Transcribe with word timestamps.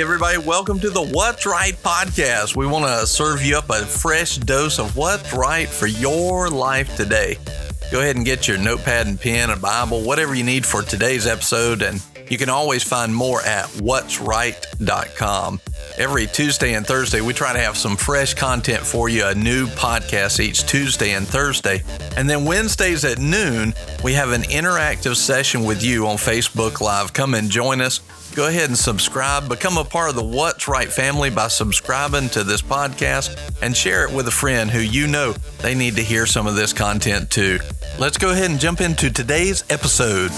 Everybody, 0.00 0.36
welcome 0.36 0.78
to 0.80 0.90
the 0.90 1.02
What's 1.02 1.46
Right 1.46 1.72
podcast. 1.72 2.54
We 2.54 2.66
want 2.66 2.84
to 2.84 3.06
serve 3.06 3.42
you 3.42 3.56
up 3.56 3.70
a 3.70 3.86
fresh 3.86 4.36
dose 4.36 4.78
of 4.78 4.94
what's 4.94 5.32
right 5.32 5.66
for 5.66 5.86
your 5.86 6.50
life 6.50 6.94
today. 6.96 7.38
Go 7.90 8.00
ahead 8.00 8.16
and 8.16 8.24
get 8.24 8.46
your 8.46 8.58
notepad 8.58 9.06
and 9.06 9.18
pen, 9.18 9.48
a 9.48 9.56
Bible, 9.56 10.02
whatever 10.02 10.34
you 10.34 10.44
need 10.44 10.66
for 10.66 10.82
today's 10.82 11.26
episode, 11.26 11.80
and 11.80 12.02
you 12.28 12.36
can 12.36 12.50
always 12.50 12.82
find 12.82 13.14
more 13.14 13.40
at 13.42 13.64
what'sright.com. 13.68 15.60
Every 15.96 16.26
Tuesday 16.26 16.74
and 16.74 16.86
Thursday, 16.86 17.22
we 17.22 17.32
try 17.32 17.54
to 17.54 17.58
have 17.58 17.78
some 17.78 17.96
fresh 17.96 18.34
content 18.34 18.82
for 18.82 19.08
you, 19.08 19.24
a 19.24 19.34
new 19.34 19.66
podcast 19.66 20.40
each 20.40 20.66
Tuesday 20.66 21.12
and 21.12 21.26
Thursday. 21.26 21.82
And 22.18 22.28
then 22.28 22.44
Wednesdays 22.44 23.04
at 23.06 23.18
noon, 23.18 23.72
we 24.04 24.12
have 24.12 24.32
an 24.32 24.42
interactive 24.42 25.16
session 25.16 25.64
with 25.64 25.82
you 25.82 26.06
on 26.06 26.16
Facebook 26.16 26.82
Live. 26.82 27.14
Come 27.14 27.32
and 27.32 27.50
join 27.50 27.80
us 27.80 28.00
go 28.36 28.46
ahead 28.48 28.68
and 28.68 28.78
subscribe. 28.78 29.48
Become 29.48 29.78
a 29.78 29.84
part 29.84 30.10
of 30.10 30.14
the 30.14 30.22
What's 30.22 30.68
Right 30.68 30.92
family 30.92 31.30
by 31.30 31.48
subscribing 31.48 32.28
to 32.30 32.44
this 32.44 32.60
podcast 32.60 33.36
and 33.62 33.74
share 33.74 34.06
it 34.06 34.14
with 34.14 34.28
a 34.28 34.30
friend 34.30 34.70
who 34.70 34.78
you 34.78 35.06
know 35.06 35.32
they 35.62 35.74
need 35.74 35.96
to 35.96 36.02
hear 36.02 36.26
some 36.26 36.46
of 36.46 36.54
this 36.54 36.72
content 36.72 37.30
too. 37.30 37.58
Let's 37.98 38.18
go 38.18 38.30
ahead 38.30 38.50
and 38.50 38.60
jump 38.60 38.82
into 38.82 39.10
today's 39.10 39.64
episode. 39.70 40.30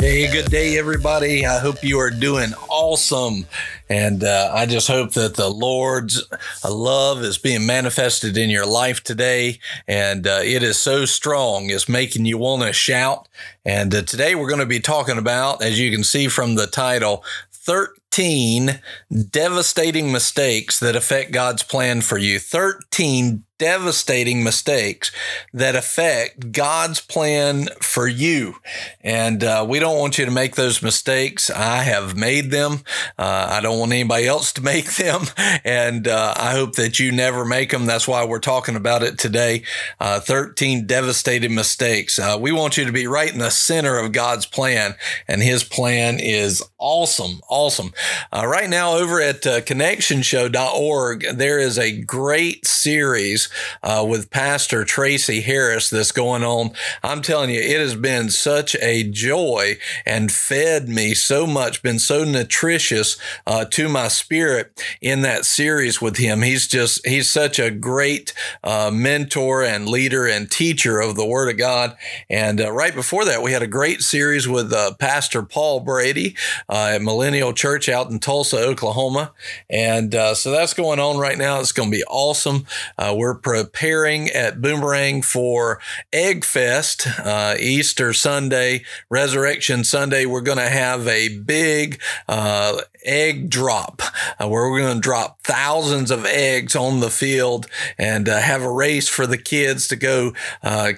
Hey, 0.00 0.32
good 0.32 0.50
day, 0.50 0.78
everybody. 0.78 1.44
I 1.44 1.58
hope 1.58 1.84
you 1.84 1.98
are 1.98 2.08
doing 2.08 2.54
awesome. 2.70 3.44
And 3.90 4.24
uh, 4.24 4.50
I 4.50 4.64
just 4.64 4.88
hope 4.88 5.12
that 5.12 5.34
the 5.34 5.50
Lord's 5.50 6.26
love 6.66 7.22
is 7.22 7.36
being 7.36 7.66
manifested 7.66 8.38
in 8.38 8.48
your 8.48 8.64
life 8.64 9.04
today. 9.04 9.60
And 9.86 10.26
uh, 10.26 10.40
it 10.42 10.62
is 10.62 10.78
so 10.78 11.04
strong, 11.04 11.68
it's 11.68 11.86
making 11.86 12.24
you 12.24 12.38
want 12.38 12.62
to 12.62 12.72
shout. 12.72 13.28
And 13.62 13.94
uh, 13.94 14.00
today 14.00 14.34
we're 14.34 14.48
going 14.48 14.60
to 14.60 14.66
be 14.66 14.80
talking 14.80 15.18
about, 15.18 15.62
as 15.62 15.78
you 15.78 15.90
can 15.90 16.02
see 16.02 16.28
from 16.28 16.54
the 16.54 16.66
title, 16.66 17.22
13 17.52 18.80
devastating 19.28 20.10
mistakes 20.10 20.80
that 20.80 20.96
affect 20.96 21.30
God's 21.30 21.62
plan 21.62 22.00
for 22.00 22.16
you. 22.16 22.38
13 22.38 23.44
devastating 23.60 24.42
mistakes 24.42 25.12
that 25.52 25.76
affect 25.76 26.50
God's 26.50 26.98
plan 26.98 27.68
for 27.82 28.08
you. 28.08 28.56
And 29.02 29.44
uh, 29.44 29.66
we 29.68 29.78
don't 29.78 29.98
want 29.98 30.16
you 30.16 30.24
to 30.24 30.30
make 30.30 30.56
those 30.56 30.82
mistakes. 30.82 31.50
I 31.50 31.82
have 31.82 32.16
made 32.16 32.50
them. 32.50 32.80
Uh, 33.18 33.48
I 33.50 33.60
don't 33.60 33.78
want 33.78 33.92
anybody 33.92 34.26
else 34.26 34.54
to 34.54 34.62
make 34.72 34.94
them. 34.94 35.26
And 35.62 36.08
uh, 36.08 36.32
I 36.36 36.52
hope 36.52 36.76
that 36.76 36.98
you 36.98 37.12
never 37.12 37.44
make 37.44 37.70
them. 37.70 37.84
That's 37.84 38.08
why 38.08 38.24
we're 38.24 38.40
talking 38.40 38.76
about 38.76 39.02
it 39.02 39.18
today. 39.18 39.62
Uh, 40.00 40.20
13 40.20 40.86
devastating 40.86 41.54
mistakes. 41.54 42.18
Uh, 42.18 42.38
we 42.40 42.52
want 42.52 42.78
you 42.78 42.86
to 42.86 42.92
be 42.92 43.06
right 43.06 43.30
in 43.30 43.40
the 43.40 43.50
center 43.50 43.98
of 43.98 44.12
God's 44.12 44.46
plan. 44.46 44.94
And 45.28 45.42
his 45.42 45.64
plan 45.64 46.18
is 46.18 46.64
awesome. 46.78 47.42
Awesome. 47.50 47.92
Uh, 48.32 48.46
right 48.46 48.70
now, 48.70 48.94
over 48.94 49.20
at 49.20 49.42
connectionshow.org, 49.42 51.26
there 51.34 51.58
is 51.58 51.78
a 51.78 52.00
great 52.00 52.66
series 52.66 53.49
uh, 53.82 54.04
with 54.08 54.30
Pastor 54.30 54.84
Tracy 54.84 55.40
Harris 55.40 55.90
that's 55.90 56.12
going 56.12 56.42
on. 56.42 56.70
I'm 57.02 57.22
telling 57.22 57.50
you, 57.50 57.60
it 57.60 57.80
has 57.80 57.94
been 57.94 58.30
such 58.30 58.76
a 58.76 59.04
joy 59.04 59.78
and 60.06 60.30
fed 60.30 60.88
me 60.88 61.14
so 61.14 61.46
much, 61.46 61.82
been 61.82 61.98
so 61.98 62.24
nutritious 62.24 63.16
uh, 63.46 63.64
to 63.66 63.88
my 63.88 64.08
spirit 64.08 64.82
in 65.00 65.22
that 65.22 65.44
series 65.44 66.00
with 66.00 66.16
him. 66.16 66.42
He's 66.42 66.66
just, 66.66 67.06
he's 67.06 67.30
such 67.32 67.58
a 67.58 67.70
great 67.70 68.32
uh, 68.62 68.90
mentor 68.92 69.62
and 69.62 69.88
leader 69.88 70.26
and 70.26 70.50
teacher 70.50 71.00
of 71.00 71.16
the 71.16 71.26
Word 71.26 71.48
of 71.50 71.58
God. 71.58 71.96
And 72.28 72.60
uh, 72.60 72.72
right 72.72 72.94
before 72.94 73.24
that, 73.24 73.42
we 73.42 73.52
had 73.52 73.62
a 73.62 73.66
great 73.66 74.00
series 74.00 74.48
with 74.48 74.72
uh, 74.72 74.94
Pastor 74.94 75.42
Paul 75.42 75.80
Brady 75.80 76.36
uh, 76.68 76.92
at 76.94 77.02
Millennial 77.02 77.52
Church 77.52 77.88
out 77.88 78.10
in 78.10 78.18
Tulsa, 78.18 78.58
Oklahoma. 78.58 79.32
And 79.68 80.12
so 80.12 80.50
that's 80.50 80.74
going 80.74 81.00
on 81.00 81.18
right 81.18 81.38
now. 81.38 81.60
It's 81.60 81.72
going 81.72 81.90
to 81.90 81.96
be 81.96 82.04
awesome. 82.04 82.66
we're 82.98 83.34
preparing 83.42 84.28
at 84.28 84.60
Boomerang 84.60 85.22
for 85.22 85.80
Egg 86.12 86.44
Fest, 86.44 87.06
uh, 87.18 87.54
Easter 87.58 88.12
Sunday, 88.12 88.84
Resurrection 89.08 89.84
Sunday. 89.84 90.26
We're 90.26 90.40
going 90.40 90.58
to 90.58 90.68
have 90.68 91.06
a 91.06 91.38
big 91.38 92.00
uh, 92.28 92.80
egg 93.04 93.50
drop 93.50 94.02
uh, 94.38 94.48
where 94.48 94.70
we're 94.70 94.80
going 94.80 94.96
to 94.96 95.00
drop 95.00 95.42
thousands 95.42 96.10
of 96.10 96.24
eggs 96.24 96.74
on 96.76 97.00
the 97.00 97.10
field 97.10 97.66
and 97.98 98.28
uh, 98.28 98.40
have 98.40 98.62
a 98.62 98.70
race 98.70 99.08
for 99.08 99.26
the 99.26 99.38
kids 99.38 99.88
to 99.88 99.96
go 99.96 100.32
uh, 100.62 100.92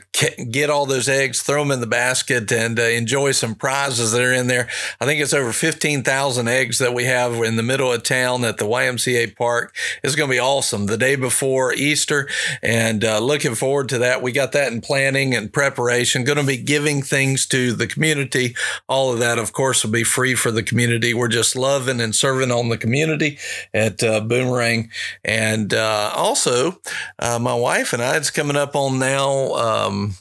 get 0.50 0.70
all 0.70 0.86
those 0.86 1.08
eggs, 1.08 1.42
throw 1.42 1.62
them 1.62 1.70
in 1.70 1.80
the 1.80 1.86
basket, 1.86 2.50
and 2.52 2.78
uh, 2.78 2.82
enjoy 2.82 3.32
some 3.32 3.54
prizes 3.54 4.12
that 4.12 4.22
are 4.22 4.32
in 4.32 4.46
there. 4.46 4.68
I 5.00 5.06
think 5.06 5.20
it's 5.20 5.34
over 5.34 5.52
15,000 5.52 6.48
eggs 6.48 6.78
that 6.78 6.94
we 6.94 7.04
have 7.04 7.34
in 7.34 7.56
the 7.56 7.62
middle 7.62 7.92
of 7.92 8.02
town 8.02 8.44
at 8.44 8.58
the 8.58 8.64
YMCA 8.64 9.36
park. 9.36 9.74
It's 10.02 10.14
going 10.14 10.28
to 10.28 10.34
be 10.34 10.40
awesome 10.40 10.86
the 10.86 10.96
day 10.96 11.16
before 11.16 11.72
Easter 11.72 12.28
and 12.62 13.04
uh, 13.04 13.18
looking 13.18 13.54
forward 13.54 13.88
to 13.90 13.98
that. 13.98 14.22
We 14.22 14.32
got 14.32 14.52
that 14.52 14.72
in 14.72 14.80
planning 14.80 15.34
and 15.34 15.52
preparation. 15.52 16.24
Going 16.24 16.38
to 16.38 16.44
be 16.44 16.56
giving 16.56 17.02
things 17.02 17.46
to 17.46 17.72
the 17.72 17.86
community. 17.86 18.54
All 18.88 19.12
of 19.12 19.18
that, 19.18 19.38
of 19.38 19.52
course, 19.52 19.84
will 19.84 19.92
be 19.92 20.04
free 20.04 20.34
for 20.34 20.50
the 20.50 20.62
community. 20.62 21.14
We're 21.14 21.28
just 21.28 21.56
loving 21.56 21.91
and 22.00 22.14
serving 22.14 22.50
on 22.50 22.68
the 22.68 22.78
community 22.78 23.38
at 23.74 24.02
uh, 24.02 24.20
Boomerang. 24.20 24.90
And 25.24 25.72
uh, 25.74 26.12
also, 26.14 26.80
uh, 27.18 27.38
my 27.38 27.54
wife 27.54 27.92
and 27.92 28.02
I, 28.02 28.16
it's 28.16 28.30
coming 28.30 28.56
up 28.56 28.74
on 28.76 28.98
now. 28.98 29.54
Um, 29.54 30.14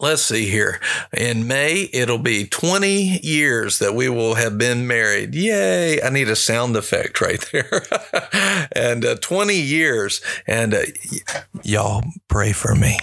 let's 0.00 0.22
see 0.22 0.46
here. 0.48 0.80
In 1.16 1.46
May, 1.46 1.88
it'll 1.92 2.18
be 2.18 2.46
20 2.46 3.20
years 3.22 3.78
that 3.78 3.94
we 3.94 4.08
will 4.08 4.34
have 4.34 4.58
been 4.58 4.86
married. 4.86 5.34
Yay. 5.34 6.02
I 6.02 6.10
need 6.10 6.28
a 6.28 6.36
sound 6.36 6.76
effect 6.76 7.20
right 7.20 7.40
there. 7.52 7.82
and 8.72 9.04
uh, 9.04 9.16
20 9.16 9.54
years. 9.54 10.20
And 10.46 10.74
uh, 10.74 10.82
y- 11.10 11.42
y'all 11.62 12.02
pray 12.28 12.52
for 12.52 12.74
me. 12.74 12.98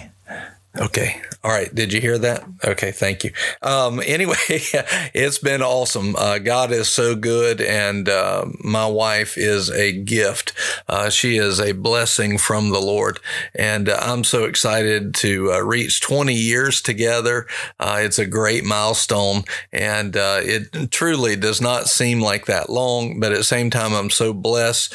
Okay. 0.76 1.20
All 1.44 1.52
right. 1.52 1.72
Did 1.72 1.92
you 1.92 2.00
hear 2.00 2.18
that? 2.18 2.44
Okay. 2.64 2.90
Thank 2.90 3.22
you. 3.22 3.30
Um, 3.62 4.00
anyway, 4.06 4.34
it's 4.48 5.38
been 5.38 5.62
awesome. 5.62 6.16
Uh, 6.16 6.38
God 6.38 6.72
is 6.72 6.88
so 6.88 7.14
good, 7.14 7.60
and 7.60 8.08
uh, 8.08 8.46
my 8.58 8.86
wife 8.86 9.38
is 9.38 9.70
a 9.70 9.92
gift. 9.92 10.52
Uh, 10.88 11.10
she 11.10 11.36
is 11.36 11.60
a 11.60 11.72
blessing 11.72 12.38
from 12.38 12.70
the 12.70 12.80
Lord, 12.80 13.20
and 13.54 13.88
uh, 13.88 13.98
I'm 14.00 14.24
so 14.24 14.44
excited 14.44 15.14
to 15.16 15.52
uh, 15.52 15.60
reach 15.60 16.00
20 16.00 16.34
years 16.34 16.82
together. 16.82 17.46
Uh, 17.78 17.98
it's 18.00 18.18
a 18.18 18.26
great 18.26 18.64
milestone, 18.64 19.44
and 19.72 20.16
it 20.16 20.90
truly 20.90 21.36
does 21.36 21.60
not 21.60 21.86
seem 21.88 22.20
like 22.20 22.46
that 22.46 22.68
long, 22.68 23.20
but 23.20 23.32
at 23.32 23.38
the 23.38 23.44
same 23.44 23.70
time, 23.70 23.92
I'm 23.92 24.10
so 24.10 24.32
blessed 24.32 24.92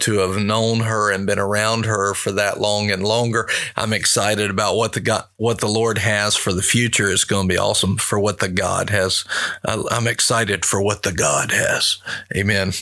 to 0.00 0.18
have 0.18 0.42
known 0.42 0.80
her 0.80 1.12
and 1.12 1.26
been 1.26 1.38
around 1.38 1.84
her 1.84 2.14
for 2.14 2.32
that 2.32 2.60
long 2.60 2.90
and 2.90 3.04
longer. 3.04 3.48
I'm 3.76 3.92
excited 3.92 4.50
about 4.50 4.76
what 4.76 4.92
the 4.94 5.00
God 5.00 5.19
what 5.36 5.60
the 5.60 5.68
Lord 5.68 5.98
has 5.98 6.36
for 6.36 6.52
the 6.52 6.62
future 6.62 7.08
is 7.08 7.24
going 7.24 7.48
to 7.48 7.54
be 7.54 7.58
awesome 7.58 7.96
for 7.96 8.18
what 8.18 8.38
the 8.38 8.48
God 8.48 8.90
has. 8.90 9.24
I'm 9.64 10.06
excited 10.06 10.64
for 10.64 10.82
what 10.82 11.02
the 11.02 11.12
God 11.12 11.50
has. 11.52 11.98
Amen. 12.36 12.72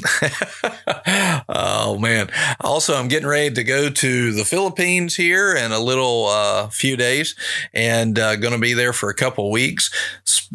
oh 1.48 1.98
man. 1.98 2.31
Also, 2.60 2.94
I'm 2.94 3.09
getting 3.09 3.28
ready 3.28 3.54
to 3.54 3.65
go 3.65 3.91
to 3.91 4.32
the 4.32 4.44
Philippines 4.44 5.16
here 5.16 5.54
in 5.54 5.72
a 5.72 5.78
little 5.78 6.27
uh, 6.27 6.69
few 6.69 6.97
days 6.97 7.34
and 7.72 8.19
uh, 8.19 8.37
going 8.37 8.54
to 8.54 8.59
be 8.59 8.75
there 8.75 8.93
for 8.93 9.10
a 9.10 9.15
couple 9.15 9.50
weeks. 9.50 9.91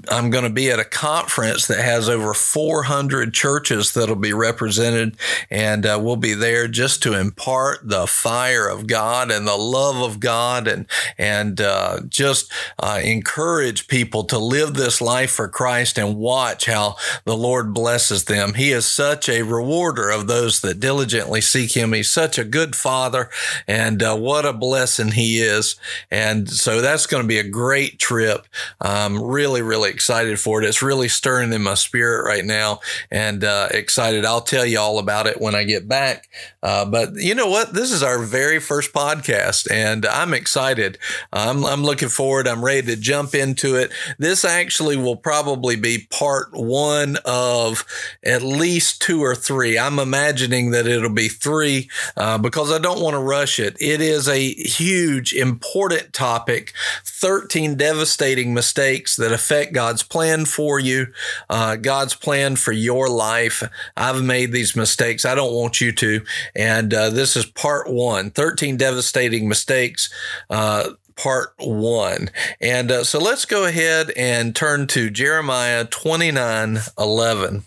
I'm 0.09 0.29
going 0.29 0.43
to 0.43 0.49
be 0.49 0.71
at 0.71 0.79
a 0.79 0.85
conference 0.85 1.67
that 1.67 1.79
has 1.79 2.09
over 2.09 2.33
400 2.33 3.33
churches 3.33 3.93
that'll 3.93 4.15
be 4.15 4.33
represented 4.33 5.17
and 5.49 5.85
uh, 5.85 5.99
we'll 6.01 6.15
be 6.15 6.33
there 6.33 6.67
just 6.67 7.03
to 7.03 7.17
impart 7.17 7.87
the 7.87 8.07
fire 8.07 8.67
of 8.67 8.87
God 8.87 9.31
and 9.31 9.47
the 9.47 9.57
love 9.57 10.01
of 10.01 10.19
God 10.19 10.67
and 10.67 10.85
and 11.17 11.59
uh, 11.61 11.72
uh, 11.73 12.01
just 12.07 12.51
uh, 12.77 13.01
encourage 13.03 13.87
people 13.87 14.23
to 14.25 14.37
live 14.37 14.75
this 14.75 15.01
life 15.01 15.31
for 15.31 15.47
Christ 15.47 15.97
and 15.97 16.17
watch 16.17 16.67
how 16.67 16.97
the 17.25 17.35
Lord 17.35 17.73
blesses 17.73 18.25
them. 18.25 18.53
He 18.53 18.71
is 18.71 18.85
such 18.85 19.27
a 19.27 19.41
rewarder 19.41 20.11
of 20.11 20.27
those 20.27 20.61
that 20.61 20.79
diligently 20.79 21.41
seek 21.41 21.71
Him. 21.71 21.93
He's 21.93 22.11
such 22.11 22.37
a 22.37 22.43
good 22.43 22.75
Father, 22.75 23.29
and 23.67 24.03
uh, 24.03 24.15
what 24.15 24.45
a 24.45 24.53
blessing 24.53 25.13
He 25.13 25.39
is. 25.39 25.75
And 26.11 26.47
so 26.47 26.79
that's 26.79 27.07
going 27.07 27.23
to 27.23 27.27
be 27.27 27.39
a 27.39 27.49
great 27.49 27.97
trip. 27.97 28.45
I'm 28.79 29.21
really, 29.21 29.63
really 29.63 29.89
excited 29.89 30.39
for 30.39 30.61
it. 30.61 30.67
It's 30.67 30.83
really 30.83 31.07
stirring 31.07 31.53
in 31.53 31.63
my 31.63 31.73
spirit 31.73 32.23
right 32.23 32.45
now, 32.45 32.81
and 33.09 33.43
uh, 33.43 33.69
excited. 33.71 34.25
I'll 34.25 34.41
tell 34.41 34.65
you 34.65 34.79
all 34.79 34.99
about 34.99 35.25
it 35.25 35.41
when 35.41 35.55
I 35.55 35.63
get 35.63 35.87
back. 35.87 36.29
Uh, 36.61 36.85
but 36.85 37.15
you 37.15 37.33
know 37.33 37.49
what? 37.49 37.73
This 37.73 37.91
is 37.91 38.03
our 38.03 38.19
very 38.19 38.59
first 38.59 38.93
podcast, 38.93 39.71
and 39.71 40.05
I'm 40.05 40.35
excited. 40.35 40.99
I'm 41.31 41.62
I'm, 41.65 41.83
looking 41.83 42.09
forward. 42.09 42.47
I'm 42.47 42.63
ready 42.63 42.87
to 42.87 42.95
jump 42.95 43.35
into 43.35 43.75
it. 43.75 43.91
This 44.17 44.45
actually 44.45 44.97
will 44.97 45.15
probably 45.15 45.75
be 45.75 46.07
part 46.09 46.49
one 46.53 47.17
of 47.25 47.85
at 48.23 48.41
least 48.41 49.01
two 49.01 49.21
or 49.21 49.35
three. 49.35 49.77
I'm 49.77 49.99
imagining 49.99 50.71
that 50.71 50.87
it'll 50.87 51.09
be 51.09 51.27
three 51.27 51.89
uh, 52.15 52.37
because 52.37 52.71
I 52.71 52.79
don't 52.79 53.01
want 53.01 53.15
to 53.15 53.19
rush 53.19 53.59
it. 53.59 53.75
It 53.79 54.01
is 54.01 54.27
a 54.27 54.53
huge, 54.53 55.33
important 55.33 56.13
topic 56.13 56.73
13 57.05 57.75
devastating 57.75 58.53
mistakes 58.53 59.15
that 59.15 59.31
affect 59.31 59.73
God's 59.73 60.03
plan 60.03 60.45
for 60.45 60.79
you, 60.79 61.07
uh, 61.49 61.75
God's 61.77 62.15
plan 62.15 62.55
for 62.55 62.71
your 62.71 63.09
life. 63.09 63.63
I've 63.95 64.23
made 64.23 64.51
these 64.51 64.75
mistakes. 64.75 65.25
I 65.25 65.35
don't 65.35 65.53
want 65.53 65.79
you 65.81 65.91
to. 65.93 66.25
And 66.55 66.93
uh, 66.93 67.09
this 67.09 67.35
is 67.35 67.45
part 67.45 67.89
one 67.89 68.31
13 68.31 68.77
devastating 68.77 69.47
mistakes. 69.47 70.09
Uh, 70.49 70.91
part 71.23 71.53
one. 71.57 72.29
And 72.59 72.91
uh, 72.91 73.03
so 73.05 73.17
let's 73.17 73.45
go 73.45 73.65
ahead 73.65 74.11
and 74.17 74.53
turn 74.53 74.87
to 74.87 75.09
Jeremiah 75.09 75.85
29 75.85 76.79
11. 76.99 77.63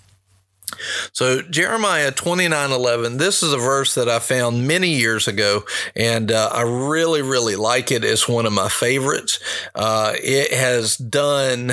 So 1.12 1.40
Jeremiah 1.40 2.10
29 2.10 2.70
11, 2.70 3.16
this 3.16 3.42
is 3.42 3.54
a 3.54 3.58
verse 3.58 3.94
that 3.94 4.10
I 4.10 4.18
found 4.18 4.68
many 4.68 4.90
years 4.90 5.26
ago, 5.26 5.64
and 5.94 6.30
uh, 6.30 6.50
I 6.52 6.62
really, 6.62 7.22
really 7.22 7.56
like 7.56 7.90
it. 7.90 8.04
It's 8.04 8.28
one 8.28 8.44
of 8.44 8.52
my 8.52 8.68
favorites. 8.68 9.40
Uh, 9.74 10.12
it 10.16 10.52
has 10.52 10.98
done 10.98 11.72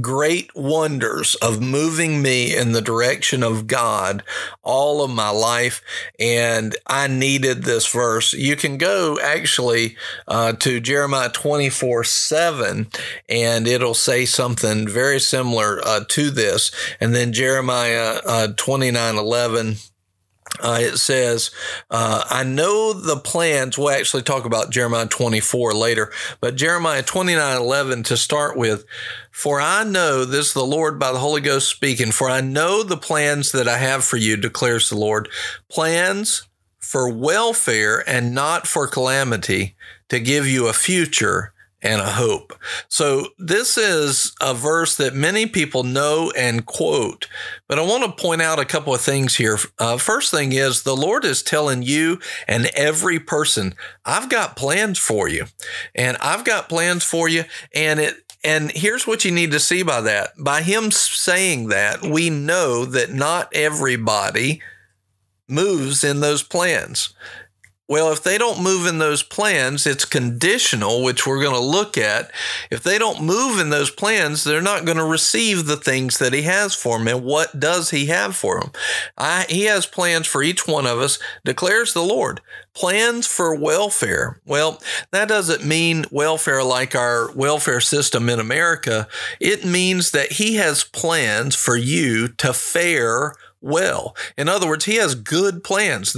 great 0.00 0.54
wonders 0.54 1.34
of 1.36 1.62
moving 1.62 2.20
me 2.20 2.54
in 2.54 2.72
the 2.72 2.82
direction 2.82 3.42
of 3.42 3.66
God 3.66 4.22
all 4.62 5.02
of 5.02 5.10
my 5.10 5.30
life. 5.30 5.82
And 6.18 6.76
I 6.86 7.06
needed 7.06 7.62
this 7.62 7.86
verse. 7.86 8.32
You 8.34 8.56
can 8.56 8.76
go 8.76 9.18
actually 9.20 9.96
uh, 10.26 10.52
to 10.54 10.80
Jeremiah 10.80 11.30
24 11.30 12.04
7, 12.04 12.88
and 13.28 13.66
it'll 13.66 13.94
say 13.94 14.26
something 14.26 14.86
very 14.86 15.20
similar 15.20 15.80
uh, 15.84 16.04
to 16.08 16.30
this. 16.30 16.70
And 17.00 17.14
then 17.14 17.32
Jeremiah 17.32 18.20
uh, 18.24 18.48
29 18.56 19.16
11 19.16 19.76
uh, 20.60 20.78
it 20.80 20.96
says, 20.96 21.50
uh, 21.90 22.24
I 22.28 22.42
know 22.44 22.92
the 22.92 23.16
plans. 23.16 23.78
We'll 23.78 23.90
actually 23.90 24.22
talk 24.22 24.44
about 24.44 24.70
Jeremiah 24.70 25.06
24 25.06 25.74
later, 25.74 26.12
but 26.40 26.56
Jeremiah 26.56 27.02
29 27.02 27.56
11 27.56 28.02
to 28.04 28.16
start 28.16 28.56
with. 28.56 28.84
For 29.30 29.60
I 29.60 29.84
know, 29.84 30.24
this 30.24 30.48
is 30.48 30.52
the 30.54 30.64
Lord 30.66 30.98
by 30.98 31.12
the 31.12 31.18
Holy 31.18 31.40
Ghost 31.40 31.68
speaking, 31.68 32.10
for 32.10 32.28
I 32.28 32.40
know 32.40 32.82
the 32.82 32.96
plans 32.96 33.52
that 33.52 33.68
I 33.68 33.78
have 33.78 34.04
for 34.04 34.16
you, 34.16 34.36
declares 34.36 34.88
the 34.88 34.96
Lord. 34.96 35.28
Plans 35.68 36.48
for 36.78 37.08
welfare 37.08 38.02
and 38.08 38.34
not 38.34 38.66
for 38.66 38.86
calamity, 38.86 39.76
to 40.08 40.18
give 40.18 40.46
you 40.46 40.68
a 40.68 40.72
future 40.72 41.52
and 41.82 42.00
a 42.00 42.10
hope. 42.10 42.54
So, 42.88 43.28
this 43.38 43.78
is 43.78 44.34
a 44.40 44.54
verse 44.54 44.96
that 44.96 45.14
many 45.14 45.46
people 45.46 45.84
know 45.84 46.32
and 46.36 46.66
quote, 46.66 47.28
but 47.68 47.78
I 47.78 47.82
want 47.82 48.04
to 48.04 48.22
point 48.22 48.42
out 48.42 48.58
a 48.58 48.64
couple 48.64 48.94
of 48.94 49.00
things 49.00 49.36
here. 49.36 49.58
Uh, 49.78 49.96
first 49.96 50.30
thing 50.30 50.52
is, 50.52 50.82
the 50.82 50.96
Lord 50.96 51.24
is 51.24 51.42
telling 51.42 51.82
you 51.82 52.18
and 52.46 52.66
every 52.74 53.20
person, 53.20 53.74
I've 54.04 54.28
got 54.28 54.56
plans 54.56 54.98
for 54.98 55.28
you, 55.28 55.46
and 55.94 56.16
I've 56.18 56.44
got 56.44 56.68
plans 56.68 57.04
for 57.04 57.28
you, 57.28 57.44
and 57.74 58.00
it 58.00 58.16
and 58.44 58.70
here's 58.70 59.06
what 59.06 59.24
you 59.24 59.32
need 59.32 59.50
to 59.50 59.60
see 59.60 59.82
by 59.82 60.00
that. 60.02 60.30
By 60.38 60.62
him 60.62 60.90
saying 60.90 61.68
that, 61.68 62.02
we 62.02 62.30
know 62.30 62.84
that 62.84 63.12
not 63.12 63.48
everybody 63.52 64.62
moves 65.48 66.04
in 66.04 66.20
those 66.20 66.42
plans. 66.42 67.14
Well, 67.88 68.12
if 68.12 68.22
they 68.22 68.36
don't 68.36 68.62
move 68.62 68.86
in 68.86 68.98
those 68.98 69.22
plans, 69.22 69.86
it's 69.86 70.04
conditional, 70.04 71.02
which 71.02 71.26
we're 71.26 71.42
going 71.42 71.54
to 71.54 71.60
look 71.60 71.96
at. 71.96 72.30
If 72.70 72.82
they 72.82 72.98
don't 72.98 73.22
move 73.22 73.58
in 73.58 73.70
those 73.70 73.90
plans, 73.90 74.44
they're 74.44 74.60
not 74.60 74.84
going 74.84 74.98
to 74.98 75.04
receive 75.04 75.64
the 75.64 75.78
things 75.78 76.18
that 76.18 76.34
He 76.34 76.42
has 76.42 76.74
for 76.74 76.98
them. 76.98 77.08
And 77.08 77.24
what 77.24 77.58
does 77.58 77.88
He 77.88 78.06
have 78.06 78.36
for 78.36 78.60
them? 78.60 78.72
I, 79.16 79.46
he 79.48 79.64
has 79.64 79.86
plans 79.86 80.26
for 80.26 80.42
each 80.42 80.68
one 80.68 80.86
of 80.86 80.98
us, 80.98 81.18
declares 81.46 81.94
the 81.94 82.02
Lord. 82.02 82.42
Plans 82.74 83.26
for 83.26 83.54
welfare. 83.54 84.38
Well, 84.44 84.82
that 85.10 85.28
doesn't 85.28 85.64
mean 85.64 86.04
welfare 86.10 86.62
like 86.62 86.94
our 86.94 87.32
welfare 87.32 87.80
system 87.80 88.28
in 88.28 88.38
America. 88.38 89.08
It 89.40 89.64
means 89.64 90.10
that 90.10 90.32
He 90.32 90.56
has 90.56 90.84
plans 90.84 91.56
for 91.56 91.76
you 91.76 92.28
to 92.28 92.52
fare 92.52 93.32
well. 93.60 94.16
In 94.36 94.48
other 94.48 94.66
words, 94.66 94.84
he 94.84 94.96
has 94.96 95.14
good 95.14 95.64
plans. 95.64 96.12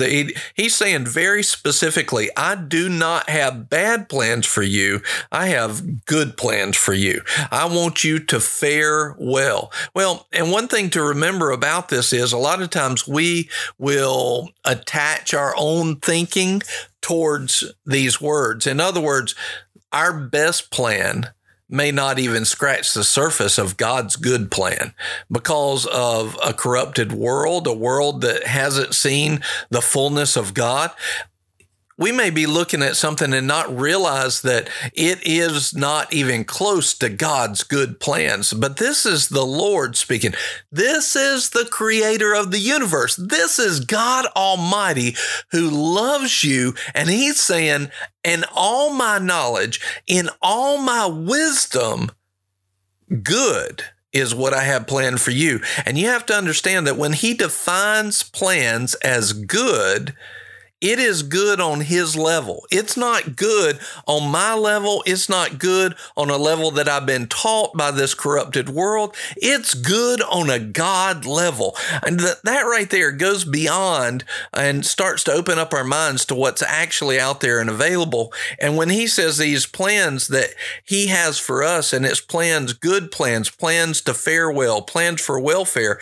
he's 0.54 0.76
saying 0.76 1.06
very 1.06 1.42
specifically, 1.42 2.31
I 2.37 2.54
do 2.54 2.88
not 2.88 3.31
have 3.31 3.69
bad 3.69 4.08
plans 4.08 4.46
for 4.46 4.62
you. 4.62 5.02
I 5.32 5.46
have 5.46 6.04
good 6.04 6.37
plans 6.37 6.76
for 6.76 6.92
you. 6.94 7.22
I 7.50 7.66
want 7.66 8.04
you 8.04 8.19
to 8.19 8.40
fare 8.40 9.16
well. 9.19 9.72
Well, 9.94 10.26
and 10.32 10.50
one 10.50 10.69
thing 10.69 10.90
to 10.90 11.02
remember 11.02 11.50
about 11.50 11.88
this 11.88 12.12
is 12.12 12.32
a 12.32 12.38
lot 12.38 12.62
of 12.62 12.70
times 12.70 13.08
we 13.08 13.48
will 13.78 14.50
attach 14.64 15.34
our 15.34 15.54
own 15.56 15.96
thinking 15.96 16.62
towards 17.00 17.64
these 17.87 18.20
words. 18.20 18.66
In 18.66 18.81
other 18.81 19.00
words, 19.00 19.34
our 19.92 20.12
best 20.12 20.70
plan 20.70 21.31
may 21.70 21.93
not 21.93 22.19
even 22.19 22.44
scratch 22.44 22.93
the 22.93 23.05
surface 23.05 23.58
of 23.58 23.76
God's 23.76 24.17
good 24.17 24.50
plan 24.50 24.94
because 25.31 25.87
of 25.87 26.37
a 26.44 26.52
corrupted 26.52 27.12
world, 27.12 27.67
a 27.67 27.72
world 27.72 28.20
that 28.22 28.46
hasn't 28.46 28.94
seen 28.94 29.40
the 29.70 29.81
fullness 29.81 30.37
of 30.37 30.55
God 30.55 30.90
we 32.00 32.11
may 32.11 32.31
be 32.31 32.47
looking 32.47 32.82
at 32.82 32.97
something 32.97 33.35
and 33.35 33.47
not 33.47 33.79
realize 33.79 34.41
that 34.41 34.70
it 34.94 35.19
is 35.23 35.75
not 35.75 36.12
even 36.12 36.44
close 36.44 36.94
to 36.94 37.11
God's 37.11 37.62
good 37.62 38.00
plans. 38.00 38.55
But 38.55 38.79
this 38.79 39.05
is 39.05 39.29
the 39.29 39.44
Lord 39.44 39.97
speaking. 39.97 40.32
This 40.73 41.14
is 41.14 41.50
the 41.50 41.67
creator 41.70 42.35
of 42.35 42.52
the 42.52 42.58
universe. 42.58 43.17
This 43.17 43.58
is 43.58 43.85
God 43.85 44.25
Almighty 44.35 45.14
who 45.50 45.69
loves 45.69 46.43
you. 46.43 46.75
And 46.94 47.11
He's 47.11 47.38
saying, 47.38 47.91
in 48.25 48.44
all 48.55 48.94
my 48.94 49.19
knowledge, 49.19 49.82
in 50.06 50.31
all 50.41 50.79
my 50.79 51.06
wisdom, 51.06 52.11
good 53.23 53.85
is 54.11 54.35
what 54.35 54.55
I 54.55 54.64
have 54.64 54.87
planned 54.87 55.20
for 55.20 55.32
you. 55.32 55.61
And 55.85 55.99
you 55.99 56.06
have 56.06 56.25
to 56.26 56.35
understand 56.35 56.87
that 56.87 56.97
when 56.97 57.12
He 57.12 57.35
defines 57.35 58.23
plans 58.23 58.94
as 58.97 59.35
good, 59.35 60.14
it 60.81 60.99
is 60.99 61.23
good 61.23 61.61
on 61.61 61.82
his 61.82 62.17
level. 62.17 62.65
It's 62.71 62.97
not 62.97 63.37
good 63.37 63.79
on 64.06 64.31
my 64.31 64.55
level. 64.55 65.03
It's 65.06 65.29
not 65.29 65.59
good 65.59 65.94
on 66.17 66.31
a 66.31 66.38
level 66.38 66.71
that 66.73 66.88
I've 66.88 67.05
been 67.05 67.27
taught 67.27 67.77
by 67.77 67.91
this 67.91 68.15
corrupted 68.15 68.71
world. 68.71 69.15
It's 69.37 69.75
good 69.75 70.23
on 70.23 70.49
a 70.49 70.59
God 70.59 71.26
level. 71.26 71.76
And 72.02 72.19
th- 72.19 72.40
that 72.45 72.62
right 72.62 72.88
there 72.88 73.12
goes 73.12 73.45
beyond 73.45 74.25
and 74.54 74.87
starts 74.87 75.23
to 75.25 75.33
open 75.33 75.59
up 75.59 75.75
our 75.75 75.85
minds 75.85 76.25
to 76.26 76.35
what's 76.35 76.62
actually 76.62 77.21
out 77.21 77.40
there 77.40 77.61
and 77.61 77.69
available. 77.69 78.33
And 78.59 78.76
when 78.76 78.88
he 78.88 79.07
says 79.07 79.37
these 79.37 79.66
plans 79.66 80.28
that 80.28 80.54
he 80.83 81.09
has 81.09 81.38
for 81.38 81.62
us, 81.62 81.93
and 81.93 82.07
it's 82.07 82.21
plans, 82.21 82.73
good 82.73 83.11
plans, 83.11 83.50
plans 83.50 84.00
to 84.02 84.14
fare 84.14 84.50
well, 84.50 84.81
plans 84.81 85.21
for 85.21 85.38
welfare, 85.38 85.99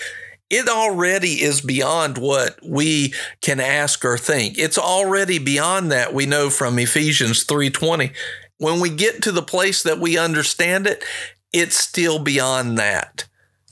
it 0.51 0.69
already 0.69 1.43
is 1.43 1.61
beyond 1.61 2.17
what 2.17 2.59
we 2.65 3.13
can 3.43 3.61
ask 3.61 4.05
or 4.05 4.17
think. 4.17 4.59
It's 4.59 4.79
already 4.79 5.39
beyond 5.39 5.93
that. 5.93 6.15
We 6.15 6.27
know 6.27 6.49
from 6.49 6.79
Ephesians 6.79 7.45
3:20. 7.45 8.13
When 8.57 8.81
we 8.81 8.91
get 8.91 9.23
to 9.23 9.33
the 9.33 9.43
place 9.43 9.83
that 9.83 10.01
we 10.01 10.19
understand 10.19 10.87
it, 10.87 11.05
it's 11.53 11.77
still 11.77 12.19
beyond 12.19 12.79
that. 12.79 13.27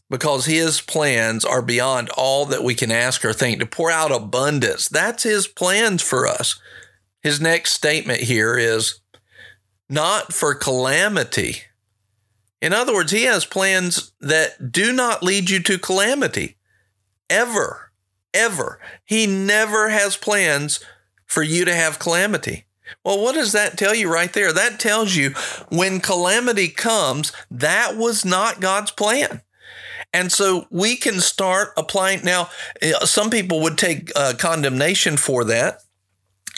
Because 0.09 0.47
his 0.47 0.81
plans 0.81 1.45
are 1.45 1.63
beyond 1.63 2.11
all 2.11 2.47
that 2.47 2.63
we 2.63 2.75
can 2.77 2.93
ask 2.93 3.25
or 3.25 3.33
think 3.33 3.59
to 3.59 3.67
pour 3.67 3.91
out 3.91 4.13
abundance. 4.13 4.89
That's 4.89 5.25
his 5.25 5.49
plans 5.49 6.03
for 6.03 6.29
us. 6.29 6.61
His 7.23 7.41
next 7.41 7.73
statement 7.73 8.21
here 8.21 8.57
is 8.57 9.01
not 9.89 10.33
for 10.33 10.55
calamity. 10.55 11.63
In 12.63 12.73
other 12.73 12.95
words, 12.95 13.11
he 13.11 13.25
has 13.25 13.45
plans 13.45 14.13
that 14.21 14.71
do 14.71 14.93
not 14.93 15.25
lead 15.25 15.51
you 15.51 15.61
to 15.65 15.79
calamity 15.79 16.56
ever, 17.31 17.93
ever. 18.33 18.79
He 19.05 19.27
never 19.27 19.89
has 19.89 20.17
plans 20.17 20.81
for 21.27 21.43
you 21.43 21.65
to 21.65 21.75
have 21.75 21.99
calamity. 21.99 22.67
Well, 23.05 23.21
what 23.21 23.35
does 23.35 23.53
that 23.53 23.77
tell 23.77 23.95
you 23.95 24.13
right 24.13 24.33
there? 24.33 24.53
That 24.53 24.79
tells 24.79 25.17
you 25.17 25.31
when 25.71 26.01
calamity 26.01 26.69
comes, 26.69 27.33
that 27.51 27.97
was 27.97 28.25
not 28.25 28.61
God's 28.61 28.93
plan. 28.93 29.43
And 30.13 30.31
so 30.31 30.67
we 30.71 30.97
can 30.97 31.21
start 31.21 31.71
applying. 31.77 32.25
Now, 32.25 32.49
eh, 32.81 32.93
some 33.05 33.29
people 33.29 33.61
would 33.63 33.77
take 33.77 34.11
uh, 34.15 34.35
condemnation 34.39 35.17
for 35.17 35.45
that, 35.45 35.83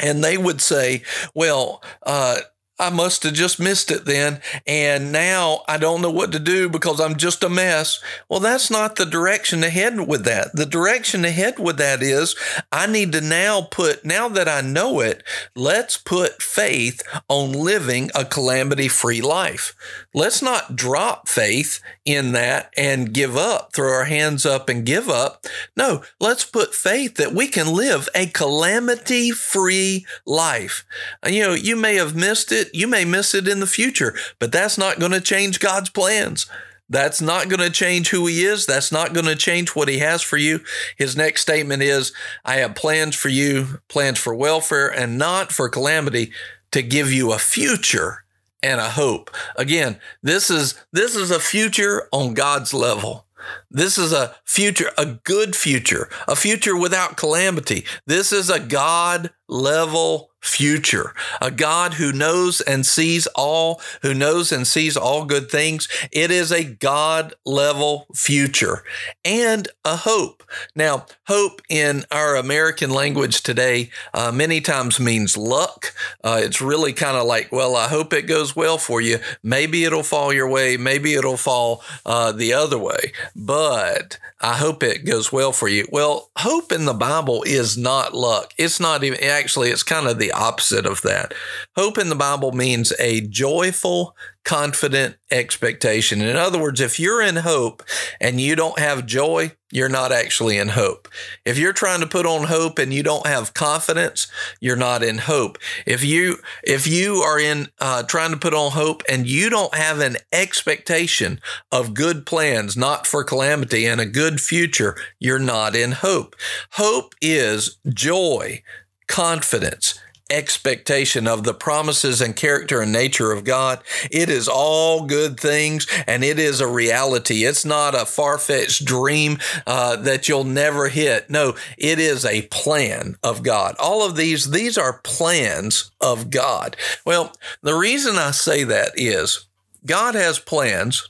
and 0.03 0.23
they 0.23 0.37
would 0.37 0.61
say, 0.61 1.03
well, 1.35 1.83
uh, 2.05 2.39
I 2.79 2.91
must 2.91 3.25
have 3.25 3.35
just 3.35 3.59
missed 3.59 3.91
it 3.91 4.05
then. 4.05 4.41
And 4.67 5.11
now 5.11 5.63
I 5.67 5.79
don't 5.79 6.01
know 6.01 6.11
what 6.11 6.33
to 6.33 6.39
do 6.39 6.69
because 6.69 7.01
I'm 7.01 7.17
just 7.17 7.43
a 7.43 7.49
mess. 7.49 8.01
Well, 8.29 8.41
that's 8.41 8.71
not 8.71 8.97
the 8.97 9.07
direction 9.07 9.65
ahead 9.65 10.07
with 10.07 10.25
that. 10.25 10.55
The 10.55 10.67
direction 10.67 11.25
ahead 11.25 11.59
with 11.59 11.77
that 11.79 12.03
is 12.03 12.37
I 12.71 12.87
need 12.87 13.13
to 13.13 13.21
now 13.21 13.63
put, 13.63 14.05
now 14.05 14.29
that 14.29 14.49
I 14.49 14.61
know 14.61 15.01
it, 15.01 15.23
let's 15.57 15.97
put 15.97 16.43
faith 16.43 17.03
on 17.29 17.53
living 17.53 18.11
a 18.15 18.25
calamity 18.25 18.89
free 18.89 19.21
life. 19.21 19.75
Let's 20.15 20.41
not 20.41 20.77
drop 20.77 21.29
faith 21.29 21.81
in 22.05 22.33
that 22.33 22.73
and 22.77 23.13
give 23.13 23.37
up, 23.37 23.73
throw 23.73 23.93
our 23.93 24.05
hands 24.05 24.47
up 24.47 24.69
and 24.69 24.87
give 24.87 25.09
up. 25.09 25.47
No, 25.77 26.03
let's 26.21 26.45
put 26.45 26.75
faith 26.75 27.17
that 27.17 27.33
we 27.33 27.49
can 27.49 27.75
live 27.75 28.09
a 28.15 28.27
calamity 28.27 29.31
free 29.31 30.07
life. 30.25 30.85
You 31.27 31.43
know, 31.43 31.55
you 31.55 31.77
may 31.77 31.97
have 31.97 32.15
missed 32.15 32.53
it 32.53 32.68
you 32.73 32.87
may 32.87 33.05
miss 33.05 33.35
it 33.35 33.49
in 33.49 33.61
the 33.61 33.67
future, 33.67 34.15
but 34.39 34.53
that's 34.53 34.79
not 34.79 34.99
going 34.99 35.13
to 35.13 35.21
change 35.21 35.61
God's 35.61 35.91
plans. 35.91 36.47
That's 36.91 37.21
not 37.21 37.49
going 37.49 37.61
to 37.61 37.71
change 37.71 38.09
who 38.09 38.27
he 38.27 38.45
is. 38.45 38.65
That's 38.65 38.91
not 38.91 39.13
going 39.13 39.27
to 39.27 39.37
change 39.37 39.77
what 39.77 39.89
he 39.89 39.99
has 39.99 40.23
for 40.23 40.39
you. 40.39 40.61
His 40.97 41.17
next 41.17 41.43
statement 41.43 41.83
is, 41.83 42.13
I 42.45 42.57
have 42.57 42.75
plans 42.75 43.15
for 43.15 43.29
you, 43.29 43.81
plans 43.89 44.19
for 44.19 44.35
welfare 44.35 44.89
and 44.89 45.19
not 45.19 45.53
for 45.53 45.69
calamity 45.69 46.33
to 46.71 46.83
give 46.83 47.13
you 47.13 47.33
a 47.33 47.39
future 47.39 48.25
and 48.63 48.81
a 48.81 48.91
hope. 48.91 49.31
Again, 49.57 50.01
this 50.23 50.51
is 50.51 50.83
this 50.93 51.15
is 51.15 51.31
a 51.31 51.41
future 51.41 52.09
on 52.11 52.35
God's 52.35 52.73
level. 52.73 53.27
This 53.71 53.97
is 53.99 54.13
a 54.13 54.35
future, 54.45 54.91
a 54.99 55.07
good 55.07 55.55
future, 55.55 56.09
a 56.27 56.37
future 56.37 56.77
without 56.77 57.17
calamity. 57.17 57.85
This 58.07 58.33
is 58.33 58.51
a 58.51 58.61
God 58.61 59.31
level 59.49 60.31
future, 60.41 61.15
a 61.41 61.51
God 61.51 61.95
who 61.95 62.13
knows 62.13 62.61
and 62.61 62.87
sees 62.87 63.27
all, 63.35 63.81
who 64.03 64.15
knows 64.15 64.53
and 64.53 64.67
sees 64.67 64.97
all 64.97 65.25
good 65.25 65.51
things. 65.51 65.89
It 66.13 66.31
is 66.31 66.53
a 66.53 66.65
God 66.65 67.35
level 67.45 68.07
future 68.15 68.85
and 69.25 69.69
a 69.85 69.97
hope. 69.97 70.43
Now, 70.75 71.07
hope 71.27 71.61
in 71.69 72.05
our 72.11 72.37
American 72.37 72.91
language 72.91 73.43
today 73.43 73.91
uh, 74.15 74.33
many 74.33 74.61
times 74.61 75.01
means 75.01 75.37
luck. 75.37 75.93
Uh, 76.23 76.41
it's 76.43 76.63
really 76.63 76.93
kind 76.93 77.17
of 77.17 77.27
like, 77.27 77.51
well, 77.51 77.77
I 77.77 77.89
hope 77.89 78.13
it 78.13 78.23
goes 78.23 78.55
well 78.55 78.79
for 78.79 79.01
you. 79.01 79.19
Maybe 79.43 79.85
it'll 79.85 80.03
fall 80.03 80.33
your 80.33 80.49
way, 80.49 80.77
maybe 80.77 81.15
it'll 81.15 81.37
fall 81.37 81.83
uh, 82.07 82.33
the 82.33 82.53
other 82.53 82.79
way, 82.79 83.13
but 83.35 84.19
I 84.41 84.55
hope 84.55 84.83
it 84.85 85.05
goes 85.05 85.33
well 85.33 85.53
for 85.53 85.69
you. 85.69 85.87
Well, 85.91 86.31
hope 86.37 86.71
in 86.71 86.85
the 86.85 86.95
Bible 86.95 87.43
is 87.43 87.77
not 87.77 88.15
luck. 88.15 88.55
It's 88.57 88.79
not 88.79 89.03
even, 89.03 89.19
actually, 89.39 89.71
it's 89.71 89.83
kind 89.83 90.07
of 90.07 90.19
the 90.19 90.33
opposite 90.33 90.87
of 90.87 91.03
that. 91.03 91.33
Hope 91.77 91.99
in 91.99 92.09
the 92.09 92.15
Bible 92.15 92.53
means 92.53 92.93
a 92.99 93.21
joyful, 93.21 94.17
confident 94.45 95.17
expectation. 95.31 96.21
In 96.21 96.37
other 96.37 96.59
words, 96.59 96.81
if 96.81 96.99
you're 96.99 97.23
in 97.23 97.37
hope 97.37 97.83
and 98.21 98.41
you 98.41 98.57
don't 98.57 98.79
have 98.79 99.07
joy, 99.07 99.53
you're 99.71 99.89
not 99.89 100.13
actually 100.13 100.57
in 100.57 100.69
hope. 100.69 101.09
If 101.45 101.59
you're 101.59 101.75
trying 101.75 102.01
to 102.01 102.07
put 102.07 102.25
on 102.25 102.47
hope 102.47 102.79
and 102.79 102.93
you 102.93 103.03
don't 103.03 103.27
have 103.27 103.53
confidence, 103.53 104.27
you're 104.61 104.77
not 104.77 105.03
in 105.03 105.19
hope. 105.19 105.59
If 105.87 106.03
you 106.03 106.39
if 106.63 106.87
you 106.87 107.17
are 107.17 107.39
in 107.39 107.69
uh, 107.79 108.05
trying 108.05 108.31
to 108.31 108.39
put 108.39 108.55
on 108.55 108.73
hope 108.73 109.03
and 109.09 109.27
you 109.27 109.51
don't 109.51 109.75
have 109.75 110.01
an 110.01 110.17
expectation 110.33 111.41
of 111.71 111.95
good 111.95 112.25
plans, 112.25 112.77
not 112.77 113.07
for 113.07 113.23
calamity 113.23 113.87
and 113.87 114.01
a 114.01 114.07
good 114.07 114.41
future, 114.41 114.97
you're 115.19 115.39
not 115.39 115.77
in 115.77 115.93
hope. 115.93 116.35
Hope 116.73 117.15
is 117.21 117.77
joy, 117.93 118.63
confidence, 119.09 119.99
expectation 120.31 121.27
of 121.27 121.45
the 121.45 121.55
promises 121.55 122.21
and 122.21 122.37
character 122.37 122.81
and 122.81 122.93
nature 122.93 123.33
of 123.33 123.45
God. 123.45 123.83
It 124.11 124.29
is 124.29 124.49
all 124.49 125.07
good 125.07 125.41
things 125.41 125.87
and 126.07 126.23
it 126.23 126.39
is 126.39 126.61
a 126.61 126.67
reality. 126.67 127.45
It's 127.45 127.65
not 127.65 127.95
a 127.95 128.05
far 128.05 128.39
fetched 128.39 128.85
dream 128.85 129.39
uh, 129.67 129.97
that 129.97 130.29
you'll 130.29 130.45
never 130.45 130.89
hit. 130.89 131.31
No, 131.31 131.57
it 131.77 131.99
is 131.99 132.25
a 132.25 132.43
plan 132.43 133.17
of 133.23 133.43
God. 133.43 133.75
All 133.79 134.05
of 134.05 134.17
these, 134.17 134.51
these 134.51 134.77
are 134.77 135.01
plans 135.03 135.91
of 136.01 136.31
God. 136.31 136.77
Well, 137.05 137.33
the 137.63 137.75
reason 137.75 138.17
I 138.17 138.33
say 138.33 138.65
that 138.65 138.93
is 138.97 139.47
God 139.87 140.15
has 140.15 140.39
plans. 140.39 141.09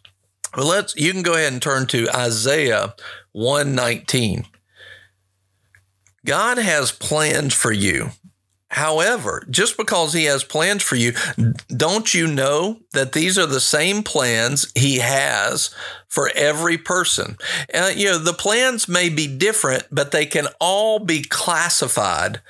Well, 0.56 0.66
let's, 0.66 0.96
you 0.96 1.12
can 1.12 1.22
go 1.22 1.34
ahead 1.34 1.52
and 1.52 1.60
turn 1.60 1.86
to 1.88 2.08
Isaiah 2.14 2.94
119. 3.32 4.46
God 6.24 6.58
has 6.58 6.92
plans 6.92 7.54
for 7.54 7.72
you. 7.72 8.10
However, 8.70 9.46
just 9.48 9.78
because 9.78 10.12
he 10.12 10.24
has 10.24 10.44
plans 10.44 10.82
for 10.82 10.96
you, 10.96 11.14
don't 11.74 12.12
you 12.12 12.26
know 12.26 12.80
that 12.92 13.12
these 13.12 13.38
are 13.38 13.46
the 13.46 13.60
same 13.60 14.02
plans 14.02 14.70
he 14.74 14.98
has 14.98 15.74
for 16.06 16.30
every 16.34 16.76
person? 16.76 17.38
Uh, 17.72 17.90
you 17.94 18.06
know, 18.06 18.18
the 18.18 18.34
plans 18.34 18.86
may 18.86 19.08
be 19.08 19.26
different, 19.26 19.84
but 19.90 20.12
they 20.12 20.26
can 20.26 20.48
all 20.60 20.98
be 20.98 21.22
classified 21.22 22.42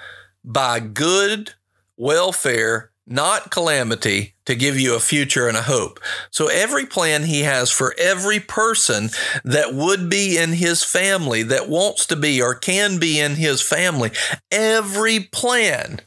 by 0.44 0.80
good 0.80 1.54
welfare 1.96 2.90
not 3.10 3.50
calamity, 3.50 4.34
to 4.48 4.54
give 4.54 4.80
you 4.80 4.94
a 4.94 5.00
future 5.00 5.46
and 5.46 5.58
a 5.58 5.62
hope. 5.62 6.00
So 6.30 6.48
every 6.48 6.86
plan 6.86 7.24
he 7.24 7.42
has 7.42 7.70
for 7.70 7.94
every 7.98 8.40
person 8.40 9.10
that 9.44 9.74
would 9.74 10.08
be 10.08 10.38
in 10.38 10.54
his 10.54 10.82
family, 10.82 11.42
that 11.42 11.68
wants 11.68 12.06
to 12.06 12.16
be 12.16 12.40
or 12.40 12.54
can 12.54 12.98
be 12.98 13.20
in 13.20 13.34
his 13.34 13.60
family, 13.60 14.10
every 14.50 15.20
plan 15.20 16.00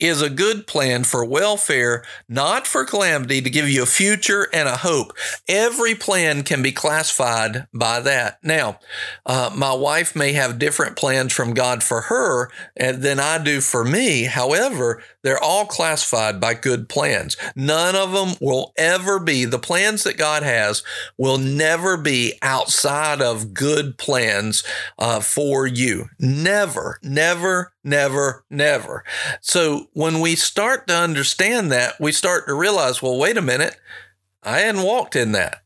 is 0.00 0.22
a 0.22 0.30
good 0.30 0.66
plan 0.66 1.04
for 1.04 1.24
welfare, 1.24 2.04
not 2.28 2.66
for 2.66 2.84
calamity, 2.84 3.40
to 3.40 3.50
give 3.50 3.68
you 3.68 3.82
a 3.82 3.86
future 3.86 4.48
and 4.52 4.68
a 4.68 4.78
hope. 4.78 5.12
Every 5.48 5.94
plan 5.94 6.42
can 6.42 6.62
be 6.62 6.72
classified 6.72 7.66
by 7.72 8.00
that. 8.00 8.38
Now, 8.42 8.78
uh, 9.26 9.50
my 9.54 9.72
wife 9.72 10.14
may 10.14 10.32
have 10.32 10.58
different 10.58 10.96
plans 10.96 11.32
from 11.32 11.54
God 11.54 11.82
for 11.82 12.02
her 12.02 12.50
than 12.76 13.18
I 13.18 13.38
do 13.42 13.60
for 13.60 13.84
me. 13.84 14.24
However, 14.24 15.02
they're 15.22 15.42
all 15.42 15.66
classified 15.66 16.40
by 16.40 16.54
good 16.54 16.88
plans. 16.88 17.36
None 17.56 17.96
of 17.96 18.12
them 18.12 18.36
will 18.40 18.72
ever 18.76 19.18
be, 19.18 19.44
the 19.44 19.58
plans 19.58 20.04
that 20.04 20.16
God 20.16 20.42
has 20.42 20.82
will 21.16 21.38
never 21.38 21.96
be 21.96 22.34
outside 22.40 23.20
of 23.20 23.52
good 23.52 23.98
plans 23.98 24.62
uh, 24.98 25.20
for 25.20 25.66
you. 25.66 26.08
Never, 26.18 26.98
never, 27.02 27.72
never, 27.84 28.44
never. 28.50 29.04
So 29.40 29.88
when 29.92 30.20
we 30.20 30.34
start 30.34 30.86
to 30.88 30.94
understand 30.94 31.70
that, 31.72 32.00
we 32.00 32.12
start 32.12 32.46
to 32.46 32.54
realize, 32.54 33.02
well, 33.02 33.18
wait 33.18 33.36
a 33.36 33.42
minute, 33.42 33.76
I 34.42 34.60
hadn't 34.60 34.82
walked 34.82 35.16
in 35.16 35.32
that. 35.32 35.62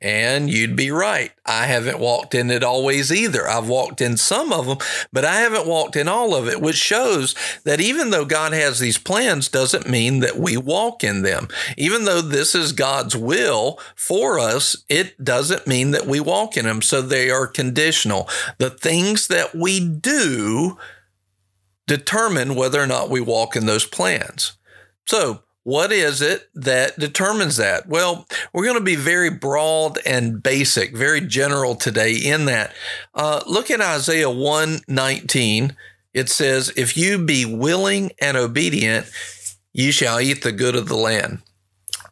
And 0.00 0.48
you'd 0.48 0.76
be 0.76 0.92
right. 0.92 1.32
I 1.44 1.66
haven't 1.66 1.98
walked 1.98 2.32
in 2.32 2.52
it 2.52 2.62
always 2.62 3.10
either. 3.10 3.48
I've 3.48 3.68
walked 3.68 4.00
in 4.00 4.16
some 4.16 4.52
of 4.52 4.66
them, 4.66 4.78
but 5.12 5.24
I 5.24 5.40
haven't 5.40 5.66
walked 5.66 5.96
in 5.96 6.06
all 6.06 6.36
of 6.36 6.46
it, 6.46 6.60
which 6.60 6.76
shows 6.76 7.34
that 7.64 7.80
even 7.80 8.10
though 8.10 8.24
God 8.24 8.52
has 8.52 8.78
these 8.78 8.96
plans, 8.96 9.48
doesn't 9.48 9.88
mean 9.88 10.20
that 10.20 10.36
we 10.36 10.56
walk 10.56 11.02
in 11.02 11.22
them. 11.22 11.48
Even 11.76 12.04
though 12.04 12.20
this 12.20 12.54
is 12.54 12.70
God's 12.72 13.16
will 13.16 13.80
for 13.96 14.38
us, 14.38 14.84
it 14.88 15.24
doesn't 15.24 15.66
mean 15.66 15.90
that 15.90 16.06
we 16.06 16.20
walk 16.20 16.56
in 16.56 16.64
them. 16.64 16.80
So 16.80 17.02
they 17.02 17.28
are 17.28 17.48
conditional. 17.48 18.28
The 18.58 18.70
things 18.70 19.26
that 19.26 19.52
we 19.52 19.80
do 19.80 20.78
determine 21.88 22.54
whether 22.54 22.80
or 22.80 22.86
not 22.86 23.10
we 23.10 23.20
walk 23.20 23.56
in 23.56 23.66
those 23.66 23.84
plans. 23.86 24.52
So, 25.06 25.42
what 25.64 25.92
is 25.92 26.22
it 26.22 26.48
that 26.54 26.98
determines 26.98 27.56
that? 27.56 27.88
Well, 27.88 28.26
we're 28.52 28.64
going 28.64 28.78
to 28.78 28.84
be 28.84 28.96
very 28.96 29.28
broad 29.28 29.98
and 30.06 30.42
basic, 30.42 30.96
very 30.96 31.20
general 31.20 31.74
today 31.74 32.14
in 32.14 32.46
that. 32.46 32.72
Uh, 33.14 33.42
look 33.46 33.70
at 33.70 33.80
Isaiah 33.80 34.30
119. 34.30 35.76
It 36.14 36.30
says, 36.30 36.72
If 36.76 36.96
you 36.96 37.18
be 37.18 37.44
willing 37.44 38.12
and 38.18 38.36
obedient, 38.36 39.10
you 39.74 39.92
shall 39.92 40.20
eat 40.20 40.42
the 40.42 40.52
good 40.52 40.74
of 40.74 40.88
the 40.88 40.96
land. 40.96 41.42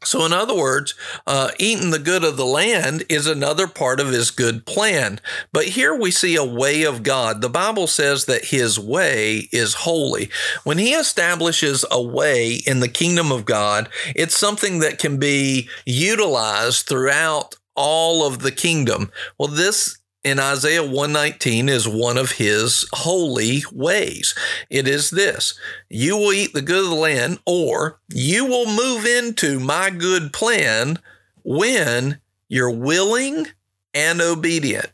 So, 0.07 0.25
in 0.25 0.33
other 0.33 0.55
words, 0.55 0.95
uh, 1.27 1.51
eating 1.59 1.91
the 1.91 1.99
good 1.99 2.23
of 2.23 2.37
the 2.37 2.47
land 2.47 3.03
is 3.09 3.27
another 3.27 3.67
part 3.67 3.99
of 3.99 4.09
his 4.09 4.31
good 4.31 4.65
plan. 4.65 5.21
But 5.53 5.65
here 5.65 5.95
we 5.95 6.13
see 6.13 6.37
a 6.37 6.45
way 6.45 6.85
of 6.85 7.03
God. 7.03 7.41
The 7.41 7.49
Bible 7.49 7.89
says 7.89 8.27
that 8.27 8.47
his 8.47 8.79
way 8.79 9.49
is 9.51 9.75
holy. 9.75 10.31
When 10.63 10.79
he 10.79 10.95
establishes 10.95 11.85
a 11.91 12.01
way 12.01 12.55
in 12.67 12.79
the 12.79 12.89
kingdom 12.89 13.33
of 13.33 13.45
God, 13.45 13.89
it's 14.15 14.37
something 14.37 14.79
that 14.79 15.01
can 15.01 15.19
be 15.19 15.69
utilized 15.85 16.87
throughout 16.87 17.57
all 17.75 18.25
of 18.25 18.39
the 18.39 18.53
kingdom. 18.53 19.11
Well, 19.39 19.49
this 19.49 19.99
in 20.27 20.41
Isaiah 20.41 20.83
119 20.83 21.69
is 21.69 21.87
one 21.87 22.19
of 22.19 22.33
his 22.33 22.85
holy 22.93 23.63
ways. 23.73 24.35
It 24.69 24.89
is 24.89 25.09
this 25.11 25.57
you 25.89 26.17
will 26.17 26.33
eat 26.33 26.53
the 26.53 26.63
good 26.63 26.83
of 26.83 26.91
the 26.91 26.97
land, 26.97 27.39
or 27.47 28.01
you 28.09 28.45
will 28.45 28.67
move 28.67 29.07
into 29.07 29.61
my 29.61 29.89
good 29.89 30.33
plan 30.33 30.99
when 31.45 32.19
you're 32.49 32.75
willing 32.75 33.47
and 33.95 34.21
obedient. 34.21 34.91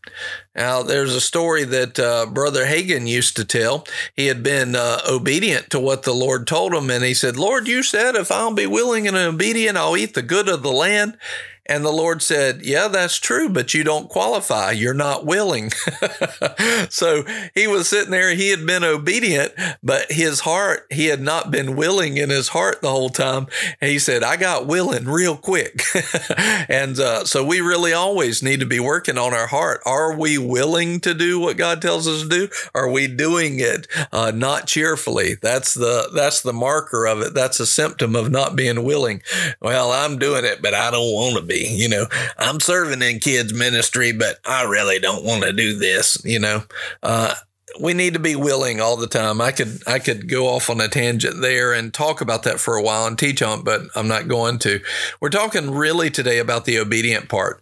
Now, 0.55 0.83
there's 0.83 1.15
a 1.15 1.21
story 1.21 1.65
that 1.65 1.99
uh, 1.99 2.27
Brother 2.27 2.67
Hagin 2.67 3.09
used 3.09 3.35
to 3.37 3.45
tell. 3.47 3.87
He 4.15 4.27
had 4.27 4.43
been 4.43 4.77
uh, 4.77 5.01
obedient 5.09 5.71
to 5.71 5.81
what 5.81 6.03
the 6.03 6.13
Lord 6.13 6.47
told 6.47 6.75
him, 6.75 6.91
and 6.91 7.03
he 7.03 7.15
said, 7.15 7.39
Lord, 7.39 7.67
you 7.67 7.83
said 7.83 8.17
if 8.17 8.31
I'll 8.31 8.55
be 8.55 8.67
willing 8.67 9.09
and 9.09 9.17
obedient, 9.17 9.79
I'll 9.79 9.97
eat 9.97 10.13
the 10.13 10.23
good 10.23 10.49
of 10.49 10.63
the 10.63 10.71
land. 10.71 11.17
And 11.67 11.85
the 11.85 11.93
Lord 11.93 12.23
said, 12.23 12.63
Yeah, 12.63 12.89
that's 12.89 13.19
true, 13.19 13.49
but 13.49 13.73
you 13.73 13.85
don't 13.85 14.09
qualify. 14.09 14.73
You're 14.73 14.95
not 14.95 15.25
willing. 15.25 15.71
so 16.89 17.25
he 17.55 17.69
was 17.69 17.89
sitting 17.89 18.11
there. 18.11 18.35
He 18.35 18.51
had 18.51 18.67
been 18.67 18.83
obedient, 18.83 19.53
but 19.83 20.11
his 20.11 20.41
heart, 20.41 20.87
he 20.91 21.07
had 21.07 21.21
not 21.21 21.53
been 21.53 21.77
willing 21.77 22.17
in 22.17 22.31
his 22.31 22.49
heart 22.49 22.83
the 22.83 22.91
whole 22.91 23.11
time. 23.11 23.47
And 23.81 23.91
he 23.91 24.01
said, 24.01 24.25
I 24.25 24.37
got 24.37 24.67
willing 24.67 25.05
real 25.05 25.37
quick. 25.37 25.83
and 26.69 26.99
uh, 26.99 27.25
so 27.25 27.45
we 27.45 27.61
really 27.61 27.93
always 27.93 28.43
need 28.43 28.59
to 28.59 28.67
be 28.67 28.81
working 28.81 29.17
on 29.17 29.33
our 29.33 29.47
heart. 29.47 29.83
Are 29.87 30.17
we 30.17 30.39
willing 30.39 30.99
to 31.01 31.15
do 31.15 31.39
what 31.39 31.57
God 31.57 31.81
tells 31.81 32.09
us 32.09 32.23
to 32.23 32.29
do? 32.29 32.49
Are 32.75 32.91
we 32.91 33.07
doing 33.07 33.61
it 33.61 33.87
uh, 34.11 34.33
not 34.35 34.67
cheerfully? 34.67 35.37
That's 35.41 35.75
the 35.75 36.11
that's 36.13 36.43
the 36.43 36.53
marker 36.53 37.07
of 37.07 37.21
it. 37.21 37.35
That's 37.35 37.61
a 37.61 37.67
symptom 37.67 38.17
of 38.17 38.33
not 38.33 38.57
being 38.57 38.83
willing. 38.83 39.23
Well, 39.61 39.93
I'm 39.93 40.19
doing 40.19 40.45
it, 40.45 40.61
but 40.61 40.75
I 40.75 40.91
don't 40.91 41.13
want 41.13 41.37
to 41.37 41.43
be 41.43 41.52
be. 41.53 41.69
You 41.69 41.89
know, 41.89 42.07
I'm 42.39 42.61
serving 42.61 43.03
in 43.03 43.19
kids 43.19 43.53
ministry, 43.53 44.13
but 44.13 44.39
I 44.45 44.65
really 44.65 44.99
don't 44.99 45.25
want 45.25 45.45
to 45.45 45.53
do 45.53 45.79
this. 45.79 46.23
You 46.25 46.39
know, 46.39 46.63
uh, 47.03 47.35
we 47.81 47.95
need 47.95 48.15
to 48.15 48.21
be 48.21 48.37
willing 48.37 48.81
all 48.81 48.97
the 48.97 49.07
time. 49.07 49.41
I 49.41 49.53
could 49.53 49.83
I 49.87 49.99
could 49.99 50.29
go 50.29 50.49
off 50.49 50.71
on 50.71 50.81
a 50.81 50.89
tangent 50.89 51.41
there 51.41 51.73
and 51.73 51.93
talk 51.93 52.21
about 52.21 52.43
that 52.45 52.61
for 52.61 52.77
a 52.77 52.83
while 52.83 53.07
and 53.07 53.19
teach 53.19 53.43
on, 53.43 53.63
but 53.63 53.83
I'm 53.95 54.09
not 54.09 54.29
going 54.29 54.59
to. 54.61 54.81
We're 55.21 55.31
talking 55.31 55.71
really 55.71 56.11
today 56.11 56.39
about 56.39 56.65
the 56.65 56.79
obedient 56.79 57.29
part. 57.29 57.62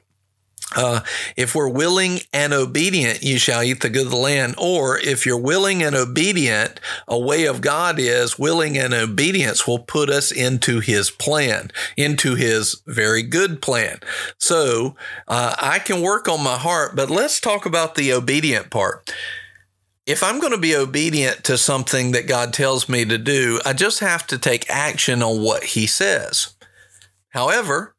Uh, 0.76 1.00
if 1.36 1.54
we're 1.54 1.68
willing 1.68 2.20
and 2.32 2.52
obedient, 2.52 3.22
you 3.22 3.38
shall 3.38 3.62
eat 3.62 3.80
the 3.80 3.88
good 3.88 4.06
of 4.06 4.10
the 4.10 4.16
land. 4.16 4.54
Or 4.58 4.98
if 4.98 5.26
you're 5.26 5.38
willing 5.38 5.82
and 5.82 5.96
obedient, 5.96 6.80
a 7.08 7.18
way 7.18 7.46
of 7.46 7.60
God 7.60 7.98
is 7.98 8.38
willing 8.38 8.78
and 8.78 8.94
obedience 8.94 9.66
will 9.66 9.80
put 9.80 10.08
us 10.08 10.30
into 10.30 10.80
his 10.80 11.10
plan, 11.10 11.70
into 11.96 12.34
his 12.34 12.82
very 12.86 13.22
good 13.22 13.60
plan. 13.60 13.98
So 14.38 14.96
uh, 15.26 15.54
I 15.58 15.78
can 15.80 16.02
work 16.02 16.28
on 16.28 16.42
my 16.42 16.56
heart, 16.56 16.94
but 16.94 17.10
let's 17.10 17.40
talk 17.40 17.66
about 17.66 17.94
the 17.94 18.12
obedient 18.12 18.70
part 18.70 19.10
if 20.06 20.24
I'm 20.24 20.40
going 20.40 20.52
to 20.52 20.58
be 20.58 20.74
obedient 20.74 21.44
to 21.44 21.56
something 21.56 22.10
that 22.12 22.26
God 22.26 22.52
tells 22.52 22.88
me 22.88 23.04
to 23.04 23.16
do, 23.16 23.60
I 23.64 23.72
just 23.74 24.00
have 24.00 24.26
to 24.28 24.38
take 24.38 24.68
action 24.68 25.22
on 25.22 25.40
what 25.40 25.62
He 25.62 25.86
says. 25.86 26.54
However, 27.28 27.94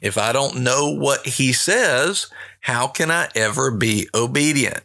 if 0.00 0.18
I 0.18 0.32
don't 0.32 0.62
know 0.62 0.90
what 0.90 1.26
He 1.26 1.52
says, 1.52 2.28
how 2.60 2.88
can 2.88 3.10
I 3.10 3.28
ever 3.34 3.70
be 3.70 4.08
obedient? 4.14 4.82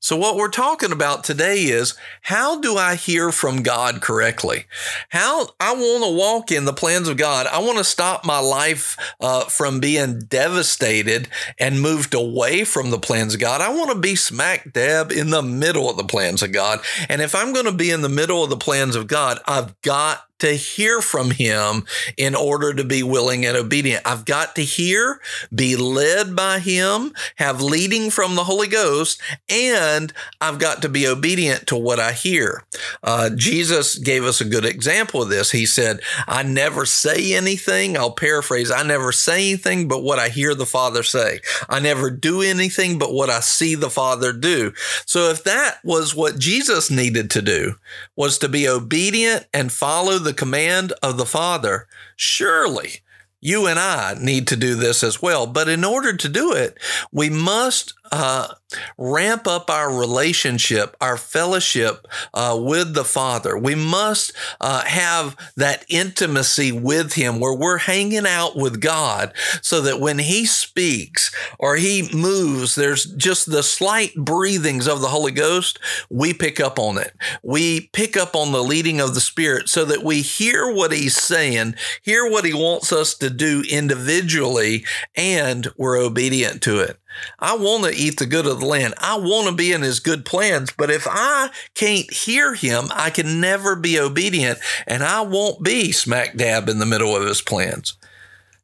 So, 0.00 0.16
what 0.16 0.36
we're 0.36 0.48
talking 0.48 0.92
about 0.92 1.24
today 1.24 1.64
is 1.64 1.96
how 2.22 2.60
do 2.60 2.76
I 2.76 2.94
hear 2.94 3.32
from 3.32 3.64
God 3.64 4.00
correctly? 4.00 4.66
How 5.08 5.48
I 5.58 5.72
want 5.72 6.04
to 6.04 6.16
walk 6.16 6.52
in 6.52 6.66
the 6.66 6.72
plans 6.72 7.08
of 7.08 7.16
God. 7.16 7.48
I 7.48 7.58
want 7.58 7.78
to 7.78 7.84
stop 7.84 8.24
my 8.24 8.38
life 8.38 8.96
uh, 9.20 9.46
from 9.46 9.80
being 9.80 10.20
devastated 10.20 11.28
and 11.58 11.82
moved 11.82 12.14
away 12.14 12.62
from 12.62 12.90
the 12.90 13.00
plans 13.00 13.34
of 13.34 13.40
God. 13.40 13.60
I 13.60 13.70
want 13.70 13.90
to 13.90 13.98
be 13.98 14.14
smack 14.14 14.72
dab 14.72 15.10
in 15.10 15.30
the 15.30 15.42
middle 15.42 15.90
of 15.90 15.96
the 15.96 16.04
plans 16.04 16.44
of 16.44 16.52
God. 16.52 16.78
And 17.08 17.20
if 17.20 17.34
I'm 17.34 17.52
going 17.52 17.66
to 17.66 17.72
be 17.72 17.90
in 17.90 18.02
the 18.02 18.08
middle 18.08 18.44
of 18.44 18.50
the 18.50 18.56
plans 18.56 18.94
of 18.94 19.08
God, 19.08 19.40
I've 19.46 19.78
got 19.80 20.27
to 20.38 20.54
hear 20.54 21.00
from 21.00 21.30
him 21.30 21.84
in 22.16 22.34
order 22.34 22.72
to 22.74 22.84
be 22.84 23.02
willing 23.02 23.44
and 23.44 23.56
obedient. 23.56 24.02
I've 24.06 24.24
got 24.24 24.54
to 24.56 24.62
hear, 24.62 25.20
be 25.54 25.76
led 25.76 26.36
by 26.36 26.58
him, 26.58 27.12
have 27.36 27.60
leading 27.60 28.10
from 28.10 28.34
the 28.34 28.44
Holy 28.44 28.68
Ghost, 28.68 29.20
and 29.48 30.12
I've 30.40 30.58
got 30.58 30.82
to 30.82 30.88
be 30.88 31.06
obedient 31.06 31.66
to 31.68 31.76
what 31.76 31.98
I 31.98 32.12
hear. 32.12 32.64
Uh, 33.02 33.30
Jesus 33.30 33.96
gave 33.96 34.24
us 34.24 34.40
a 34.40 34.44
good 34.44 34.64
example 34.64 35.22
of 35.22 35.28
this. 35.28 35.50
He 35.50 35.66
said, 35.66 36.00
I 36.26 36.42
never 36.42 36.86
say 36.86 37.34
anything. 37.34 37.96
I'll 37.96 38.12
paraphrase, 38.12 38.70
I 38.70 38.82
never 38.82 39.12
say 39.12 39.48
anything 39.48 39.88
but 39.88 40.02
what 40.02 40.18
I 40.18 40.28
hear 40.28 40.54
the 40.54 40.66
Father 40.66 41.02
say. 41.02 41.40
I 41.68 41.80
never 41.80 42.10
do 42.10 42.42
anything 42.42 42.98
but 42.98 43.12
what 43.12 43.30
I 43.30 43.40
see 43.40 43.74
the 43.74 43.90
Father 43.90 44.32
do. 44.32 44.72
So 45.06 45.30
if 45.30 45.44
that 45.44 45.78
was 45.84 46.14
what 46.14 46.38
Jesus 46.38 46.90
needed 46.90 47.30
to 47.30 47.42
do, 47.42 47.74
was 48.16 48.38
to 48.38 48.48
be 48.48 48.68
obedient 48.68 49.46
and 49.52 49.72
follow 49.72 50.18
the 50.18 50.27
the 50.28 50.34
command 50.34 50.92
of 51.02 51.16
the 51.16 51.24
Father, 51.24 51.88
surely 52.14 53.00
you 53.40 53.66
and 53.66 53.78
I 53.78 54.14
need 54.20 54.46
to 54.48 54.56
do 54.56 54.74
this 54.74 55.02
as 55.02 55.22
well. 55.22 55.46
But 55.46 55.70
in 55.70 55.84
order 55.84 56.14
to 56.14 56.28
do 56.28 56.52
it, 56.52 56.76
we 57.10 57.30
must 57.30 57.94
uh, 58.12 58.54
ramp 58.96 59.46
up 59.46 59.70
our 59.70 59.92
relationship, 59.92 60.96
our 61.00 61.16
fellowship 61.16 62.06
uh, 62.34 62.58
with 62.60 62.94
the 62.94 63.04
Father. 63.04 63.56
We 63.56 63.74
must 63.74 64.32
uh, 64.60 64.84
have 64.84 65.36
that 65.56 65.84
intimacy 65.88 66.72
with 66.72 67.14
Him 67.14 67.40
where 67.40 67.54
we're 67.54 67.78
hanging 67.78 68.26
out 68.26 68.56
with 68.56 68.80
God 68.80 69.32
so 69.62 69.80
that 69.82 70.00
when 70.00 70.18
He 70.18 70.44
speaks 70.44 71.34
or 71.58 71.76
He 71.76 72.08
moves, 72.12 72.74
there's 72.74 73.06
just 73.06 73.50
the 73.50 73.62
slight 73.62 74.14
breathings 74.14 74.86
of 74.86 75.00
the 75.00 75.08
Holy 75.08 75.32
Ghost. 75.32 75.78
We 76.10 76.32
pick 76.34 76.60
up 76.60 76.78
on 76.78 76.98
it. 76.98 77.14
We 77.42 77.88
pick 77.92 78.16
up 78.16 78.34
on 78.34 78.52
the 78.52 78.62
leading 78.62 79.00
of 79.00 79.14
the 79.14 79.20
Spirit 79.20 79.68
so 79.68 79.84
that 79.86 80.02
we 80.02 80.22
hear 80.22 80.72
what 80.72 80.92
He's 80.92 81.16
saying, 81.16 81.74
hear 82.02 82.28
what 82.30 82.44
He 82.44 82.54
wants 82.54 82.92
us 82.92 83.14
to 83.16 83.30
do 83.30 83.62
individually, 83.70 84.84
and 85.16 85.68
we're 85.76 85.98
obedient 85.98 86.62
to 86.62 86.80
it. 86.80 86.98
I 87.38 87.56
want 87.56 87.84
to 87.84 87.98
eat 87.98 88.18
the 88.18 88.26
good 88.26 88.46
of 88.46 88.60
the 88.60 88.66
land. 88.66 88.94
I 88.98 89.16
want 89.16 89.48
to 89.48 89.54
be 89.54 89.72
in 89.72 89.82
his 89.82 90.00
good 90.00 90.24
plans. 90.24 90.72
But 90.76 90.90
if 90.90 91.06
I 91.08 91.50
can't 91.74 92.12
hear 92.12 92.54
him, 92.54 92.88
I 92.92 93.10
can 93.10 93.40
never 93.40 93.76
be 93.76 93.98
obedient 93.98 94.58
and 94.86 95.02
I 95.02 95.22
won't 95.22 95.62
be 95.62 95.92
smack 95.92 96.36
dab 96.36 96.68
in 96.68 96.78
the 96.78 96.86
middle 96.86 97.14
of 97.16 97.26
his 97.26 97.42
plans. 97.42 97.94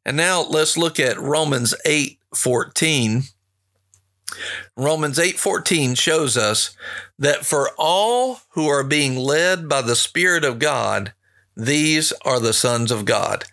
And 0.05 0.17
now 0.17 0.41
let's 0.41 0.77
look 0.77 0.99
at 0.99 1.19
Romans 1.19 1.73
8 1.85 2.19
14. 2.35 3.23
Romans 4.75 5.17
8:14 5.17 5.95
shows 5.95 6.35
us 6.35 6.75
that 7.17 7.45
for 7.45 7.71
all 7.77 8.41
who 8.49 8.67
are 8.67 8.83
being 8.83 9.15
led 9.15 9.69
by 9.69 9.81
the 9.81 9.95
spirit 9.95 10.43
of 10.43 10.59
God 10.59 11.13
these 11.55 12.11
are 12.23 12.39
the 12.39 12.53
sons 12.53 12.91
of 12.91 13.05
God. 13.05 13.45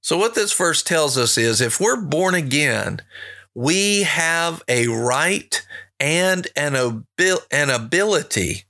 So 0.00 0.16
what 0.16 0.34
this 0.34 0.52
verse 0.52 0.82
tells 0.82 1.16
us 1.16 1.38
is 1.38 1.60
if 1.60 1.80
we're 1.80 2.00
born 2.00 2.34
again 2.34 3.02
we 3.54 4.02
have 4.02 4.62
a 4.68 4.88
right 4.88 5.66
and 6.00 6.46
an, 6.56 6.76
abil- 6.76 7.40
an 7.50 7.70
ability 7.70 8.64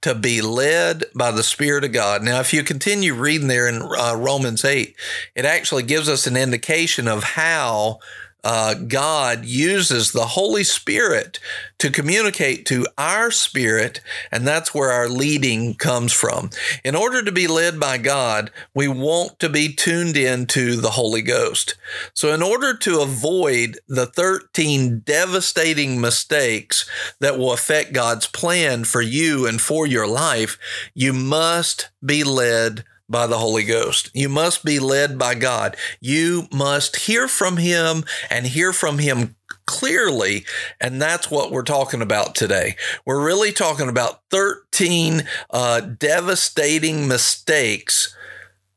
to 0.00 0.14
be 0.14 0.40
led 0.40 1.04
by 1.14 1.30
the 1.30 1.42
Spirit 1.42 1.84
of 1.84 1.92
God. 1.92 2.22
Now, 2.22 2.40
if 2.40 2.52
you 2.52 2.62
continue 2.62 3.14
reading 3.14 3.48
there 3.48 3.68
in 3.68 3.82
uh, 3.82 4.14
Romans 4.16 4.64
8, 4.64 4.94
it 5.34 5.44
actually 5.44 5.82
gives 5.82 6.08
us 6.08 6.26
an 6.26 6.36
indication 6.36 7.08
of 7.08 7.24
how 7.24 7.98
uh, 8.44 8.74
God 8.74 9.44
uses 9.44 10.12
the 10.12 10.26
Holy 10.26 10.64
Spirit 10.64 11.40
to 11.78 11.90
communicate 11.90 12.66
to 12.66 12.86
our 12.96 13.30
spirit, 13.30 14.00
and 14.30 14.46
that's 14.46 14.72
where 14.72 14.90
our 14.90 15.08
leading 15.08 15.74
comes 15.74 16.12
from. 16.12 16.50
In 16.84 16.94
order 16.94 17.22
to 17.22 17.32
be 17.32 17.46
led 17.46 17.80
by 17.80 17.98
God, 17.98 18.50
we 18.74 18.86
want 18.86 19.38
to 19.40 19.48
be 19.48 19.72
tuned 19.72 20.16
in 20.16 20.46
to 20.46 20.76
the 20.76 20.90
Holy 20.90 21.22
Ghost. 21.22 21.74
So, 22.14 22.32
in 22.32 22.42
order 22.42 22.76
to 22.76 23.00
avoid 23.00 23.78
the 23.88 24.06
13 24.06 25.00
devastating 25.00 26.00
mistakes 26.00 26.88
that 27.20 27.38
will 27.38 27.52
affect 27.52 27.92
God's 27.92 28.26
plan 28.26 28.84
for 28.84 29.02
you 29.02 29.46
and 29.46 29.60
for 29.60 29.86
your 29.86 30.06
life, 30.06 30.58
you 30.94 31.12
must 31.12 31.90
be 32.04 32.22
led 32.22 32.84
by 33.08 33.26
the 33.26 33.38
Holy 33.38 33.64
Ghost. 33.64 34.10
You 34.14 34.28
must 34.28 34.64
be 34.64 34.78
led 34.78 35.18
by 35.18 35.34
God. 35.34 35.76
You 36.00 36.46
must 36.52 36.96
hear 36.96 37.28
from 37.28 37.56
Him 37.56 38.04
and 38.30 38.46
hear 38.46 38.72
from 38.72 38.98
Him 38.98 39.36
clearly. 39.66 40.44
And 40.80 41.00
that's 41.00 41.30
what 41.30 41.50
we're 41.50 41.62
talking 41.62 42.02
about 42.02 42.34
today. 42.34 42.76
We're 43.04 43.24
really 43.24 43.52
talking 43.52 43.88
about 43.88 44.22
13 44.30 45.24
uh, 45.50 45.80
devastating 45.80 47.06
mistakes 47.06 48.14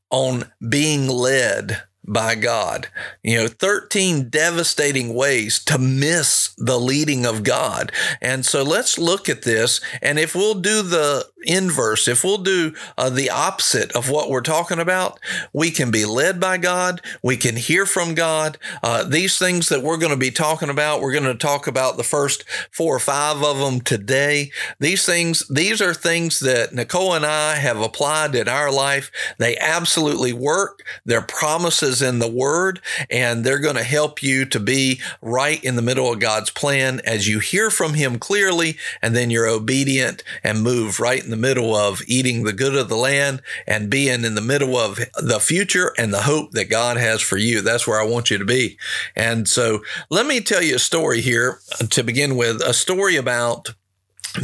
on 0.10 0.52
being 0.68 1.08
led 1.08 1.84
by 2.06 2.36
God. 2.36 2.88
You 3.24 3.38
know, 3.38 3.48
13 3.48 4.30
devastating 4.30 5.14
ways 5.14 5.64
to 5.66 5.78
miss 5.78 6.54
the 6.58 6.80
leading 6.80 7.26
of 7.26 7.44
God. 7.44 7.92
And 8.22 8.46
so 8.46 8.64
let's 8.64 8.98
look 9.00 9.30
at 9.30 9.44
this. 9.44 9.80
And 10.02 10.20
if 10.20 10.36
we'll 10.36 10.56
do 10.56 10.82
the 10.82 11.28
inverse, 11.44 12.08
if 12.08 12.24
we'll 12.24 12.38
do 12.38 12.74
uh, 12.98 13.10
the 13.10 13.30
opposite 13.30 13.92
of 13.94 14.10
what 14.10 14.30
we're 14.30 14.42
talking 14.42 14.80
about, 14.80 15.20
we 15.54 15.72
can 15.72 15.92
be 15.92 16.06
led 16.06 16.40
by 16.40 16.58
God. 16.58 17.02
We 17.24 17.38
can 17.38 17.56
hear 17.56 17.86
from 17.86 18.16
God. 18.16 18.58
Uh, 18.84 19.04
these 19.04 19.38
things 19.38 19.70
that 19.70 19.84
we're 19.84 19.98
going 19.98 20.12
to 20.12 20.18
be 20.18 20.32
talking 20.32 20.70
about, 20.70 21.02
we're 21.02 21.14
going 21.14 21.24
to 21.24 21.36
talk 21.36 21.68
about 21.68 21.98
the 21.98 22.04
first 22.04 22.44
four 22.72 22.96
or 22.96 23.00
five 23.00 23.44
of 23.44 23.58
them 23.58 23.82
today. 23.82 24.52
These 24.80 25.06
things, 25.06 25.48
these 25.48 25.82
are 25.82 25.94
things 25.94 26.40
that 26.42 26.74
Nicole 26.74 27.14
and 27.14 27.26
I 27.26 27.56
have 27.56 27.80
applied 27.80 28.36
in 28.36 28.48
our 28.48 28.72
life. 28.72 29.12
They 29.38 29.58
absolutely 29.58 30.34
work. 30.34 30.84
They're 31.06 31.22
promises 31.22 32.02
in 32.02 32.20
the 32.20 32.30
word, 32.30 32.82
and 33.10 33.44
they're 33.44 33.60
going 33.60 33.76
to 33.76 33.84
help 33.84 34.22
you 34.22 34.46
to 34.46 34.60
be 34.60 35.02
right 35.22 35.64
in 35.64 35.76
the 35.76 35.82
middle 35.82 36.12
of 36.12 36.20
God's 36.20 36.50
plan 36.50 37.02
as 37.06 37.28
you 37.28 37.40
hear 37.40 37.70
from 37.70 37.96
Him 37.96 38.20
clearly, 38.20 38.78
and 39.02 39.16
then 39.16 39.30
you're 39.30 39.48
obedient 39.48 40.24
and 40.44 40.62
move 40.62 41.00
right 41.00 41.24
in 41.24 41.31
the 41.32 41.38
middle 41.38 41.76
of 41.76 42.02
eating 42.08 42.44
the 42.44 42.54
good 42.54 42.76
of 42.76 42.90
the 42.90 42.96
land 42.96 43.42
and 43.66 43.90
being 43.90 44.24
in 44.24 44.36
the 44.36 44.42
middle 44.42 44.78
of 44.78 45.00
the 45.22 45.40
future 45.40 45.94
and 45.98 46.14
the 46.14 46.24
hope 46.24 46.52
that 46.52 46.70
God 46.70 46.98
has 46.98 47.22
for 47.22 47.38
you. 47.38 47.62
That's 47.62 47.88
where 47.88 48.00
I 48.00 48.06
want 48.06 48.30
you 48.30 48.38
to 48.38 48.46
be. 48.46 48.78
And 49.16 49.48
so 49.48 49.82
let 50.10 50.26
me 50.26 50.40
tell 50.40 50.62
you 50.62 50.76
a 50.76 50.80
story 50.80 51.22
here 51.22 51.60
to 51.90 52.04
begin 52.04 52.36
with 52.36 52.62
a 52.62 52.74
story 52.74 53.16
about 53.16 53.74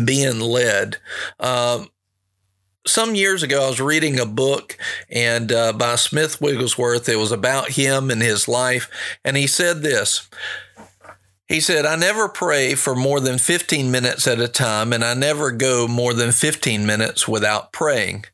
being 0.04 0.40
led. 0.40 0.98
Um, 1.40 1.90
some 2.86 3.16
years 3.16 3.44
ago, 3.44 3.66
I 3.66 3.70
was 3.70 3.82
reading 3.82 4.20
a 4.20 4.26
book 4.26 4.78
and 5.10 5.52
uh, 5.52 5.74
by 5.74 5.96
Smith 5.96 6.42
Wigglesworth. 6.42 7.10
It 7.10 7.18
was 7.18 7.32
about 7.32 7.72
him 7.72 8.10
and 8.10 8.22
his 8.22 8.48
life, 8.48 8.90
and 9.24 9.36
he 9.36 9.46
said 9.46 9.82
this. 9.82 10.30
He 11.48 11.62
said, 11.62 11.86
I 11.86 11.96
never 11.96 12.28
pray 12.28 12.76
for 12.76 12.94
more 12.94 13.20
than 13.20 13.38
15 13.38 13.90
minutes 13.90 14.28
at 14.28 14.40
a 14.40 14.50
time, 14.50 14.92
and 14.92 15.04
I 15.04 15.14
never 15.14 15.52
go 15.52 15.88
more 15.88 16.14
than 16.14 16.32
15 16.32 16.86
minutes 16.86 17.28
without 17.28 17.72
praying. 17.72 18.26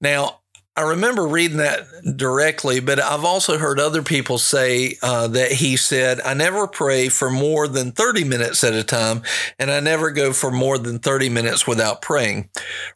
Now, 0.00 0.40
I 0.76 0.82
remember 0.82 1.24
reading 1.24 1.58
that 1.58 1.86
directly, 2.16 2.80
but 2.80 2.98
I've 2.98 3.24
also 3.24 3.58
heard 3.58 3.78
other 3.78 4.02
people 4.02 4.38
say 4.38 4.96
uh, 5.02 5.28
that 5.28 5.52
he 5.52 5.76
said, 5.76 6.20
I 6.22 6.34
never 6.34 6.66
pray 6.66 7.08
for 7.08 7.30
more 7.30 7.68
than 7.68 7.92
30 7.92 8.24
minutes 8.24 8.64
at 8.64 8.74
a 8.74 8.82
time, 8.82 9.22
and 9.56 9.70
I 9.70 9.78
never 9.78 10.10
go 10.10 10.32
for 10.32 10.50
more 10.50 10.76
than 10.78 10.98
30 10.98 11.28
minutes 11.28 11.64
without 11.64 12.02
praying. 12.02 12.48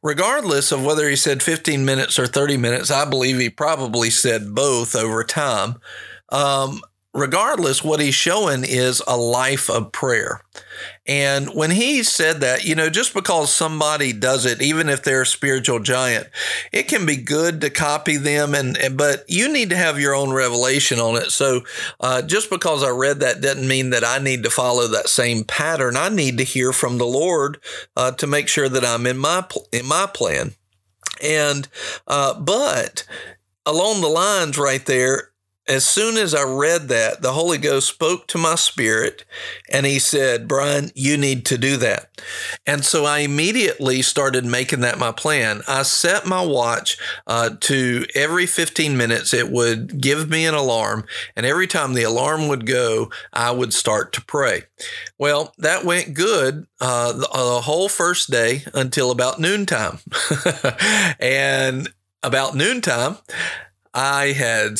Regardless 0.02 0.72
of 0.72 0.84
whether 0.84 1.08
he 1.08 1.14
said 1.14 1.40
15 1.40 1.84
minutes 1.84 2.18
or 2.18 2.26
30 2.26 2.56
minutes, 2.56 2.90
I 2.90 3.08
believe 3.08 3.38
he 3.38 3.50
probably 3.50 4.10
said 4.10 4.56
both 4.56 4.96
over 4.96 5.22
time. 5.22 5.76
Um, 6.30 6.80
regardless, 7.20 7.82
what 7.82 8.00
he's 8.00 8.14
showing 8.14 8.64
is 8.64 9.02
a 9.06 9.16
life 9.16 9.68
of 9.68 9.92
prayer. 9.92 10.40
And 11.06 11.54
when 11.54 11.70
he 11.70 12.02
said 12.02 12.40
that, 12.40 12.64
you 12.64 12.74
know, 12.74 12.90
just 12.90 13.14
because 13.14 13.52
somebody 13.54 14.12
does 14.12 14.44
it, 14.44 14.60
even 14.60 14.88
if 14.88 15.02
they're 15.02 15.22
a 15.22 15.26
spiritual 15.26 15.80
giant, 15.80 16.28
it 16.72 16.84
can 16.84 17.06
be 17.06 17.16
good 17.16 17.60
to 17.62 17.70
copy 17.70 18.16
them, 18.16 18.54
and, 18.54 18.76
and 18.76 18.96
but 18.96 19.24
you 19.26 19.50
need 19.50 19.70
to 19.70 19.76
have 19.76 19.98
your 19.98 20.14
own 20.14 20.32
revelation 20.32 21.00
on 21.00 21.16
it. 21.16 21.30
So, 21.30 21.62
uh, 22.00 22.22
just 22.22 22.50
because 22.50 22.82
I 22.82 22.90
read 22.90 23.20
that 23.20 23.40
doesn't 23.40 23.66
mean 23.66 23.90
that 23.90 24.04
I 24.04 24.18
need 24.18 24.42
to 24.44 24.50
follow 24.50 24.86
that 24.86 25.08
same 25.08 25.44
pattern. 25.44 25.96
I 25.96 26.10
need 26.10 26.38
to 26.38 26.44
hear 26.44 26.72
from 26.72 26.98
the 26.98 27.06
Lord 27.06 27.58
uh, 27.96 28.12
to 28.12 28.26
make 28.26 28.48
sure 28.48 28.68
that 28.68 28.84
I'm 28.84 29.06
in 29.06 29.18
my 29.18 29.46
in 29.72 29.86
my 29.86 30.06
plan. 30.12 30.52
And 31.22 31.68
uh, 32.06 32.38
but 32.38 33.04
along 33.66 34.00
the 34.00 34.08
lines 34.08 34.58
right 34.58 34.84
there, 34.84 35.27
as 35.68 35.84
soon 35.84 36.16
as 36.16 36.34
I 36.34 36.44
read 36.44 36.88
that, 36.88 37.20
the 37.20 37.32
Holy 37.32 37.58
Ghost 37.58 37.88
spoke 37.88 38.26
to 38.28 38.38
my 38.38 38.54
spirit 38.54 39.24
and 39.70 39.84
he 39.84 39.98
said, 39.98 40.48
Brian, 40.48 40.90
you 40.94 41.18
need 41.18 41.44
to 41.46 41.58
do 41.58 41.76
that. 41.76 42.08
And 42.66 42.84
so 42.84 43.04
I 43.04 43.18
immediately 43.18 44.00
started 44.00 44.46
making 44.46 44.80
that 44.80 44.98
my 44.98 45.12
plan. 45.12 45.60
I 45.68 45.82
set 45.82 46.26
my 46.26 46.44
watch 46.44 46.96
uh, 47.26 47.50
to 47.60 48.06
every 48.14 48.46
15 48.46 48.96
minutes, 48.96 49.34
it 49.34 49.50
would 49.50 50.00
give 50.00 50.30
me 50.30 50.46
an 50.46 50.54
alarm. 50.54 51.04
And 51.36 51.44
every 51.44 51.66
time 51.66 51.92
the 51.92 52.02
alarm 52.02 52.48
would 52.48 52.66
go, 52.66 53.10
I 53.32 53.50
would 53.50 53.74
start 53.74 54.14
to 54.14 54.24
pray. 54.24 54.62
Well, 55.18 55.52
that 55.58 55.84
went 55.84 56.14
good 56.14 56.66
uh, 56.80 57.12
the, 57.12 57.28
uh, 57.28 57.54
the 57.54 57.60
whole 57.60 57.90
first 57.90 58.30
day 58.30 58.62
until 58.72 59.10
about 59.10 59.38
noontime. 59.38 59.98
and 61.20 61.88
about 62.22 62.54
noontime, 62.54 63.18
I 63.92 64.32
had 64.32 64.78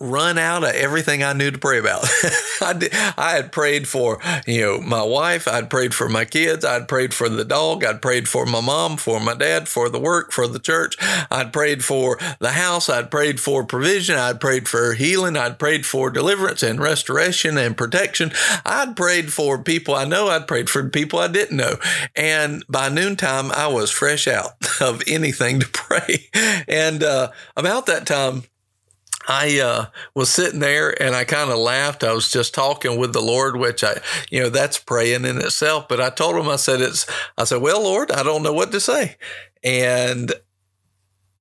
run 0.00 0.38
out 0.38 0.64
of 0.64 0.70
everything 0.70 1.22
I 1.22 1.34
knew 1.34 1.50
to 1.50 1.58
pray 1.58 1.78
about. 1.78 2.08
I, 2.62 2.72
did, 2.72 2.92
I 2.94 3.32
had 3.32 3.52
prayed 3.52 3.86
for, 3.86 4.18
you 4.46 4.62
know, 4.62 4.80
my 4.80 5.02
wife. 5.02 5.46
I'd 5.46 5.70
prayed 5.70 5.94
for 5.94 6.08
my 6.08 6.24
kids. 6.24 6.64
I'd 6.64 6.88
prayed 6.88 7.12
for 7.12 7.28
the 7.28 7.44
dog. 7.44 7.84
I'd 7.84 8.02
prayed 8.02 8.28
for 8.28 8.46
my 8.46 8.60
mom, 8.60 8.96
for 8.96 9.20
my 9.20 9.34
dad, 9.34 9.68
for 9.68 9.88
the 9.88 10.00
work, 10.00 10.32
for 10.32 10.46
the 10.48 10.58
church. 10.58 10.96
I'd 11.30 11.52
prayed 11.52 11.84
for 11.84 12.18
the 12.38 12.52
house. 12.52 12.88
I'd 12.88 13.10
prayed 13.10 13.40
for 13.40 13.64
provision. 13.64 14.16
I'd 14.16 14.40
prayed 14.40 14.66
for 14.66 14.94
healing. 14.94 15.36
I'd 15.36 15.58
prayed 15.58 15.84
for 15.84 16.10
deliverance 16.10 16.62
and 16.62 16.80
restoration 16.80 17.58
and 17.58 17.76
protection. 17.76 18.32
I'd 18.64 18.96
prayed 18.96 19.32
for 19.32 19.62
people 19.62 19.94
I 19.94 20.06
know. 20.06 20.28
I'd 20.28 20.48
prayed 20.48 20.70
for 20.70 20.88
people 20.88 21.18
I 21.18 21.28
didn't 21.28 21.56
know. 21.56 21.76
And 22.16 22.64
by 22.68 22.88
noontime, 22.88 23.52
I 23.52 23.66
was 23.66 23.90
fresh 23.90 24.26
out 24.26 24.52
of 24.80 25.02
anything 25.06 25.60
to 25.60 25.68
pray. 25.68 26.28
And 26.66 27.02
uh, 27.02 27.32
about 27.56 27.86
that 27.86 28.06
time, 28.06 28.44
I 29.28 29.60
uh, 29.60 29.86
was 30.14 30.30
sitting 30.30 30.60
there 30.60 31.00
and 31.00 31.14
I 31.14 31.24
kind 31.24 31.50
of 31.50 31.58
laughed. 31.58 32.04
I 32.04 32.12
was 32.12 32.30
just 32.30 32.54
talking 32.54 32.98
with 32.98 33.12
the 33.12 33.20
Lord, 33.20 33.56
which 33.56 33.84
I, 33.84 34.00
you 34.30 34.40
know, 34.40 34.48
that's 34.48 34.78
praying 34.78 35.24
in 35.24 35.38
itself. 35.38 35.88
But 35.88 36.00
I 36.00 36.10
told 36.10 36.36
him, 36.36 36.48
I 36.48 36.56
said, 36.56 36.80
it's, 36.80 37.06
I 37.36 37.44
said, 37.44 37.60
well, 37.60 37.82
Lord, 37.82 38.10
I 38.10 38.22
don't 38.22 38.42
know 38.42 38.52
what 38.52 38.72
to 38.72 38.80
say. 38.80 39.16
And 39.62 40.32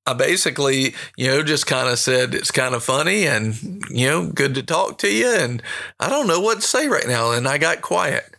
I 0.05 0.13
basically, 0.13 0.95
you 1.17 1.27
know, 1.27 1.43
just 1.43 1.67
kind 1.67 1.87
of 1.87 1.99
said, 1.99 2.33
it's 2.33 2.51
kind 2.51 2.75
of 2.75 2.83
funny 2.83 3.25
and, 3.27 3.81
you 3.89 4.07
know, 4.07 4.25
good 4.27 4.55
to 4.55 4.63
talk 4.63 4.97
to 4.99 5.11
you. 5.11 5.27
And 5.27 5.61
I 5.99 6.09
don't 6.09 6.27
know 6.27 6.39
what 6.39 6.55
to 6.55 6.61
say 6.61 6.87
right 6.87 7.07
now. 7.07 7.31
And 7.31 7.47
I 7.47 7.57
got 7.57 7.81
quiet. 7.81 8.35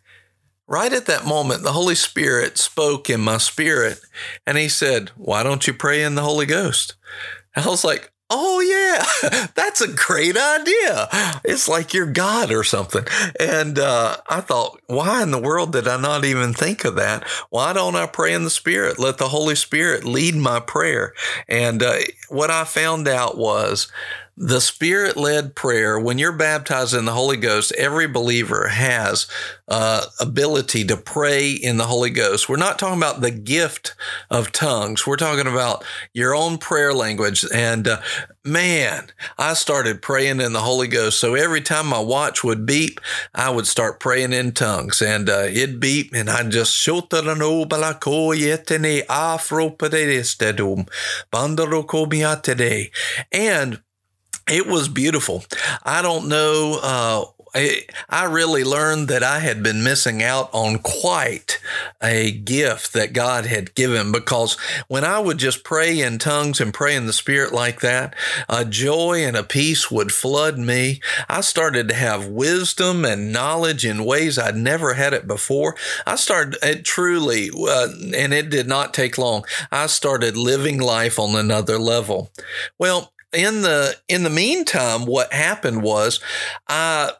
Right 0.66 0.92
at 0.92 1.06
that 1.06 1.26
moment, 1.26 1.62
the 1.62 1.72
Holy 1.72 1.96
Spirit 1.96 2.58
spoke 2.58 3.10
in 3.10 3.20
my 3.20 3.38
spirit 3.38 4.00
and 4.46 4.56
he 4.56 4.68
said, 4.68 5.10
Why 5.16 5.42
don't 5.42 5.66
you 5.66 5.74
pray 5.74 6.02
in 6.02 6.14
the 6.14 6.22
Holy 6.22 6.46
Ghost? 6.46 6.94
I 7.56 7.66
was 7.66 7.84
like, 7.84 8.12
Oh 8.32 8.60
yeah, 8.60 9.46
that's 9.54 9.80
a 9.80 9.88
great 9.92 10.36
idea. 10.36 11.08
It's 11.44 11.68
like 11.68 11.92
you're 11.92 12.06
God 12.06 12.52
or 12.52 12.62
something. 12.62 13.04
And 13.40 13.78
uh, 13.78 14.18
I 14.28 14.40
thought, 14.40 14.80
why 14.86 15.22
in 15.22 15.32
the 15.32 15.40
world 15.40 15.72
did 15.72 15.88
I 15.88 16.00
not 16.00 16.24
even 16.24 16.54
think 16.54 16.84
of 16.84 16.94
that? 16.94 17.24
Why 17.50 17.72
don't 17.72 17.96
I 17.96 18.06
pray 18.06 18.32
in 18.32 18.44
the 18.44 18.50
Spirit? 18.50 19.00
Let 19.00 19.18
the 19.18 19.28
Holy 19.28 19.56
Spirit 19.56 20.04
lead 20.04 20.36
my 20.36 20.60
prayer. 20.60 21.12
And 21.48 21.82
uh, 21.82 21.98
what 22.28 22.50
I 22.50 22.64
found 22.64 23.08
out 23.08 23.36
was 23.36 23.90
the 24.36 24.60
spirit 24.60 25.16
led 25.16 25.54
prayer, 25.54 25.98
when 25.98 26.18
you're 26.18 26.32
baptized 26.32 26.94
in 26.94 27.04
the 27.04 27.12
Holy 27.12 27.36
Ghost, 27.36 27.72
every 27.76 28.06
believer 28.06 28.68
has 28.68 29.26
uh, 29.68 30.06
ability 30.18 30.84
to 30.84 30.96
pray 30.96 31.50
in 31.50 31.76
the 31.76 31.86
Holy 31.86 32.10
Ghost. 32.10 32.48
We're 32.48 32.56
not 32.56 32.78
talking 32.78 32.98
about 32.98 33.20
the 33.20 33.30
gift 33.30 33.94
of 34.30 34.52
tongues. 34.52 35.06
We're 35.06 35.16
talking 35.16 35.46
about 35.46 35.84
your 36.14 36.34
own 36.34 36.58
prayer 36.58 36.94
language. 36.94 37.44
And 37.52 37.86
uh, 37.86 38.00
man, 38.44 39.10
I 39.38 39.54
started 39.54 40.02
praying 40.02 40.40
in 40.40 40.52
the 40.52 40.60
Holy 40.60 40.88
Ghost. 40.88 41.20
So 41.20 41.34
every 41.34 41.60
time 41.60 41.86
my 41.86 42.00
watch 42.00 42.42
would 42.42 42.64
beep, 42.64 43.00
I 43.34 43.50
would 43.50 43.66
start 43.66 44.00
praying 44.00 44.32
in 44.32 44.52
tongues. 44.52 45.02
And 45.02 45.28
uh, 45.28 45.48
it'd 45.50 45.80
beep, 45.80 46.12
and 46.14 46.30
I'd 46.30 46.50
just 46.50 46.74
and 53.32 53.80
it 54.50 54.66
was 54.66 54.88
beautiful. 54.88 55.44
I 55.82 56.02
don't 56.02 56.28
know. 56.28 56.78
Uh, 56.82 57.24
I, 57.54 58.24
really 58.24 58.62
learned 58.62 59.08
that 59.08 59.22
I 59.22 59.40
had 59.40 59.62
been 59.62 59.82
missing 59.82 60.22
out 60.22 60.50
on 60.52 60.78
quite 60.78 61.60
a 62.00 62.30
gift 62.30 62.92
that 62.92 63.12
God 63.12 63.46
had 63.46 63.74
given 63.74 64.12
because 64.12 64.54
when 64.86 65.04
I 65.04 65.18
would 65.18 65.38
just 65.38 65.64
pray 65.64 66.00
in 66.00 66.18
tongues 66.18 66.60
and 66.60 66.72
pray 66.72 66.94
in 66.94 67.06
the 67.06 67.12
Spirit 67.12 67.52
like 67.52 67.80
that, 67.80 68.14
a 68.48 68.64
joy 68.64 69.24
and 69.24 69.36
a 69.36 69.42
peace 69.42 69.90
would 69.90 70.12
flood 70.12 70.58
me. 70.58 71.00
I 71.28 71.40
started 71.40 71.88
to 71.88 71.94
have 71.94 72.28
wisdom 72.28 73.04
and 73.04 73.32
knowledge 73.32 73.84
in 73.84 74.04
ways 74.04 74.38
I'd 74.38 74.56
never 74.56 74.94
had 74.94 75.12
it 75.12 75.26
before. 75.26 75.76
I 76.06 76.14
started 76.14 76.56
it 76.62 76.84
truly, 76.84 77.50
uh, 77.50 77.88
and 78.14 78.32
it 78.32 78.50
did 78.50 78.68
not 78.68 78.94
take 78.94 79.18
long. 79.18 79.44
I 79.72 79.86
started 79.86 80.36
living 80.36 80.78
life 80.78 81.18
on 81.18 81.34
another 81.34 81.78
level. 81.78 82.30
Well, 82.78 83.12
in 83.32 83.62
the 83.62 83.96
in 84.08 84.22
the 84.22 84.30
meantime, 84.30 85.06
what 85.06 85.32
happened 85.32 85.82
was 85.82 86.20
I 86.68 87.12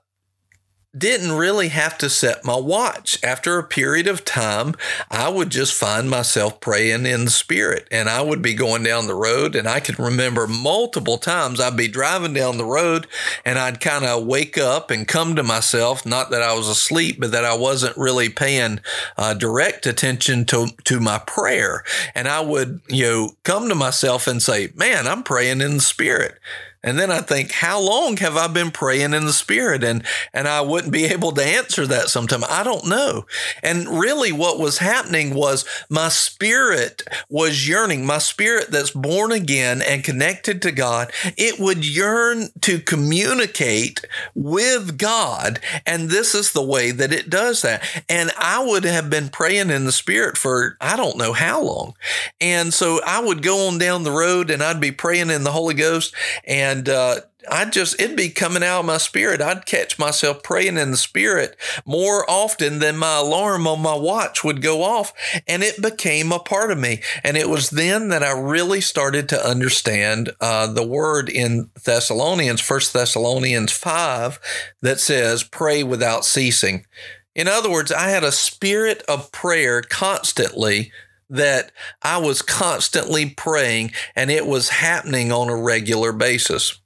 didn't 0.97 1.33
really 1.33 1.69
have 1.69 1.97
to 1.99 2.11
set 2.11 2.45
my 2.45 2.57
watch. 2.57 3.19
After 3.23 3.59
a 3.59 3.65
period 3.65 4.09
of 4.09 4.25
time, 4.25 4.75
I 5.09 5.29
would 5.29 5.51
just 5.51 5.73
find 5.73 6.11
myself 6.11 6.61
praying 6.61 7.07
in 7.07 7.29
spirit 7.29 7.87
and 7.93 8.09
I 8.09 8.23
would 8.23 8.43
be 8.43 8.55
going 8.55 8.83
down 8.83 9.07
the 9.07 9.15
road. 9.15 9.55
And 9.55 9.69
I 9.69 9.79
can 9.79 10.03
remember 10.03 10.49
multiple 10.49 11.19
times 11.19 11.61
I'd 11.61 11.77
be 11.77 11.87
driving 11.87 12.33
down 12.33 12.59
the 12.59 12.65
road 12.65 13.07
and 13.45 13.59
I'd 13.59 13.81
kind 13.81 14.05
of 14.05 14.27
wake 14.27 14.59
up 14.59 14.91
and 14.91 15.07
come 15.07 15.37
to 15.37 15.45
myself. 15.45 16.05
Not 16.05 16.31
that 16.31 16.43
I 16.43 16.55
was 16.55 16.67
asleep, 16.67 17.19
but 17.21 17.31
that 17.31 17.45
I 17.45 17.55
wasn't 17.55 17.97
really 17.97 18.29
paying 18.29 18.81
uh, 19.17 19.35
direct 19.35 19.87
attention 19.87 20.45
to, 20.47 20.69
to 20.85 20.99
my 20.99 21.19
prayer. 21.19 21.85
And 22.17 22.27
I 22.27 22.41
would, 22.41 22.81
you 22.89 23.05
know, 23.05 23.31
come 23.45 23.69
to 23.69 23.77
myself 23.77 24.27
and 24.27 24.43
say, 24.43 24.71
man, 24.75 25.07
I'm 25.07 25.23
praying 25.23 25.61
in 25.61 25.75
the 25.75 25.81
spirit. 25.81 26.39
And 26.83 26.99
then 26.99 27.11
I 27.11 27.21
think, 27.21 27.53
how 27.53 27.81
long 27.81 28.17
have 28.19 28.37
I 28.37 28.47
been 28.47 28.71
praying 28.71 29.13
in 29.13 29.27
the 29.27 29.33
spirit? 29.33 29.85
And, 29.85 30.03
and 30.33 30.49
I 30.49 30.63
wouldn't 30.63 30.93
be 30.93 31.05
able 31.05 31.33
to 31.33 31.45
answer 31.45 31.87
that 31.87 32.09
sometime. 32.09 32.43
I 32.49 32.63
don't 32.63 32.87
know. 32.87 33.27
And 33.63 33.87
really 34.01 34.33
what 34.33 34.59
was 34.59 34.79
happening 34.79 35.35
was 35.35 35.67
my 35.91 36.09
spirit 36.09 37.03
was 37.29 37.69
yearning, 37.69 38.07
my 38.07 38.19
spirit 38.19 38.71
that's 38.71 38.93
born 38.93 39.31
again 39.31 39.83
and 39.83 40.03
connected 40.03 40.63
to 40.63 40.73
God. 40.73 41.13
It 41.37 41.61
would 41.61 41.85
yearn 41.85 42.49
to 42.63 42.79
communicate 42.79 44.07
with 44.35 44.97
God. 44.97 45.61
And 45.85 46.09
this 46.09 46.35
is 46.35 46.53
the 46.53 46.65
way 46.65 46.93
that 46.93 47.13
it 47.13 47.29
does 47.29 47.61
that. 47.63 47.85
And 48.09 48.31
I 48.39 48.65
would 48.65 48.85
have 48.85 49.11
been 49.11 49.29
praying 49.29 49.71
in 49.71 49.85
the 49.85 49.93
spirit 49.93 50.39
for, 50.39 50.77
I 50.81 50.97
don't 50.97 51.19
know 51.19 51.35
how 51.35 51.63
long. 51.63 51.95
And 52.41 52.73
so 52.73 53.01
I 53.05 53.21
would 53.21 53.43
go 53.43 53.69
on 53.69 53.77
down 53.77 54.03
the 54.03 54.11
road 54.11 54.51
and 54.51 54.63
I'd 54.63 54.81
be 54.81 54.93
praying 54.93 55.31
in 55.31 55.45
the 55.45 55.53
Holy 55.53 55.75
Ghost 55.75 56.15
and 56.47 56.70
and 56.71 56.89
uh, 56.89 57.21
I 57.51 57.65
just 57.65 58.01
it'd 58.01 58.17
be 58.17 58.29
coming 58.29 58.63
out 58.63 58.81
of 58.81 58.87
my 58.87 58.99
spirit. 58.99 59.41
I'd 59.41 59.67
catch 59.67 59.99
myself 59.99 60.43
praying 60.43 60.77
in 60.77 60.91
the 60.91 60.97
spirit 60.97 61.57
more 61.85 62.29
often 62.29 62.79
than 62.79 62.97
my 62.97 63.19
alarm 63.19 63.67
on 63.67 63.81
my 63.81 63.95
watch 63.95 64.45
would 64.45 64.63
go 64.63 64.83
off, 64.83 65.13
and 65.47 65.63
it 65.63 65.81
became 65.81 66.33
a 66.33 66.39
part 66.39 66.71
of 66.71 66.79
me. 66.79 67.03
And 67.25 67.37
it 67.37 67.49
was 67.49 67.71
then 67.71 68.09
that 68.09 68.23
I 68.23 68.33
really 68.33 68.81
started 68.81 69.29
to 69.31 69.47
understand 69.47 70.31
uh, 70.41 70.73
the 70.73 70.87
word 70.87 71.29
in 71.29 71.71
Thessalonians, 71.85 72.61
First 72.61 72.93
Thessalonians 72.93 73.73
five, 73.73 74.39
that 74.83 75.01
says, 75.01 75.43
"Pray 75.43 75.83
without 75.83 76.25
ceasing." 76.25 76.87
In 77.35 77.49
other 77.49 77.71
words, 77.71 77.93
I 77.93 78.09
had 78.09 78.25
a 78.25 78.33
spirit 78.33 79.03
of 79.09 79.33
prayer 79.33 79.83
constantly 79.83 80.93
that 81.31 81.73
I 82.03 82.19
was 82.19 82.43
constantly 82.43 83.31
praying 83.31 83.93
and 84.15 84.31
it 84.31 84.47
was 84.47 84.69
happening 84.69 85.33
on 85.33 85.49
a 85.49 85.57
regular 85.57 86.13
basis. 86.13 86.79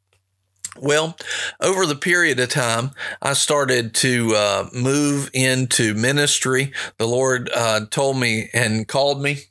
Well, 0.77 1.17
over 1.61 1.87
the 1.87 1.95
period 1.95 2.41
of 2.41 2.49
time, 2.49 2.91
I 3.23 3.35
started 3.35 3.95
to 3.97 4.35
uh, 4.35 4.69
move 4.73 5.31
into 5.33 5.95
ministry. 5.95 6.73
The 6.99 7.07
Lord 7.07 7.49
uh, 7.55 7.87
told 7.91 8.19
me 8.19 8.51
and 8.53 8.87
called 8.89 9.23
me 9.23 9.45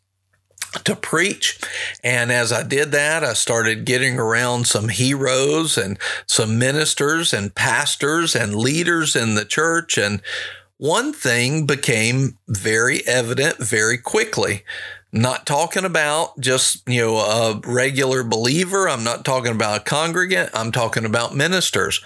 to 0.84 0.95
preach. 0.95 1.60
And 2.03 2.32
as 2.32 2.51
I 2.51 2.63
did 2.63 2.91
that, 2.91 3.23
I 3.23 3.34
started 3.34 3.86
getting 3.86 4.19
around 4.19 4.67
some 4.67 4.89
heroes 4.89 5.77
and 5.77 5.97
some 6.27 6.60
ministers 6.60 7.34
and 7.34 7.56
pastors 7.56 8.36
and 8.36 8.56
leaders 8.56 9.15
in 9.15 9.36
the 9.36 9.45
church. 9.45 9.97
And 9.97 10.21
one 10.84 11.13
thing 11.13 11.65
became 11.65 12.38
very 12.46 13.08
evident 13.08 13.58
very 13.58 13.98
quickly 13.98 14.63
not 15.13 15.46
talking 15.46 15.86
about 15.86 16.38
just, 16.41 16.86
you 16.89 17.00
know, 17.00 17.17
a 17.19 17.62
regular 17.65 18.22
believer. 18.22 18.89
I'm 18.89 19.06
not 19.06 19.24
talking 19.24 19.54
about 19.54 19.80
a 19.80 19.84
congregant. 19.86 20.50
I'm 20.54 20.74
talking 20.74 21.06
about 21.06 21.36
ministers. 21.36 22.04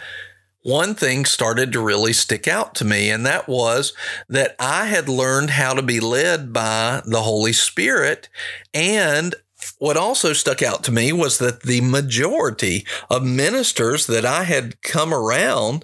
One 0.61 0.93
thing 0.93 1.25
started 1.25 1.71
to 1.71 1.79
really 1.79 2.13
stick 2.13 2.47
out 2.47 2.75
to 2.75 2.85
me, 2.85 3.09
and 3.09 3.25
that 3.25 3.47
was 3.47 3.93
that 4.29 4.55
I 4.59 4.85
had 4.85 5.09
learned 5.09 5.49
how 5.51 5.73
to 5.73 5.81
be 5.81 5.99
led 5.99 6.53
by 6.53 7.01
the 7.03 7.23
Holy 7.23 7.53
Spirit. 7.53 8.29
And 8.75 9.33
what 9.79 9.97
also 9.97 10.33
stuck 10.33 10.61
out 10.61 10.83
to 10.83 10.91
me 10.91 11.11
was 11.11 11.37
that 11.39 11.63
the 11.63 11.81
majority 11.81 12.85
of 13.09 13.23
ministers 13.23 14.07
that 14.07 14.25
I 14.25 14.43
had 14.43 14.81
come 14.81 15.13
around 15.13 15.83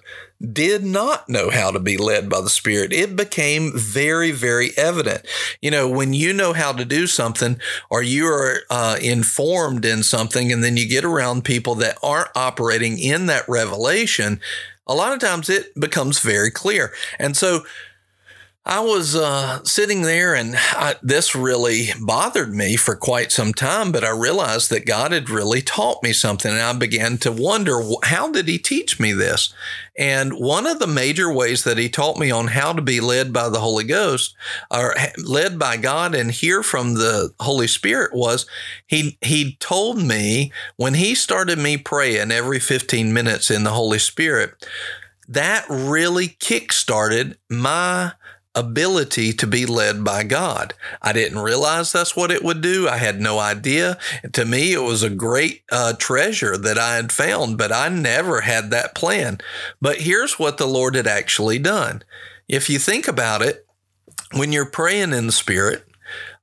did 0.51 0.83
not 0.83 1.29
know 1.29 1.49
how 1.49 1.71
to 1.71 1.79
be 1.79 1.97
led 1.97 2.29
by 2.29 2.41
the 2.41 2.49
Spirit. 2.49 2.91
It 2.91 3.15
became 3.15 3.71
very, 3.75 4.31
very 4.31 4.71
evident. 4.77 5.25
You 5.61 5.71
know, 5.71 5.87
when 5.87 6.13
you 6.13 6.33
know 6.33 6.53
how 6.53 6.73
to 6.73 6.83
do 6.83 7.07
something 7.07 7.59
or 7.89 8.01
you 8.01 8.27
are 8.27 8.59
uh, 8.69 8.97
informed 9.01 9.85
in 9.85 10.03
something, 10.03 10.51
and 10.51 10.63
then 10.63 10.75
you 10.75 10.87
get 10.87 11.05
around 11.05 11.45
people 11.45 11.75
that 11.75 11.97
aren't 12.03 12.35
operating 12.35 12.99
in 12.99 13.27
that 13.27 13.47
revelation, 13.47 14.41
a 14.85 14.93
lot 14.93 15.13
of 15.13 15.19
times 15.19 15.49
it 15.49 15.73
becomes 15.79 16.19
very 16.19 16.51
clear. 16.51 16.91
And 17.19 17.37
so, 17.37 17.63
I 18.65 18.79
was 18.79 19.13
uh, 19.13 19.61
sitting 19.65 20.03
there, 20.03 20.33
and 20.33 20.55
I, 20.55 20.95
this 21.03 21.35
really 21.35 21.89
bothered 21.99 22.53
me 22.53 22.77
for 22.77 22.95
quite 22.95 23.29
some 23.29 23.53
time. 23.53 23.91
But 23.91 24.05
I 24.05 24.11
realized 24.11 24.69
that 24.69 24.85
God 24.85 25.11
had 25.11 25.29
really 25.29 25.61
taught 25.61 26.01
me 26.01 26.13
something, 26.13 26.49
and 26.49 26.61
I 26.61 26.71
began 26.71 27.17
to 27.19 27.31
wonder 27.33 27.81
how 28.03 28.31
did 28.31 28.47
He 28.47 28.57
teach 28.57 29.01
me 29.01 29.11
this? 29.11 29.53
And 29.97 30.33
one 30.33 30.65
of 30.65 30.79
the 30.79 30.87
major 30.87 31.31
ways 31.31 31.65
that 31.65 31.77
He 31.77 31.89
taught 31.89 32.17
me 32.17 32.31
on 32.31 32.47
how 32.47 32.71
to 32.71 32.81
be 32.81 33.01
led 33.01 33.33
by 33.33 33.49
the 33.49 33.59
Holy 33.59 33.83
Ghost, 33.83 34.33
or 34.71 34.95
led 35.17 35.59
by 35.59 35.75
God, 35.75 36.15
and 36.15 36.31
hear 36.31 36.63
from 36.63 36.93
the 36.93 37.33
Holy 37.41 37.67
Spirit 37.67 38.13
was 38.13 38.45
He 38.87 39.17
He 39.21 39.57
told 39.59 40.01
me 40.01 40.53
when 40.77 40.93
He 40.93 41.15
started 41.15 41.59
me 41.59 41.75
praying 41.75 42.31
every 42.31 42.61
fifteen 42.61 43.11
minutes 43.11 43.51
in 43.51 43.65
the 43.65 43.71
Holy 43.71 43.99
Spirit. 43.99 44.65
That 45.27 45.65
really 45.69 46.27
kick-started 46.27 47.37
my 47.49 48.13
ability 48.55 49.33
to 49.33 49.47
be 49.47 49.65
led 49.65 50.03
by 50.03 50.23
God. 50.23 50.73
I 51.01 51.11
didn't 51.11 51.39
realize 51.39 51.91
that's 51.91 52.15
what 52.15 52.31
it 52.31 52.43
would 52.43 52.61
do. 52.61 52.87
I 52.87 52.97
had 52.97 53.19
no 53.19 53.39
idea. 53.39 53.97
To 54.33 54.45
me, 54.45 54.73
it 54.73 54.81
was 54.81 55.01
a 55.01 55.09
great 55.09 55.63
uh, 55.71 55.93
treasure 55.93 56.57
that 56.57 56.77
I 56.77 56.95
had 56.95 57.11
found, 57.11 57.57
but 57.57 57.71
I 57.71 57.89
never 57.89 58.41
had 58.41 58.69
that 58.71 58.95
plan. 58.95 59.39
But 59.81 60.01
here's 60.01 60.37
what 60.37 60.57
the 60.57 60.67
Lord 60.67 60.95
had 60.95 61.07
actually 61.07 61.59
done. 61.59 62.03
If 62.47 62.69
you 62.69 62.77
think 62.77 63.07
about 63.07 63.41
it, 63.41 63.65
when 64.33 64.51
you're 64.51 64.69
praying 64.69 65.13
in 65.13 65.25
the 65.25 65.31
Spirit, 65.31 65.87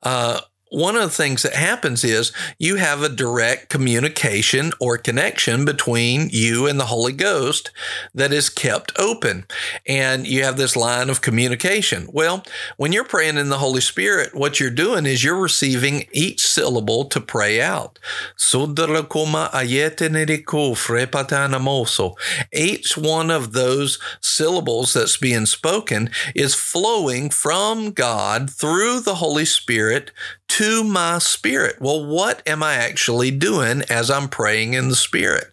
uh, 0.02 0.40
one 0.70 0.94
of 0.94 1.02
the 1.02 1.10
things 1.10 1.42
that 1.42 1.54
happens 1.54 2.04
is 2.04 2.32
you 2.58 2.76
have 2.76 3.02
a 3.02 3.08
direct 3.08 3.68
communication 3.68 4.72
or 4.80 4.96
connection 4.96 5.64
between 5.64 6.30
you 6.30 6.66
and 6.66 6.78
the 6.78 6.86
Holy 6.86 7.12
Ghost 7.12 7.72
that 8.14 8.32
is 8.32 8.48
kept 8.48 8.92
open. 8.98 9.46
And 9.86 10.26
you 10.26 10.44
have 10.44 10.56
this 10.56 10.76
line 10.76 11.10
of 11.10 11.20
communication. 11.20 12.08
Well, 12.12 12.44
when 12.76 12.92
you're 12.92 13.04
praying 13.04 13.36
in 13.36 13.48
the 13.48 13.58
Holy 13.58 13.80
Spirit, 13.80 14.34
what 14.34 14.60
you're 14.60 14.70
doing 14.70 15.06
is 15.06 15.24
you're 15.24 15.40
receiving 15.40 16.06
each 16.12 16.46
syllable 16.46 17.04
to 17.06 17.20
pray 17.20 17.60
out. 17.60 17.98
Each 22.52 22.96
one 22.96 23.30
of 23.30 23.52
those 23.52 23.98
syllables 24.20 24.92
that's 24.92 25.16
being 25.16 25.46
spoken 25.46 26.10
is 26.34 26.54
flowing 26.54 27.30
from 27.30 27.90
God 27.90 28.50
through 28.50 29.00
the 29.00 29.16
Holy 29.16 29.44
Spirit 29.44 30.12
to 30.50 30.82
my 30.82 31.18
spirit. 31.18 31.76
Well, 31.80 32.04
what 32.04 32.42
am 32.46 32.62
I 32.62 32.74
actually 32.74 33.30
doing 33.30 33.82
as 33.88 34.10
I'm 34.10 34.28
praying 34.28 34.74
in 34.74 34.88
the 34.88 34.96
spirit? 34.96 35.52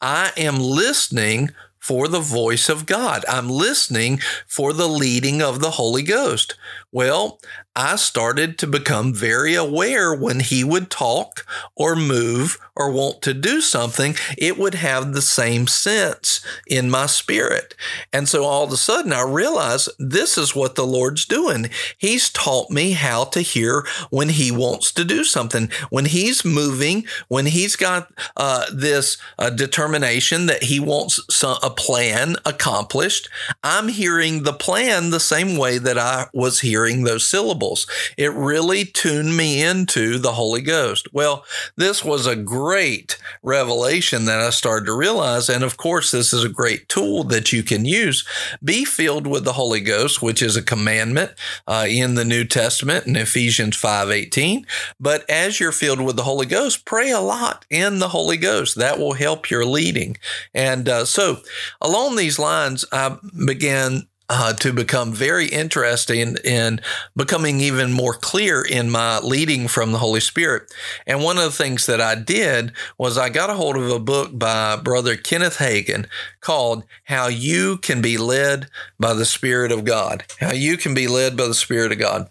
I 0.00 0.30
am 0.36 0.60
listening 0.60 1.50
for 1.80 2.06
the 2.06 2.20
voice 2.20 2.68
of 2.68 2.86
God. 2.86 3.24
I'm 3.28 3.48
listening 3.48 4.20
for 4.46 4.72
the 4.72 4.88
leading 4.88 5.42
of 5.42 5.60
the 5.60 5.72
Holy 5.72 6.02
Ghost. 6.02 6.54
Well, 6.92 7.40
I 7.74 7.96
started 7.96 8.58
to 8.58 8.66
become 8.66 9.12
very 9.12 9.54
aware 9.54 10.14
when 10.14 10.40
he 10.40 10.64
would 10.64 10.88
talk 10.88 11.44
or 11.74 11.94
move 11.96 12.58
or 12.74 12.90
want 12.90 13.22
to 13.22 13.34
do 13.34 13.60
something, 13.60 14.14
it 14.38 14.56
would 14.58 14.74
have 14.74 15.12
the 15.12 15.22
same 15.22 15.66
sense 15.66 16.44
in 16.66 16.90
my 16.90 17.06
spirit. 17.06 17.74
And 18.12 18.28
so 18.28 18.44
all 18.44 18.64
of 18.64 18.72
a 18.72 18.76
sudden 18.76 19.12
I 19.12 19.22
realized 19.22 19.90
this 19.98 20.38
is 20.38 20.54
what 20.54 20.74
the 20.74 20.86
Lord's 20.86 21.24
doing. 21.24 21.70
He's 21.98 22.30
taught 22.30 22.70
me 22.70 22.92
how 22.92 23.24
to 23.24 23.40
hear 23.40 23.86
when 24.10 24.28
he 24.30 24.50
wants 24.50 24.92
to 24.92 25.04
do 25.04 25.24
something, 25.24 25.70
when 25.90 26.04
he's 26.06 26.44
moving, 26.44 27.06
when 27.28 27.46
he's 27.46 27.76
got 27.76 28.12
uh, 28.36 28.66
this 28.72 29.18
uh, 29.38 29.50
determination 29.50 30.46
that 30.46 30.64
he 30.64 30.78
wants 30.78 31.20
some, 31.30 31.58
a 31.62 31.70
plan 31.70 32.36
accomplished. 32.44 33.28
I'm 33.62 33.88
hearing 33.88 34.44
the 34.44 34.52
plan 34.52 35.10
the 35.10 35.20
same 35.20 35.56
way 35.56 35.78
that 35.78 35.98
I 35.98 36.26
was 36.32 36.60
hearing 36.60 36.75
those 37.04 37.28
syllables. 37.28 37.86
It 38.16 38.32
really 38.32 38.84
tuned 38.84 39.36
me 39.36 39.62
into 39.62 40.18
the 40.18 40.32
Holy 40.32 40.62
Ghost. 40.62 41.08
Well, 41.12 41.44
this 41.76 42.04
was 42.04 42.26
a 42.26 42.36
great 42.36 42.66
great 42.76 43.18
revelation 43.42 44.24
that 44.26 44.40
I 44.40 44.50
started 44.50 44.86
to 44.86 44.96
realize. 44.96 45.48
And 45.48 45.64
of 45.64 45.76
course, 45.76 46.10
this 46.10 46.32
is 46.32 46.44
a 46.44 46.48
great 46.48 46.88
tool 46.88 47.24
that 47.24 47.52
you 47.52 47.62
can 47.62 47.84
use. 47.84 48.26
Be 48.62 48.84
filled 48.84 49.26
with 49.26 49.44
the 49.44 49.54
Holy 49.54 49.80
Ghost, 49.80 50.20
which 50.22 50.42
is 50.42 50.56
a 50.56 50.62
commandment 50.62 51.32
uh, 51.66 51.86
in 51.88 52.14
the 52.14 52.24
New 52.24 52.44
Testament 52.44 53.06
in 53.06 53.16
Ephesians 53.16 53.76
5:18. 53.76 54.66
But 55.00 55.28
as 55.30 55.58
you're 55.58 55.72
filled 55.72 56.00
with 56.00 56.16
the 56.16 56.24
Holy 56.24 56.46
Ghost, 56.46 56.84
pray 56.84 57.10
a 57.10 57.20
lot 57.20 57.64
in 57.70 57.98
the 57.98 58.08
Holy 58.08 58.36
Ghost. 58.36 58.76
That 58.76 58.98
will 58.98 59.14
help 59.14 59.50
your 59.50 59.64
leading. 59.64 60.16
And 60.54 60.88
uh, 60.88 61.04
so, 61.04 61.38
along 61.80 62.16
these 62.16 62.38
lines, 62.38 62.84
I 62.92 63.16
began 63.46 64.06
uh, 64.28 64.52
to 64.54 64.72
become 64.72 65.12
very 65.12 65.46
interesting 65.46 66.36
in 66.44 66.80
becoming 67.14 67.60
even 67.60 67.92
more 67.92 68.14
clear 68.14 68.62
in 68.62 68.90
my 68.90 69.18
leading 69.20 69.68
from 69.68 69.92
the 69.92 69.98
Holy 69.98 70.20
Spirit. 70.20 70.72
And 71.06 71.22
one 71.22 71.36
of 71.38 71.44
the 71.44 71.50
things 71.50 71.86
that 71.86 72.00
I 72.00 72.14
did 72.16 72.72
was 72.98 73.16
I 73.16 73.28
got 73.28 73.50
a 73.50 73.54
hold 73.54 73.76
of 73.76 73.90
a 73.90 73.98
book 73.98 74.36
by 74.36 74.76
Brother 74.76 75.16
Kenneth 75.16 75.58
Hagin 75.58 76.06
called 76.40 76.84
How 77.04 77.28
You 77.28 77.78
Can 77.78 78.02
Be 78.02 78.18
Led 78.18 78.68
by 78.98 79.14
the 79.14 79.24
Spirit 79.24 79.70
of 79.70 79.84
God. 79.84 80.24
How 80.40 80.52
You 80.52 80.76
Can 80.76 80.94
Be 80.94 81.06
Led 81.06 81.36
by 81.36 81.46
the 81.46 81.54
Spirit 81.54 81.92
of 81.92 81.98
God. 81.98 82.28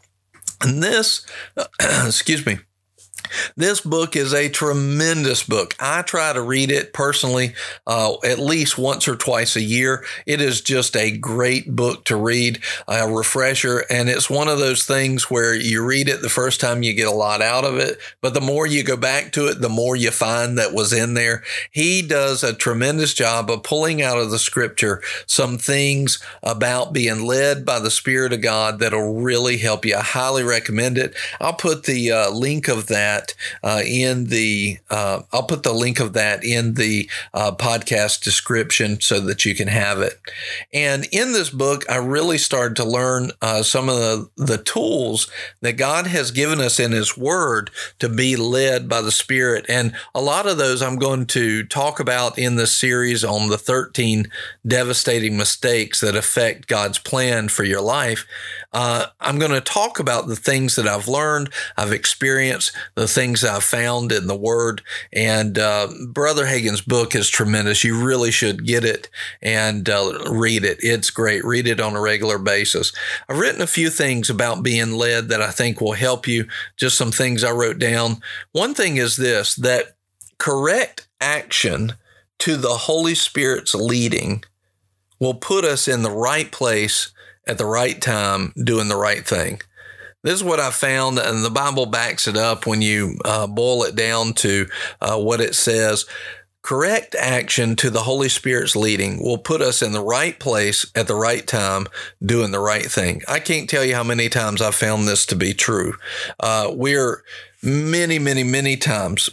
And 0.62 0.82
this, 0.82 1.26
excuse 1.80 2.46
me, 2.46 2.60
this 3.56 3.82
book 3.82 4.16
is 4.16 4.34
a 4.34 4.50
tremendous 4.50 5.44
book. 5.44 5.76
I 5.80 6.02
try 6.02 6.34
to 6.34 6.42
read 6.42 6.72
it 6.72 6.94
personally 6.94 7.54
uh, 7.88 8.16
at 8.24 8.40
least 8.40 8.78
once 8.78 9.08
or 9.08 9.16
twice 9.16 9.56
a 9.56 9.62
year. 9.62 10.04
It 10.26 10.42
is 10.42 10.62
just 10.62 10.96
a 10.96 11.16
great 11.16 11.76
book 11.76 12.06
to 12.06 12.16
read, 12.16 12.60
a 12.88 13.08
refresher. 13.08 13.86
And 13.90 14.10
it's 14.10 14.30
one 14.30 14.48
of 14.48 14.60
those 14.60 14.86
things 14.86 15.30
where 15.30 15.54
you 15.54 15.86
read 15.86 16.10
it 16.10 16.22
the 16.22 16.30
first 16.30 16.60
time, 16.62 16.84
you 16.84 16.94
get 16.94 17.08
a 17.08 17.12
lot 17.12 17.42
out 17.42 17.66
of 17.66 17.78
it. 17.78 18.00
But 18.22 18.34
the 18.34 18.42
more 18.42 18.68
you 18.68 18.84
go 18.84 18.98
back 18.98 19.32
to 19.34 19.48
it, 19.48 19.62
the 19.62 19.70
more 19.70 19.96
you 19.96 20.12
find 20.12 20.58
that 20.58 20.74
was 20.74 20.94
in 20.94 21.14
there. 21.14 21.44
He 21.72 22.02
does 22.02 22.44
a 22.44 22.54
tremendous 22.54 23.14
job 23.14 23.50
of 23.50 23.64
pulling 23.64 24.02
out 24.02 24.18
of 24.18 24.32
the 24.32 24.40
scripture 24.40 25.02
some 25.26 25.58
things 25.58 26.22
about 26.44 26.94
being 26.94 27.26
led 27.26 27.66
by 27.66 27.80
the 27.80 27.92
Spirit 27.92 28.34
of 28.34 28.42
God 28.42 28.80
that'll 28.80 29.16
really 29.16 29.58
help 29.58 29.86
you. 29.86 29.96
I 29.96 30.02
highly 30.02 30.44
recommend 30.44 30.98
it. 30.98 31.16
I'll 31.40 31.54
put 31.54 31.84
the 31.84 32.12
uh, 32.12 32.30
link 32.30 32.68
of 32.68 32.88
that 32.88 33.25
that 33.26 33.36
uh, 33.64 33.82
in 33.86 34.26
the, 34.26 34.80
uh, 34.90 35.22
I'll 35.32 35.44
put 35.44 35.64
the 35.64 35.74
link 35.74 36.00
of 36.00 36.14
that 36.14 36.44
in 36.44 36.76
the 36.76 37.10
uh, 37.34 37.52
podcast 37.56 38.24
description 38.24 39.00
so 39.02 39.20
that 39.22 39.46
you 39.46 39.56
can 39.56 39.68
have 39.68 40.00
it. 40.00 40.20
And 40.74 41.08
in 41.12 41.34
this 41.34 41.50
book, 41.50 41.84
I 41.90 41.98
really 41.98 42.38
started 42.38 42.76
to 42.78 42.86
learn 42.86 43.32
uh, 43.42 43.64
some 43.64 43.90
of 43.90 43.96
the, 43.96 44.30
the 44.38 44.58
tools 44.58 45.30
that 45.62 45.74
God 45.74 46.08
has 46.08 46.32
given 46.32 46.60
us 46.60 46.80
in 46.80 46.92
His 46.92 47.18
Word 47.18 47.72
to 48.00 48.10
be 48.10 48.36
led 48.36 48.88
by 48.88 49.02
the 49.02 49.12
Spirit. 49.12 49.66
And 49.70 49.94
a 50.14 50.22
lot 50.22 50.48
of 50.48 50.58
those 50.58 50.82
I'm 50.82 50.98
going 50.98 51.26
to 51.28 51.64
talk 51.66 52.00
about 52.00 52.38
in 52.38 52.56
this 52.56 52.76
series 52.76 53.24
on 53.24 53.50
the 53.50 53.58
13 53.58 54.28
devastating 54.66 55.38
mistakes 55.38 56.02
that 56.02 56.16
affect 56.16 56.68
God's 56.68 57.00
plan 57.00 57.50
for 57.50 57.64
your 57.64 57.82
life. 57.82 58.26
Uh, 58.74 59.08
I'm 59.22 59.40
going 59.40 59.52
to 59.52 59.62
talk 59.62 60.00
about 60.00 60.28
the 60.28 60.36
things 60.36 60.76
that 60.76 60.88
I've 60.88 61.08
learned, 61.08 61.50
I've 61.78 61.94
experienced, 61.94 62.76
the 62.96 63.08
things 63.16 63.44
I've 63.44 63.64
found 63.64 64.12
in 64.12 64.28
the 64.28 64.36
Word. 64.36 64.82
And 65.12 65.58
uh, 65.58 65.88
Brother 66.08 66.46
Hagin's 66.46 66.82
book 66.82 67.16
is 67.16 67.30
tremendous. 67.30 67.84
You 67.84 68.04
really 68.04 68.32
should 68.32 68.66
get 68.66 68.84
it 68.84 69.10
and 69.42 69.90
uh, 69.90 70.26
read 70.30 70.64
it. 70.64 70.78
It's 70.82 71.10
great. 71.10 71.44
Read 71.44 71.68
it 71.68 71.80
on 71.80 71.96
a 71.96 72.02
regular 72.02 72.38
basis. 72.38 72.92
I've 73.28 73.40
written 73.40 73.62
a 73.62 73.68
few 73.68 73.90
things 73.90 74.30
about 74.30 74.64
being 74.64 74.92
led 74.92 75.30
that 75.30 75.42
I 75.42 75.52
think 75.52 75.82
will 75.82 75.94
help 75.94 76.28
you. 76.28 76.48
Just 76.78 76.98
some 76.98 77.12
things 77.12 77.44
I 77.44 77.52
wrote 77.52 77.80
down. 77.80 78.18
One 78.52 78.74
thing 78.74 78.98
is 78.98 79.16
this 79.16 79.56
that 79.56 79.96
correct 80.38 81.08
action 81.22 81.94
to 82.40 82.58
the 82.58 82.76
Holy 82.76 83.16
Spirit's 83.16 83.74
leading 83.74 84.44
will 85.20 85.34
put 85.34 85.64
us 85.64 85.88
in 85.88 86.04
the 86.04 86.12
right 86.12 86.52
place 86.52 87.14
at 87.48 87.58
the 87.58 87.66
right 87.66 88.02
time 88.02 88.54
doing 88.62 88.88
the 88.88 88.96
right 88.96 89.26
thing. 89.26 89.62
This 90.26 90.34
is 90.34 90.44
what 90.44 90.60
I 90.60 90.72
found, 90.72 91.20
and 91.20 91.46
the 91.46 91.52
Bible 91.52 91.86
backs 91.86 92.28
it 92.28 92.36
up 92.36 92.66
when 92.66 92.82
you 92.82 93.20
uh, 93.24 93.46
boil 93.46 93.84
it 93.84 93.96
down 93.96 94.34
to 94.34 94.66
uh, 95.00 95.20
what 95.20 95.40
it 95.40 95.54
says. 95.54 96.08
Correct 96.64 97.14
action 97.14 97.76
to 97.76 97.92
the 97.92 98.02
Holy 98.02 98.28
Spirit's 98.28 98.76
leading 98.76 99.24
will 99.24 99.38
put 99.38 99.62
us 99.62 99.84
in 99.84 99.92
the 99.92 100.02
right 100.02 100.40
place 100.40 100.92
at 100.96 101.06
the 101.06 101.14
right 101.14 101.46
time, 101.46 101.86
doing 102.26 102.50
the 102.50 102.60
right 102.60 102.88
thing. 102.88 103.22
I 103.28 103.40
can't 103.40 103.70
tell 103.70 103.86
you 103.86 103.94
how 103.94 104.04
many 104.04 104.28
times 104.28 104.64
I've 104.64 104.74
found 104.74 105.08
this 105.08 105.28
to 105.28 105.36
be 105.36 105.54
true. 105.54 105.94
Uh, 106.40 106.72
we're 106.74 107.24
many, 107.62 108.18
many, 108.18 108.44
many 108.44 108.78
times 108.78 109.30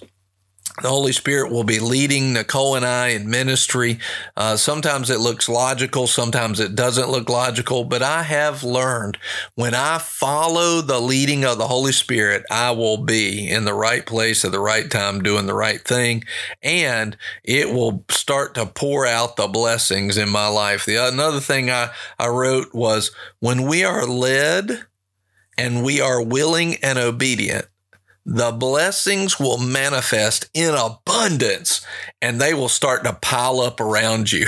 the 0.80 0.88
Holy 0.88 1.12
Spirit 1.12 1.52
will 1.52 1.64
be 1.64 1.78
leading 1.78 2.32
Nicole 2.32 2.76
and 2.76 2.86
I 2.86 3.08
in 3.08 3.28
ministry. 3.28 3.98
Uh, 4.36 4.56
sometimes 4.56 5.10
it 5.10 5.20
looks 5.20 5.48
logical, 5.48 6.06
sometimes 6.06 6.60
it 6.60 6.74
doesn't 6.74 7.10
look 7.10 7.28
logical, 7.28 7.84
but 7.84 8.02
I 8.02 8.22
have 8.22 8.64
learned 8.64 9.18
when 9.54 9.74
I 9.74 9.98
follow 9.98 10.80
the 10.80 11.00
leading 11.00 11.44
of 11.44 11.58
the 11.58 11.66
Holy 11.66 11.92
Spirit, 11.92 12.44
I 12.50 12.70
will 12.70 12.96
be 12.96 13.50
in 13.50 13.66
the 13.66 13.74
right 13.74 14.06
place 14.06 14.46
at 14.46 14.52
the 14.52 14.60
right 14.60 14.90
time 14.90 15.22
doing 15.22 15.44
the 15.46 15.54
right 15.54 15.82
thing, 15.82 16.24
and 16.62 17.18
it 17.44 17.68
will 17.68 18.04
start 18.10 18.54
to 18.54 18.64
pour 18.64 19.06
out 19.06 19.36
the 19.36 19.48
blessings 19.48 20.16
in 20.16 20.30
my 20.30 20.48
life. 20.48 20.86
The 20.86 20.96
another 20.96 21.40
thing 21.40 21.70
I, 21.70 21.90
I 22.18 22.28
wrote 22.28 22.72
was 22.72 23.10
when 23.40 23.66
we 23.68 23.84
are 23.84 24.06
led 24.06 24.86
and 25.58 25.84
we 25.84 26.00
are 26.00 26.22
willing 26.22 26.76
and 26.76 26.98
obedient, 26.98 27.66
the 28.24 28.52
blessings 28.52 29.40
will 29.40 29.58
manifest 29.58 30.48
in 30.54 30.74
abundance 30.74 31.84
and 32.20 32.40
they 32.40 32.54
will 32.54 32.68
start 32.68 33.04
to 33.04 33.12
pile 33.14 33.60
up 33.60 33.80
around 33.80 34.30
you. 34.30 34.46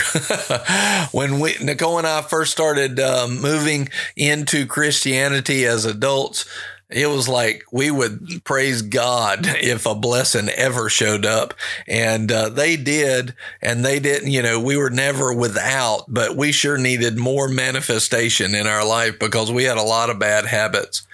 when 1.13 1.41
we, 1.41 1.57
Nicole 1.61 1.99
and 1.99 2.07
I 2.07 2.23
first 2.23 2.53
started 2.53 3.01
uh, 3.01 3.27
moving 3.29 3.89
into 4.17 4.67
Christianity 4.67 5.65
as 5.65 5.85
adults, 5.85 6.47
it 6.91 7.07
was 7.09 7.29
like 7.29 7.65
we 7.73 7.91
would 7.91 8.45
praise 8.45 8.83
God 8.83 9.41
if 9.45 9.87
a 9.87 9.95
blessing 9.95 10.49
ever 10.51 10.89
showed 10.89 11.27
up. 11.27 11.55
And 11.89 12.31
uh, 12.31 12.51
they 12.51 12.77
did. 12.77 13.35
And 13.61 13.85
they 13.85 13.99
didn't, 13.99 14.31
you 14.31 14.43
know, 14.43 14.61
we 14.61 14.77
were 14.77 14.91
never 14.91 15.33
without, 15.35 16.05
but 16.07 16.37
we 16.37 16.53
sure 16.53 16.79
needed 16.79 17.19
more 17.19 17.49
manifestation 17.49 18.55
in 18.55 18.69
our 18.69 18.87
life 18.87 19.19
because 19.19 19.51
we 19.51 19.65
had 19.65 19.79
a 19.79 19.83
lot 19.83 20.11
of 20.11 20.21
bad 20.21 20.47
habits. 20.47 21.05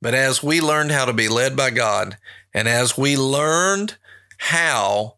But 0.00 0.14
as 0.14 0.42
we 0.42 0.60
learned 0.60 0.92
how 0.92 1.04
to 1.06 1.12
be 1.12 1.28
led 1.28 1.56
by 1.56 1.70
God, 1.70 2.18
and 2.52 2.68
as 2.68 2.96
we 2.96 3.16
learned 3.16 3.96
how 4.38 5.16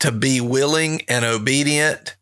to 0.00 0.12
be 0.12 0.40
willing 0.40 1.02
and 1.08 1.24
obedient 1.24 2.16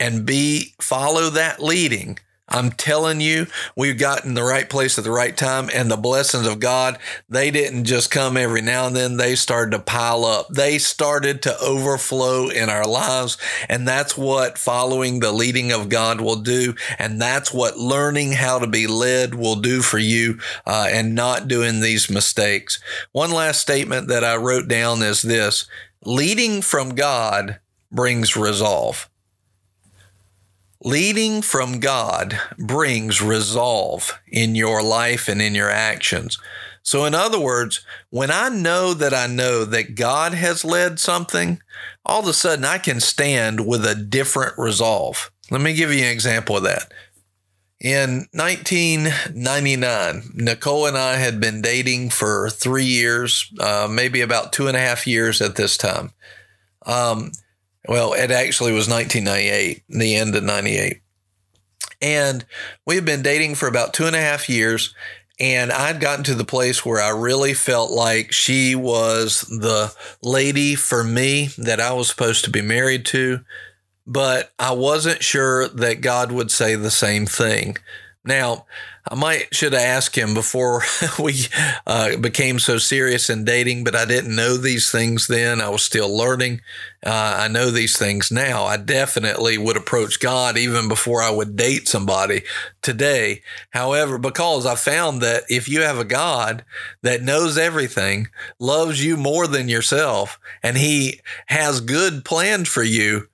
and 0.00 0.24
be 0.24 0.74
follow 0.80 1.30
that 1.30 1.62
leading, 1.62 2.18
I'm 2.48 2.70
telling 2.70 3.20
you, 3.20 3.46
we've 3.76 3.98
gotten 3.98 4.34
the 4.34 4.42
right 4.42 4.68
place 4.68 4.96
at 4.96 5.04
the 5.04 5.10
right 5.10 5.36
time, 5.36 5.68
and 5.74 5.90
the 5.90 5.96
blessings 5.96 6.46
of 6.46 6.60
God, 6.60 6.98
they 7.28 7.50
didn't 7.50 7.84
just 7.84 8.10
come 8.10 8.36
every 8.36 8.62
now 8.62 8.86
and 8.86 8.96
then. 8.96 9.16
They 9.16 9.34
started 9.34 9.72
to 9.72 9.82
pile 9.82 10.24
up. 10.24 10.48
They 10.48 10.78
started 10.78 11.42
to 11.42 11.58
overflow 11.60 12.48
in 12.48 12.70
our 12.70 12.86
lives. 12.86 13.36
And 13.68 13.86
that's 13.86 14.16
what 14.16 14.58
following 14.58 15.20
the 15.20 15.32
leading 15.32 15.72
of 15.72 15.88
God 15.88 16.20
will 16.20 16.36
do. 16.36 16.74
And 16.98 17.20
that's 17.20 17.52
what 17.52 17.76
learning 17.76 18.32
how 18.32 18.58
to 18.58 18.66
be 18.66 18.86
led 18.86 19.34
will 19.34 19.56
do 19.56 19.82
for 19.82 19.98
you 19.98 20.38
uh, 20.66 20.88
and 20.90 21.14
not 21.14 21.48
doing 21.48 21.80
these 21.80 22.10
mistakes. 22.10 22.80
One 23.12 23.30
last 23.30 23.60
statement 23.60 24.08
that 24.08 24.24
I 24.24 24.36
wrote 24.36 24.68
down 24.68 25.02
is 25.02 25.22
this 25.22 25.66
leading 26.04 26.62
from 26.62 26.94
God 26.94 27.60
brings 27.90 28.36
resolve. 28.36 29.08
Leading 30.84 31.42
from 31.42 31.80
God 31.80 32.38
brings 32.56 33.20
resolve 33.20 34.20
in 34.28 34.54
your 34.54 34.82
life 34.82 35.28
and 35.28 35.42
in 35.42 35.54
your 35.54 35.70
actions. 35.70 36.38
So, 36.82 37.04
in 37.04 37.14
other 37.14 37.40
words, 37.40 37.84
when 38.10 38.30
I 38.30 38.48
know 38.48 38.94
that 38.94 39.12
I 39.12 39.26
know 39.26 39.64
that 39.64 39.96
God 39.96 40.34
has 40.34 40.64
led 40.64 41.00
something, 41.00 41.60
all 42.06 42.20
of 42.20 42.28
a 42.28 42.32
sudden 42.32 42.64
I 42.64 42.78
can 42.78 43.00
stand 43.00 43.66
with 43.66 43.84
a 43.84 43.94
different 43.94 44.56
resolve. 44.56 45.30
Let 45.50 45.60
me 45.60 45.74
give 45.74 45.92
you 45.92 46.04
an 46.04 46.12
example 46.12 46.56
of 46.56 46.62
that. 46.62 46.92
In 47.80 48.26
1999, 48.32 50.30
Nicole 50.34 50.86
and 50.86 50.96
I 50.96 51.16
had 51.16 51.40
been 51.40 51.60
dating 51.60 52.10
for 52.10 52.50
three 52.50 52.84
years, 52.84 53.52
uh, 53.60 53.88
maybe 53.90 54.20
about 54.20 54.52
two 54.52 54.66
and 54.66 54.76
a 54.76 54.80
half 54.80 55.06
years 55.06 55.40
at 55.40 55.56
this 55.56 55.76
time. 55.76 56.12
Um, 56.86 57.32
well, 57.88 58.12
it 58.12 58.30
actually 58.30 58.72
was 58.72 58.88
1998, 58.88 59.82
the 59.88 60.14
end 60.14 60.34
of 60.34 60.44
98. 60.44 61.00
And 62.00 62.44
we 62.86 62.94
had 62.94 63.04
been 63.04 63.22
dating 63.22 63.54
for 63.54 63.66
about 63.66 63.94
two 63.94 64.06
and 64.06 64.14
a 64.14 64.20
half 64.20 64.48
years. 64.48 64.94
And 65.40 65.72
I'd 65.72 66.00
gotten 66.00 66.24
to 66.24 66.34
the 66.34 66.44
place 66.44 66.84
where 66.84 67.00
I 67.00 67.10
really 67.10 67.54
felt 67.54 67.90
like 67.90 68.32
she 68.32 68.74
was 68.74 69.42
the 69.42 69.94
lady 70.22 70.74
for 70.74 71.02
me 71.02 71.50
that 71.58 71.80
I 71.80 71.92
was 71.92 72.08
supposed 72.08 72.44
to 72.44 72.50
be 72.50 72.60
married 72.60 73.06
to. 73.06 73.40
But 74.06 74.52
I 74.58 74.72
wasn't 74.72 75.22
sure 75.22 75.68
that 75.68 76.00
God 76.00 76.32
would 76.32 76.50
say 76.50 76.74
the 76.74 76.90
same 76.90 77.24
thing. 77.24 77.76
Now, 78.24 78.66
I 79.10 79.14
might 79.14 79.54
should 79.54 79.72
have 79.72 79.82
asked 79.82 80.16
him 80.16 80.34
before 80.34 80.82
we 81.18 81.46
uh, 81.86 82.16
became 82.18 82.58
so 82.58 82.76
serious 82.76 83.30
in 83.30 83.44
dating, 83.44 83.84
but 83.84 83.96
I 83.96 84.04
didn't 84.04 84.36
know 84.36 84.56
these 84.56 84.90
things 84.90 85.28
then. 85.28 85.60
I 85.60 85.70
was 85.70 85.82
still 85.82 86.14
learning. 86.14 86.60
Uh, 87.04 87.36
I 87.38 87.48
know 87.48 87.70
these 87.70 87.96
things 87.96 88.30
now. 88.30 88.64
I 88.64 88.76
definitely 88.76 89.56
would 89.56 89.76
approach 89.76 90.20
God 90.20 90.58
even 90.58 90.88
before 90.88 91.22
I 91.22 91.30
would 91.30 91.56
date 91.56 91.88
somebody 91.88 92.42
today. 92.82 93.42
However, 93.70 94.18
because 94.18 94.66
I 94.66 94.74
found 94.74 95.22
that 95.22 95.44
if 95.48 95.68
you 95.68 95.80
have 95.80 95.98
a 95.98 96.04
God 96.04 96.64
that 97.02 97.22
knows 97.22 97.56
everything, 97.56 98.28
loves 98.58 99.02
you 99.02 99.16
more 99.16 99.46
than 99.46 99.68
yourself, 99.68 100.38
and 100.62 100.76
He 100.76 101.20
has 101.46 101.80
good 101.80 102.24
plans 102.24 102.68
for 102.68 102.82
you, 102.82 103.28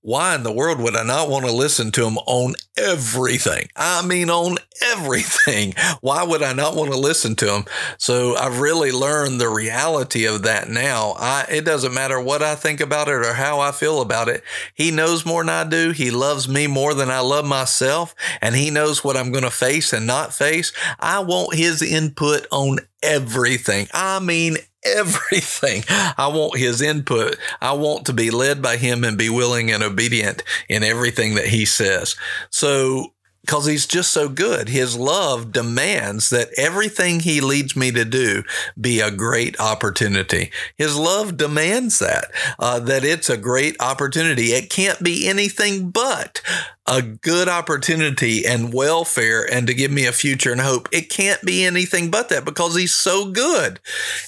why 0.00 0.34
in 0.34 0.42
the 0.42 0.52
world 0.52 0.80
would 0.80 0.96
I 0.96 1.02
not 1.02 1.28
want 1.28 1.44
to 1.46 1.52
listen 1.52 1.90
to 1.92 2.06
him 2.06 2.18
on 2.18 2.54
everything? 2.76 3.68
I 3.76 4.06
mean, 4.06 4.30
on 4.30 4.56
everything. 4.82 5.74
Why 6.00 6.22
would 6.22 6.42
I 6.42 6.52
not 6.52 6.76
want 6.76 6.92
to 6.92 6.96
listen 6.96 7.34
to 7.36 7.54
him? 7.54 7.64
So 7.98 8.36
I've 8.36 8.60
really 8.60 8.92
learned 8.92 9.40
the 9.40 9.48
reality 9.48 10.24
of 10.24 10.42
that 10.42 10.68
now. 10.68 11.14
I, 11.18 11.46
it 11.50 11.64
doesn't 11.64 11.94
matter 11.94 12.20
what 12.20 12.42
I 12.42 12.54
think 12.54 12.80
about 12.80 13.08
it 13.08 13.14
or 13.14 13.34
how 13.34 13.60
I 13.60 13.72
feel 13.72 14.00
about 14.00 14.28
it. 14.28 14.42
He 14.74 14.90
knows 14.90 15.26
more 15.26 15.42
than 15.42 15.50
I 15.50 15.64
do. 15.64 15.90
He 15.90 16.10
loves 16.10 16.48
me 16.48 16.66
more 16.66 16.94
than 16.94 17.10
I 17.10 17.20
love 17.20 17.44
myself, 17.44 18.14
and 18.40 18.54
he 18.54 18.70
knows 18.70 19.02
what 19.02 19.16
I'm 19.16 19.32
going 19.32 19.44
to 19.44 19.50
face 19.50 19.92
and 19.92 20.06
not 20.06 20.32
face. 20.32 20.72
I 21.00 21.20
want 21.20 21.54
his 21.54 21.82
input 21.82 22.46
on 22.50 22.78
everything. 23.02 23.88
I 23.92 24.20
mean, 24.20 24.56
everything. 24.84 25.84
I 25.88 26.28
want 26.28 26.58
his 26.58 26.80
input. 26.80 27.36
I 27.60 27.72
want 27.72 28.06
to 28.06 28.12
be 28.12 28.30
led 28.30 28.62
by 28.62 28.76
him 28.76 29.04
and 29.04 29.18
be 29.18 29.28
willing 29.28 29.70
and 29.70 29.82
obedient 29.82 30.42
in 30.68 30.82
everything 30.82 31.34
that 31.34 31.46
he 31.46 31.64
says. 31.64 32.16
So, 32.50 33.12
because 33.42 33.64
he's 33.64 33.86
just 33.86 34.12
so 34.12 34.28
good. 34.28 34.68
His 34.68 34.94
love 34.94 35.52
demands 35.52 36.28
that 36.28 36.50
everything 36.58 37.20
he 37.20 37.40
leads 37.40 37.74
me 37.74 37.90
to 37.92 38.04
do 38.04 38.42
be 38.78 39.00
a 39.00 39.10
great 39.10 39.58
opportunity. 39.58 40.50
His 40.76 40.98
love 40.98 41.38
demands 41.38 41.98
that, 41.98 42.26
uh, 42.58 42.78
that 42.80 43.04
it's 43.04 43.30
a 43.30 43.38
great 43.38 43.76
opportunity. 43.80 44.48
It 44.48 44.68
can't 44.68 45.02
be 45.02 45.26
anything 45.26 45.88
but 45.88 46.42
a 46.88 47.02
good 47.02 47.48
opportunity 47.48 48.46
and 48.46 48.72
welfare 48.72 49.46
and 49.52 49.66
to 49.66 49.74
give 49.74 49.90
me 49.90 50.06
a 50.06 50.12
future 50.12 50.52
and 50.52 50.60
hope. 50.62 50.88
It 50.90 51.10
can't 51.10 51.42
be 51.42 51.64
anything 51.64 52.10
but 52.10 52.30
that 52.30 52.46
because 52.46 52.74
he's 52.76 52.94
so 52.94 53.30
good. 53.30 53.78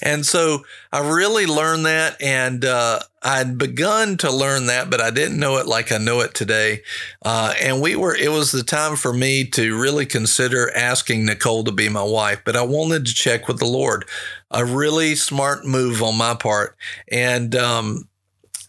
And 0.03 0.27
so 0.27 0.65
I 0.93 1.09
really 1.09 1.47
learned 1.47 1.87
that 1.87 2.21
and 2.21 2.65
uh, 2.65 3.01
I'd 3.23 3.57
begun 3.57 4.19
to 4.19 4.31
learn 4.31 4.67
that, 4.67 4.91
but 4.91 5.01
I 5.01 5.11
didn't 5.11 5.41
know 5.41 5.57
it 5.57 5.67
like 5.67 5.91
I 5.91 5.99
know 5.99 6.21
it 6.21 6.35
today. 6.35 6.83
Uh, 7.25 7.55
and 7.63 7.81
we 7.81 7.97
were, 7.97 8.15
it 8.15 8.31
was 8.31 8.53
the 8.53 8.63
time 8.63 8.97
for 8.97 9.13
me 9.15 9.45
to 9.53 9.81
really 9.81 10.05
consider 10.05 10.71
asking 10.77 11.25
Nicole 11.25 11.65
to 11.65 11.73
be 11.73 11.89
my 11.89 12.03
wife, 12.03 12.43
but 12.45 12.57
I 12.57 12.63
wanted 12.63 13.07
to 13.07 13.15
check 13.15 13.49
with 13.49 13.59
the 13.59 13.67
Lord. 13.67 14.05
A 14.51 14.65
really 14.67 15.15
smart 15.15 15.65
move 15.65 16.03
on 16.03 16.17
my 16.19 16.35
part. 16.35 16.77
And, 17.11 17.55
um, 17.57 18.07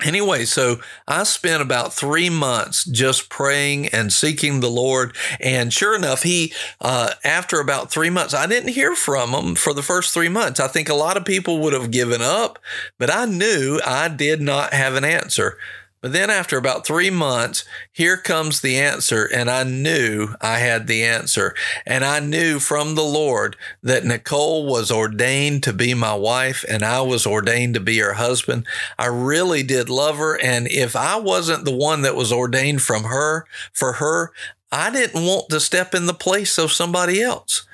Anyway, 0.04 0.45
so 0.45 0.80
I 1.08 1.24
spent 1.24 1.62
about 1.62 1.93
three 1.93 2.30
months 2.30 2.84
just 2.86 3.30
praying 3.30 3.88
and 3.89 4.12
seeking 4.12 4.60
the 4.60 4.70
Lord. 4.70 5.16
And 5.39 5.72
sure 5.72 5.95
enough, 5.95 6.24
he, 6.24 6.54
uh, 6.80 7.12
after 7.24 7.60
about 7.60 7.91
three 7.91 8.10
months, 8.10 8.34
I 8.34 8.47
didn't 8.47 8.70
hear 8.74 8.95
from 8.95 9.32
him 9.32 9.56
for 9.56 9.74
the 9.74 9.84
first 9.84 10.14
three 10.14 10.30
months. 10.30 10.60
I 10.60 10.68
think 10.68 10.89
a 10.89 10.95
lot 10.95 11.18
of 11.18 11.26
people 11.26 11.60
would 11.60 11.74
have 11.74 11.91
given 11.91 12.22
up, 12.22 12.58
but 12.97 13.14
I 13.14 13.26
knew 13.26 13.80
I 13.86 14.08
did 14.08 14.41
not 14.41 14.74
have 14.74 14.95
an 14.95 15.06
answer. 15.06 15.58
But 16.02 16.14
then 16.14 16.32
after 16.32 16.58
about 16.58 16.86
three 16.86 17.12
months, 17.12 17.64
here 17.91 18.18
comes 18.18 18.62
the 18.62 18.78
answer. 18.78 19.26
And 19.26 19.49
I 19.49 19.64
knew 19.64 20.36
I 20.41 20.58
had 20.58 20.88
the 20.88 21.04
answer. 21.04 21.54
And 21.86 22.04
I 22.04 22.20
knew 22.20 22.60
from 22.60 22.95
the 22.95 23.04
Lord 23.04 23.56
that 23.84 24.04
Nicole 24.04 24.66
was 24.66 24.91
ordained 24.91 25.64
to 25.64 25.74
be 25.74 25.93
my 25.93 26.16
wife 26.16 26.66
and 26.68 26.84
I 26.84 27.02
was 27.02 27.28
ordained 27.28 27.76
to 27.76 27.80
be 27.80 27.99
her 27.99 28.14
husband. 28.14 28.66
I 28.97 29.06
really 29.06 29.62
did 29.62 29.89
love 29.89 30.18
her. 30.18 30.39
And 30.41 30.68
if 30.68 30.95
I 30.95 31.18
wasn't 31.18 31.66
the 31.66 31.76
one 31.76 32.02
that 32.02 32.16
was 32.16 32.32
ordained 32.32 32.82
from 32.82 33.04
her, 33.04 33.45
for 33.72 33.93
her, 33.93 34.32
I 34.72 34.89
didn't 34.89 35.24
want 35.24 35.49
to 35.49 35.60
step 35.60 35.93
in 35.93 36.06
the 36.06 36.14
place 36.14 36.58
of 36.58 36.72
somebody 36.72 37.22
else. 37.22 37.68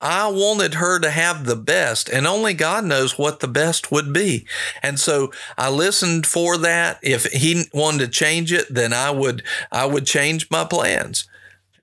I 0.00 0.28
wanted 0.28 0.74
her 0.74 1.00
to 1.00 1.10
have 1.10 1.44
the 1.44 1.56
best, 1.56 2.08
and 2.08 2.26
only 2.26 2.54
God 2.54 2.84
knows 2.84 3.18
what 3.18 3.40
the 3.40 3.48
best 3.48 3.90
would 3.90 4.12
be. 4.12 4.46
And 4.82 4.98
so 5.00 5.32
I 5.56 5.70
listened 5.70 6.26
for 6.26 6.56
that. 6.58 7.00
If 7.02 7.24
he 7.24 7.64
wanted 7.72 7.98
to 7.98 8.08
change 8.08 8.52
it, 8.52 8.66
then 8.70 8.92
I 8.92 9.10
would 9.10 9.42
I 9.72 9.86
would 9.86 10.06
change 10.06 10.50
my 10.50 10.64
plans. 10.64 11.28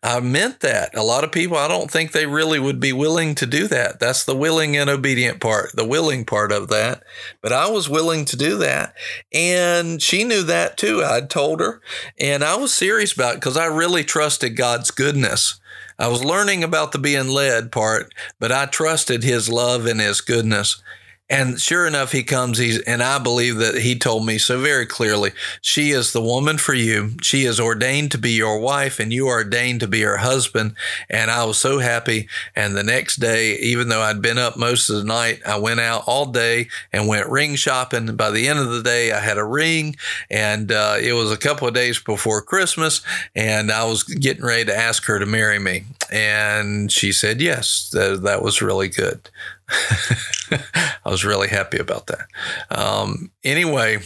I 0.05 0.19
meant 0.19 0.59
that. 0.59 0.95
A 0.95 1.01
lot 1.01 1.23
of 1.23 1.31
people, 1.31 1.57
I 1.57 1.67
don't 1.67 1.89
think 1.89 2.11
they 2.11 2.27
really 2.27 2.59
would 2.59 2.79
be 2.79 2.93
willing 2.93 3.33
to 3.35 3.47
do 3.47 3.67
that. 3.69 3.99
That's 3.99 4.23
the 4.23 4.35
willing 4.35 4.77
and 4.77 4.87
obedient 4.87 5.41
part, 5.41 5.75
the 5.75 5.83
willing 5.83 6.25
part 6.25 6.51
of 6.51 6.67
that. 6.67 7.01
But 7.41 7.51
I 7.51 7.71
was 7.71 7.89
willing 7.89 8.23
to 8.25 8.37
do 8.37 8.55
that. 8.59 8.93
And 9.33 9.99
she 9.99 10.23
knew 10.23 10.43
that 10.43 10.77
too. 10.77 11.03
I'd 11.03 11.31
told 11.31 11.59
her. 11.59 11.81
And 12.19 12.43
I 12.43 12.55
was 12.55 12.71
serious 12.71 13.13
about 13.13 13.33
it 13.33 13.39
because 13.39 13.57
I 13.57 13.65
really 13.65 14.03
trusted 14.03 14.55
God's 14.55 14.91
goodness. 14.91 15.59
I 15.97 16.07
was 16.07 16.23
learning 16.23 16.63
about 16.63 16.91
the 16.91 16.99
being 16.99 17.27
led 17.29 17.71
part, 17.71 18.13
but 18.39 18.51
I 18.51 18.65
trusted 18.65 19.23
his 19.23 19.49
love 19.49 19.85
and 19.85 19.99
his 19.99 20.21
goodness. 20.21 20.81
And 21.27 21.59
sure 21.59 21.87
enough, 21.87 22.11
he 22.11 22.21
comes. 22.21 22.59
He's, 22.59 22.79
and 22.81 23.01
I 23.01 23.17
believe 23.17 23.55
that 23.57 23.81
he 23.81 23.97
told 23.97 24.27
me 24.27 24.37
so 24.37 24.59
very 24.59 24.85
clearly 24.85 25.31
she 25.59 25.89
is 25.89 26.13
the 26.13 26.21
woman 26.21 26.59
for 26.59 26.75
you. 26.75 27.13
She 27.23 27.45
is 27.45 27.59
ordained 27.59 28.11
to 28.11 28.19
be 28.19 28.31
your 28.31 28.59
wife, 28.59 28.99
and 28.99 29.11
you 29.11 29.27
are 29.27 29.37
ordained 29.37 29.79
to 29.79 29.87
be 29.87 30.01
her 30.01 30.17
husband. 30.17 30.75
And 31.09 31.31
I 31.31 31.43
was 31.45 31.57
so 31.57 31.79
happy. 31.79 32.27
And 32.55 32.75
the 32.75 32.83
next 32.83 33.15
day, 33.15 33.55
even 33.55 33.89
though 33.89 34.01
I'd 34.01 34.21
been 34.21 34.37
up 34.37 34.55
most 34.55 34.87
of 34.87 34.97
the 34.97 35.03
night, 35.03 35.41
I 35.47 35.57
went 35.57 35.79
out 35.79 36.03
all 36.05 36.27
day 36.27 36.67
and 36.93 37.07
went 37.07 37.27
ring 37.27 37.55
shopping. 37.55 38.15
By 38.15 38.29
the 38.29 38.47
end 38.47 38.59
of 38.59 38.69
the 38.69 38.83
day, 38.83 39.11
I 39.11 39.19
had 39.19 39.39
a 39.39 39.43
ring, 39.43 39.95
and 40.29 40.71
uh, 40.71 40.97
it 41.01 41.13
was 41.13 41.31
a 41.31 41.37
couple 41.37 41.67
of 41.67 41.73
days 41.73 41.99
before 41.99 42.43
Christmas. 42.43 43.01
And 43.35 43.71
I 43.71 43.83
was 43.85 44.03
getting 44.03 44.45
ready 44.45 44.65
to 44.65 44.77
ask 44.77 45.05
her 45.05 45.17
to 45.17 45.25
marry 45.25 45.57
me. 45.57 45.85
And 46.11 46.91
she 46.91 47.11
said 47.11 47.41
yes. 47.41 47.89
That, 47.93 48.21
that 48.21 48.43
was 48.43 48.61
really 48.61 48.89
good. 48.89 49.27
I 50.51 51.09
was 51.09 51.25
really 51.25 51.47
happy 51.47 51.77
about 51.77 52.07
that. 52.07 52.27
Um, 52.69 53.31
anyway, 53.43 53.99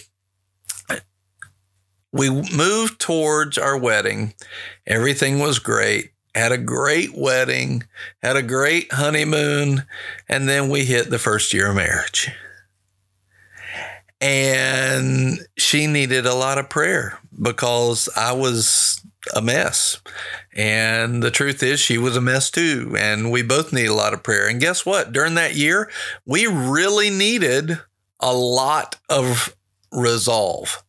we 2.12 2.30
moved 2.30 3.00
towards 3.00 3.58
our 3.58 3.78
wedding. 3.78 4.34
Everything 4.88 5.40
was 5.40 5.60
great. 5.60 6.12
Had 6.36 6.52
a 6.52 6.58
great 6.58 7.18
wedding, 7.18 7.84
had 8.22 8.36
a 8.36 8.44
great 8.44 8.94
honeymoon, 8.94 9.84
and 10.28 10.48
then 10.48 10.70
we 10.70 10.86
hit 10.86 11.10
the 11.10 11.20
first 11.20 11.54
year 11.54 11.70
of 11.70 11.76
marriage. 11.76 12.30
And 14.22 15.40
she 15.58 15.88
needed 15.88 16.26
a 16.26 16.36
lot 16.36 16.58
of 16.58 16.70
prayer 16.70 17.18
because 17.42 18.10
I 18.16 18.34
was 18.34 19.02
a 19.36 19.42
mess. 19.42 20.02
And 20.56 21.22
the 21.22 21.32
truth 21.32 21.64
is, 21.64 21.80
she 21.80 21.98
was 21.98 22.16
a 22.16 22.22
mess 22.22 22.50
too. 22.50 22.96
And 22.98 23.32
we 23.32 23.42
both 23.42 23.72
need 23.74 23.88
a 23.88 23.94
lot 23.94 24.14
of 24.14 24.24
prayer. 24.24 24.48
And 24.48 24.62
guess 24.62 24.86
what? 24.86 25.12
During 25.12 25.36
that 25.36 25.56
year, 25.56 25.90
we 26.26 26.48
really 26.48 27.10
needed 27.10 27.80
a 28.20 28.34
lot 28.34 28.98
of 29.10 29.56
resolve 29.92 30.84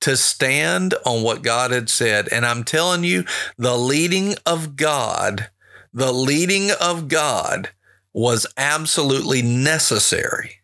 to 0.00 0.16
stand 0.16 0.94
on 1.06 1.22
what 1.22 1.42
God 1.42 1.70
had 1.70 1.88
said. 1.88 2.28
And 2.32 2.44
I'm 2.44 2.64
telling 2.64 3.04
you, 3.04 3.24
the 3.56 3.76
leading 3.76 4.34
of 4.44 4.74
God, 4.74 5.48
the 5.92 6.12
leading 6.12 6.70
of 6.80 7.08
God 7.08 7.70
was 8.12 8.46
absolutely 8.56 9.42
necessary. 9.42 10.56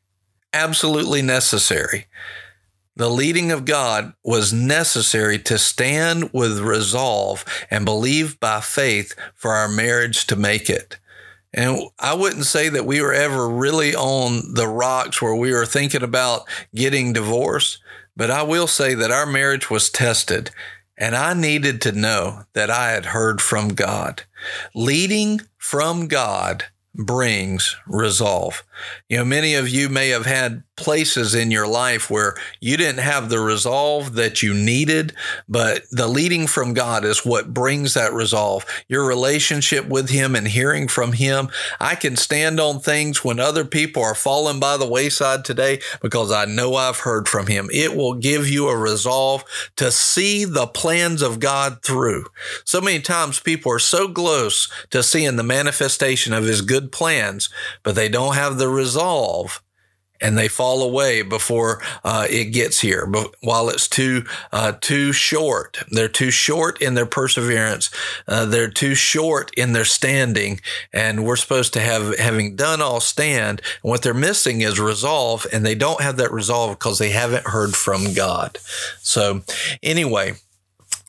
Absolutely 0.52 1.22
necessary. 1.22 2.06
The 2.98 3.08
leading 3.08 3.52
of 3.52 3.64
God 3.64 4.12
was 4.24 4.52
necessary 4.52 5.38
to 5.38 5.56
stand 5.56 6.32
with 6.32 6.58
resolve 6.58 7.44
and 7.70 7.84
believe 7.84 8.40
by 8.40 8.60
faith 8.60 9.14
for 9.36 9.52
our 9.52 9.68
marriage 9.68 10.26
to 10.26 10.34
make 10.34 10.68
it. 10.68 10.98
And 11.54 11.80
I 12.00 12.14
wouldn't 12.14 12.46
say 12.46 12.68
that 12.68 12.86
we 12.86 13.00
were 13.00 13.14
ever 13.14 13.48
really 13.48 13.94
on 13.94 14.54
the 14.54 14.66
rocks 14.66 15.22
where 15.22 15.36
we 15.36 15.52
were 15.52 15.64
thinking 15.64 16.02
about 16.02 16.48
getting 16.74 17.12
divorced, 17.12 17.78
but 18.16 18.32
I 18.32 18.42
will 18.42 18.66
say 18.66 18.94
that 18.94 19.12
our 19.12 19.26
marriage 19.26 19.70
was 19.70 19.90
tested 19.90 20.50
and 20.96 21.14
I 21.14 21.34
needed 21.34 21.80
to 21.82 21.92
know 21.92 22.46
that 22.54 22.68
I 22.68 22.90
had 22.90 23.06
heard 23.06 23.40
from 23.40 23.74
God. 23.74 24.24
Leading 24.74 25.40
from 25.56 26.08
God 26.08 26.64
brings 26.96 27.76
resolve. 27.86 28.64
You 29.08 29.18
know, 29.18 29.24
many 29.24 29.54
of 29.54 29.68
you 29.68 29.88
may 29.88 30.08
have 30.08 30.26
had 30.26 30.64
places 30.78 31.34
in 31.34 31.50
your 31.50 31.66
life 31.66 32.08
where 32.08 32.36
you 32.60 32.76
didn't 32.76 33.00
have 33.00 33.28
the 33.28 33.40
resolve 33.40 34.14
that 34.14 34.42
you 34.42 34.54
needed, 34.54 35.12
but 35.48 35.82
the 35.90 36.06
leading 36.06 36.46
from 36.46 36.72
God 36.72 37.04
is 37.04 37.26
what 37.26 37.52
brings 37.52 37.94
that 37.94 38.14
resolve. 38.14 38.64
Your 38.88 39.04
relationship 39.04 39.88
with 39.88 40.08
Him 40.08 40.36
and 40.36 40.46
hearing 40.46 40.86
from 40.86 41.12
Him. 41.12 41.50
I 41.80 41.96
can 41.96 42.16
stand 42.16 42.60
on 42.60 42.78
things 42.78 43.24
when 43.24 43.40
other 43.40 43.64
people 43.64 44.02
are 44.02 44.14
falling 44.14 44.60
by 44.60 44.76
the 44.76 44.88
wayside 44.88 45.44
today 45.44 45.80
because 46.00 46.30
I 46.30 46.44
know 46.44 46.76
I've 46.76 47.00
heard 47.00 47.28
from 47.28 47.48
Him. 47.48 47.68
It 47.72 47.96
will 47.96 48.14
give 48.14 48.48
you 48.48 48.68
a 48.68 48.76
resolve 48.76 49.44
to 49.76 49.90
see 49.90 50.44
the 50.44 50.68
plans 50.68 51.22
of 51.22 51.40
God 51.40 51.82
through. 51.82 52.26
So 52.64 52.80
many 52.80 53.00
times 53.00 53.40
people 53.40 53.72
are 53.72 53.80
so 53.80 54.08
close 54.08 54.70
to 54.90 55.02
seeing 55.02 55.34
the 55.34 55.42
manifestation 55.42 56.32
of 56.32 56.44
His 56.44 56.62
good 56.62 56.92
plans, 56.92 57.50
but 57.82 57.96
they 57.96 58.08
don't 58.08 58.36
have 58.36 58.58
the 58.58 58.68
resolve 58.68 59.60
and 60.20 60.36
they 60.36 60.48
fall 60.48 60.82
away 60.82 61.22
before 61.22 61.82
uh, 62.04 62.26
it 62.28 62.46
gets 62.46 62.80
here. 62.80 63.06
But 63.06 63.34
while 63.40 63.68
it's 63.68 63.88
too 63.88 64.24
uh, 64.52 64.72
too 64.80 65.12
short, 65.12 65.78
they're 65.90 66.08
too 66.08 66.30
short 66.30 66.80
in 66.80 66.94
their 66.94 67.06
perseverance. 67.06 67.90
Uh, 68.26 68.44
they're 68.44 68.70
too 68.70 68.94
short 68.94 69.50
in 69.56 69.72
their 69.72 69.84
standing, 69.84 70.60
and 70.92 71.24
we're 71.24 71.36
supposed 71.36 71.72
to 71.74 71.80
have 71.80 72.18
having 72.18 72.56
done 72.56 72.80
all 72.80 73.00
stand. 73.00 73.62
And 73.82 73.90
what 73.90 74.02
they're 74.02 74.14
missing 74.14 74.60
is 74.60 74.80
resolve, 74.80 75.46
and 75.52 75.64
they 75.64 75.74
don't 75.74 76.00
have 76.02 76.16
that 76.16 76.32
resolve 76.32 76.78
because 76.78 76.98
they 76.98 77.10
haven't 77.10 77.46
heard 77.46 77.74
from 77.74 78.14
God. 78.14 78.58
So, 79.00 79.42
anyway. 79.82 80.34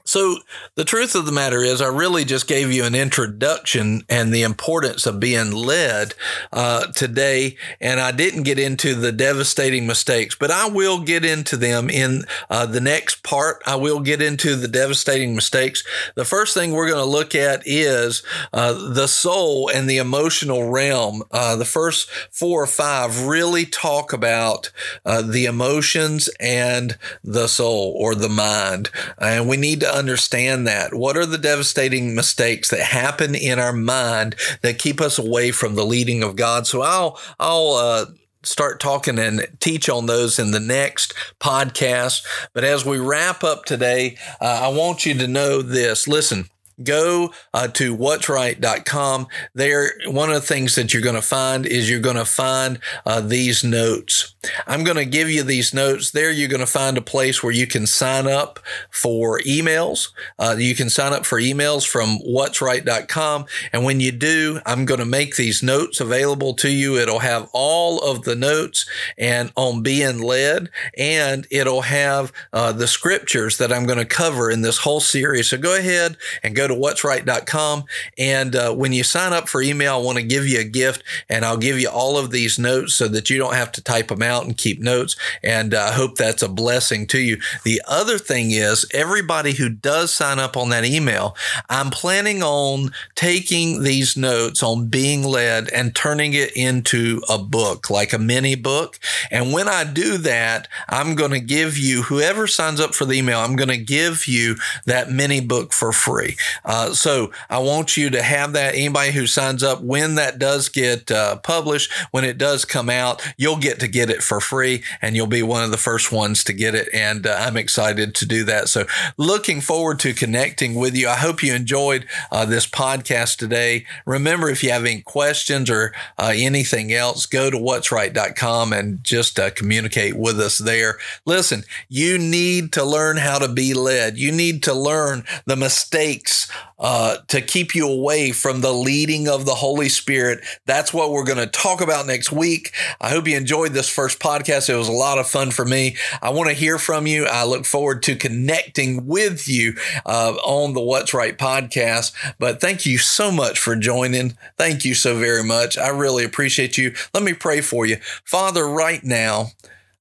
So, 0.09 0.39
the 0.73 0.85
truth 0.85 1.13
of 1.13 1.27
the 1.27 1.31
matter 1.31 1.61
is, 1.61 1.83
I 1.83 1.87
really 1.87 2.25
just 2.25 2.47
gave 2.47 2.71
you 2.71 2.83
an 2.83 2.95
introduction 2.95 4.05
and 4.09 4.33
the 4.33 4.41
importance 4.41 5.05
of 5.05 5.19
being 5.19 5.51
led 5.51 6.15
uh, 6.51 6.87
today. 6.93 7.57
And 7.79 7.99
I 7.99 8.11
didn't 8.11 8.41
get 8.41 8.57
into 8.57 8.95
the 8.95 9.11
devastating 9.11 9.85
mistakes, 9.85 10.35
but 10.35 10.49
I 10.49 10.67
will 10.67 11.01
get 11.01 11.23
into 11.23 11.57
them 11.57 11.91
in 11.91 12.23
uh, 12.49 12.65
the 12.65 12.81
next 12.81 13.21
part. 13.21 13.61
I 13.67 13.75
will 13.75 13.99
get 13.99 14.19
into 14.19 14.55
the 14.55 14.67
devastating 14.67 15.35
mistakes. 15.35 15.83
The 16.15 16.25
first 16.25 16.55
thing 16.55 16.71
we're 16.71 16.89
going 16.89 17.05
to 17.05 17.05
look 17.05 17.35
at 17.35 17.61
is 17.67 18.23
uh, 18.51 18.73
the 18.73 19.07
soul 19.07 19.69
and 19.69 19.87
the 19.87 19.97
emotional 19.97 20.71
realm. 20.71 21.21
Uh, 21.29 21.55
the 21.55 21.65
first 21.65 22.09
four 22.31 22.63
or 22.63 22.67
five 22.67 23.27
really 23.27 23.67
talk 23.67 24.11
about 24.11 24.71
uh, 25.05 25.21
the 25.21 25.45
emotions 25.45 26.31
and 26.39 26.97
the 27.23 27.45
soul 27.45 27.93
or 27.95 28.15
the 28.15 28.27
mind. 28.27 28.89
And 29.19 29.47
we 29.47 29.55
need 29.55 29.81
to 29.81 29.98
understand 29.99 30.65
that. 30.67 30.93
What 30.93 31.17
are 31.17 31.25
the 31.25 31.37
devastating 31.37 32.15
mistakes 32.15 32.69
that 32.69 32.79
happen 32.79 33.35
in 33.35 33.59
our 33.59 33.73
mind 33.73 34.35
that 34.61 34.79
keep 34.79 34.99
us 34.99 35.19
away 35.19 35.51
from 35.51 35.75
the 35.75 35.85
leading 35.85 36.23
of 36.23 36.35
God? 36.35 36.65
So 36.65 36.81
I'll 36.81 37.19
I'll 37.39 37.73
uh, 37.73 38.05
start 38.43 38.79
talking 38.79 39.19
and 39.19 39.45
teach 39.59 39.89
on 39.89 40.05
those 40.05 40.39
in 40.39 40.51
the 40.51 40.59
next 40.59 41.13
podcast. 41.39 42.25
But 42.53 42.63
as 42.63 42.85
we 42.85 42.97
wrap 42.97 43.43
up 43.43 43.65
today, 43.65 44.17
uh, 44.41 44.61
I 44.63 44.67
want 44.69 45.05
you 45.05 45.13
to 45.15 45.27
know 45.27 45.61
this. 45.61 46.07
Listen, 46.07 46.49
go 46.83 47.33
uh, 47.53 47.67
to 47.69 47.95
what'sright.com. 47.95 49.27
There, 49.53 49.91
one 50.07 50.29
of 50.29 50.35
the 50.35 50.47
things 50.47 50.75
that 50.75 50.93
you're 50.93 51.03
going 51.03 51.15
to 51.15 51.21
find 51.21 51.65
is 51.65 51.89
you're 51.89 51.99
going 51.99 52.15
to 52.15 52.25
find 52.25 52.79
uh, 53.05 53.21
these 53.21 53.63
notes. 53.63 54.35
I'm 54.65 54.83
going 54.83 54.97
to 54.97 55.05
give 55.05 55.29
you 55.29 55.43
these 55.43 55.73
notes. 55.73 56.11
There, 56.11 56.31
you're 56.31 56.49
going 56.49 56.59
to 56.59 56.65
find 56.65 56.97
a 56.97 57.01
place 57.01 57.43
where 57.43 57.51
you 57.51 57.67
can 57.67 57.85
sign 57.85 58.27
up 58.27 58.59
for 58.89 59.39
emails. 59.41 60.09
Uh, 60.37 60.55
you 60.57 60.75
can 60.75 60.89
sign 60.89 61.13
up 61.13 61.25
for 61.25 61.39
emails 61.39 61.85
from 61.85 62.19
what'sright.com. 62.19 63.45
And 63.73 63.83
when 63.83 63.99
you 63.99 64.11
do, 64.11 64.61
I'm 64.65 64.85
going 64.85 64.99
to 64.99 65.05
make 65.05 65.35
these 65.35 65.61
notes 65.61 65.99
available 65.99 66.53
to 66.55 66.69
you. 66.69 66.97
It'll 66.97 67.19
have 67.19 67.49
all 67.53 67.99
of 67.99 68.23
the 68.23 68.35
notes 68.35 68.85
and 69.17 69.51
on 69.55 69.83
being 69.83 70.21
led, 70.21 70.69
and 70.97 71.45
it'll 71.51 71.81
have 71.81 72.31
uh, 72.53 72.71
the 72.71 72.87
scriptures 72.87 73.57
that 73.57 73.73
I'm 73.73 73.85
going 73.85 73.99
to 73.99 74.05
cover 74.05 74.49
in 74.49 74.61
this 74.61 74.79
whole 74.79 75.01
series. 75.01 75.49
So 75.49 75.57
go 75.57 75.75
ahead 75.75 76.17
and 76.43 76.55
go 76.55 76.67
to 76.69 76.75
what'sright.com. 76.75 77.83
And 78.17 78.55
uh, 78.55 78.73
when 78.73 78.93
you 78.93 79.03
sign 79.03 79.33
up 79.33 79.49
for 79.49 79.61
email, 79.61 79.95
I 79.95 80.01
want 80.01 80.17
to 80.17 80.23
give 80.23 80.47
you 80.47 80.59
a 80.59 80.63
gift 80.63 81.03
and 81.27 81.45
I'll 81.45 81.57
give 81.57 81.79
you 81.79 81.89
all 81.89 82.17
of 82.17 82.31
these 82.31 82.57
notes 82.57 82.93
so 82.93 83.07
that 83.09 83.29
you 83.29 83.37
don't 83.37 83.55
have 83.55 83.71
to 83.73 83.83
type 83.83 84.07
them 84.07 84.21
out 84.21 84.45
and 84.45 84.57
keep 84.57 84.79
notes. 84.79 85.15
And 85.43 85.73
uh, 85.73 85.89
I 85.89 85.91
hope 85.91 86.15
that's 86.15 86.41
a 86.41 86.49
blessing 86.49 87.07
to 87.07 87.19
you. 87.19 87.37
The 87.63 87.81
other 87.87 88.17
thing 88.17 88.51
is, 88.51 88.85
everybody 88.93 89.53
who 89.53 89.69
does 89.69 90.13
sign 90.13 90.39
up 90.39 90.55
on 90.55 90.69
that 90.69 90.85
email, 90.85 91.35
I'm 91.69 91.89
planning 91.89 92.41
on 92.41 92.91
taking 93.15 93.83
these 93.83 94.15
notes 94.15 94.63
on 94.63 94.87
being 94.87 95.23
led 95.23 95.69
and 95.69 95.95
turning 95.95 96.33
it 96.33 96.55
into 96.55 97.21
a 97.29 97.37
book, 97.37 97.89
like 97.89 98.13
a 98.13 98.19
mini 98.19 98.55
book. 98.55 98.99
And 99.31 99.51
when 99.53 99.67
I 99.67 99.83
do 99.83 100.17
that, 100.19 100.67
I'm 100.87 101.15
going 101.15 101.31
to 101.31 101.39
give 101.39 101.77
you, 101.77 102.03
whoever 102.03 102.47
signs 102.47 102.79
up 102.79 102.93
for 102.93 103.05
the 103.05 103.13
email, 103.13 103.39
I'm 103.39 103.55
going 103.55 103.69
to 103.69 103.77
give 103.77 104.27
you 104.27 104.55
that 104.85 105.11
mini 105.11 105.41
book 105.41 105.73
for 105.73 105.91
free. 105.91 106.37
Uh, 106.65 106.93
so 106.93 107.31
I 107.49 107.59
want 107.59 107.97
you 107.97 108.09
to 108.09 108.21
have 108.21 108.53
that. 108.53 108.75
Anybody 108.75 109.11
who 109.11 109.27
signs 109.27 109.63
up, 109.63 109.81
when 109.81 110.15
that 110.15 110.39
does 110.39 110.69
get 110.69 111.11
uh, 111.11 111.37
published, 111.37 111.91
when 112.11 112.23
it 112.23 112.37
does 112.37 112.65
come 112.65 112.89
out, 112.89 113.25
you'll 113.37 113.57
get 113.57 113.79
to 113.79 113.87
get 113.87 114.09
it 114.09 114.23
for 114.23 114.39
free 114.39 114.83
and 115.01 115.15
you'll 115.15 115.27
be 115.27 115.43
one 115.43 115.63
of 115.63 115.71
the 115.71 115.77
first 115.77 116.11
ones 116.11 116.43
to 116.43 116.53
get 116.53 116.75
it. 116.75 116.89
And 116.93 117.25
uh, 117.25 117.35
I'm 117.39 117.57
excited 117.57 118.15
to 118.15 118.25
do 118.25 118.43
that. 118.45 118.69
So 118.69 118.85
looking 119.17 119.61
forward 119.61 119.99
to 119.99 120.13
connecting 120.13 120.75
with 120.75 120.95
you. 120.95 121.07
I 121.07 121.15
hope 121.15 121.43
you 121.43 121.53
enjoyed 121.53 122.05
uh, 122.31 122.45
this 122.45 122.67
podcast 122.67 123.37
today. 123.37 123.85
Remember, 124.05 124.49
if 124.49 124.63
you 124.63 124.71
have 124.71 124.85
any 124.85 125.01
questions 125.01 125.69
or 125.69 125.93
uh, 126.17 126.33
anything 126.35 126.93
else, 126.93 127.25
go 127.25 127.49
to 127.49 127.57
what'sright.com 127.57 128.73
and 128.73 129.03
just 129.03 129.39
uh, 129.39 129.49
communicate 129.51 130.17
with 130.17 130.39
us 130.39 130.57
there. 130.57 130.97
Listen, 131.25 131.63
you 131.87 132.17
need 132.17 132.73
to 132.73 132.83
learn 132.83 133.17
how 133.17 133.39
to 133.39 133.47
be 133.47 133.73
led. 133.73 134.17
You 134.17 134.31
need 134.31 134.63
to 134.63 134.73
learn 134.73 135.23
the 135.45 135.55
mistakes 135.55 136.48
uh, 136.79 137.17
to 137.27 137.41
keep 137.41 137.75
you 137.75 137.87
away 137.87 138.31
from 138.31 138.61
the 138.61 138.73
leading 138.73 139.27
of 139.27 139.45
the 139.45 139.55
Holy 139.55 139.89
Spirit. 139.89 140.39
That's 140.65 140.93
what 140.93 141.11
we're 141.11 141.25
going 141.25 141.37
to 141.39 141.47
talk 141.47 141.81
about 141.81 142.07
next 142.07 142.31
week. 142.31 142.73
I 143.01 143.09
hope 143.09 143.27
you 143.27 143.35
enjoyed 143.35 143.73
this 143.73 143.89
first 143.89 144.19
podcast. 144.19 144.69
It 144.69 144.75
was 144.75 144.87
a 144.87 144.93
lot 144.93 145.17
of 145.17 145.27
fun 145.27 145.51
for 145.51 145.65
me. 145.65 145.97
I 146.21 146.29
want 146.29 146.49
to 146.49 146.55
hear 146.55 146.77
from 146.77 147.07
you. 147.07 147.25
I 147.25 147.43
look 147.43 147.65
forward 147.65 148.03
to 148.03 148.15
connecting 148.15 149.07
with 149.07 149.47
you 149.47 149.75
uh, 150.05 150.33
on 150.43 150.73
the 150.73 150.81
What's 150.81 151.13
Right 151.13 151.37
podcast. 151.37 152.13
But 152.39 152.61
thank 152.61 152.85
you 152.85 152.97
so 152.97 153.31
much 153.31 153.59
for 153.59 153.75
joining. 153.75 154.37
Thank 154.57 154.85
you 154.85 154.93
so 154.93 155.17
very 155.17 155.43
much. 155.43 155.77
I 155.77 155.89
really 155.89 156.23
appreciate 156.23 156.77
you. 156.77 156.93
Let 157.13 157.23
me 157.23 157.33
pray 157.33 157.61
for 157.61 157.85
you. 157.85 157.97
Father, 158.23 158.67
right 158.67 159.03
now, 159.03 159.51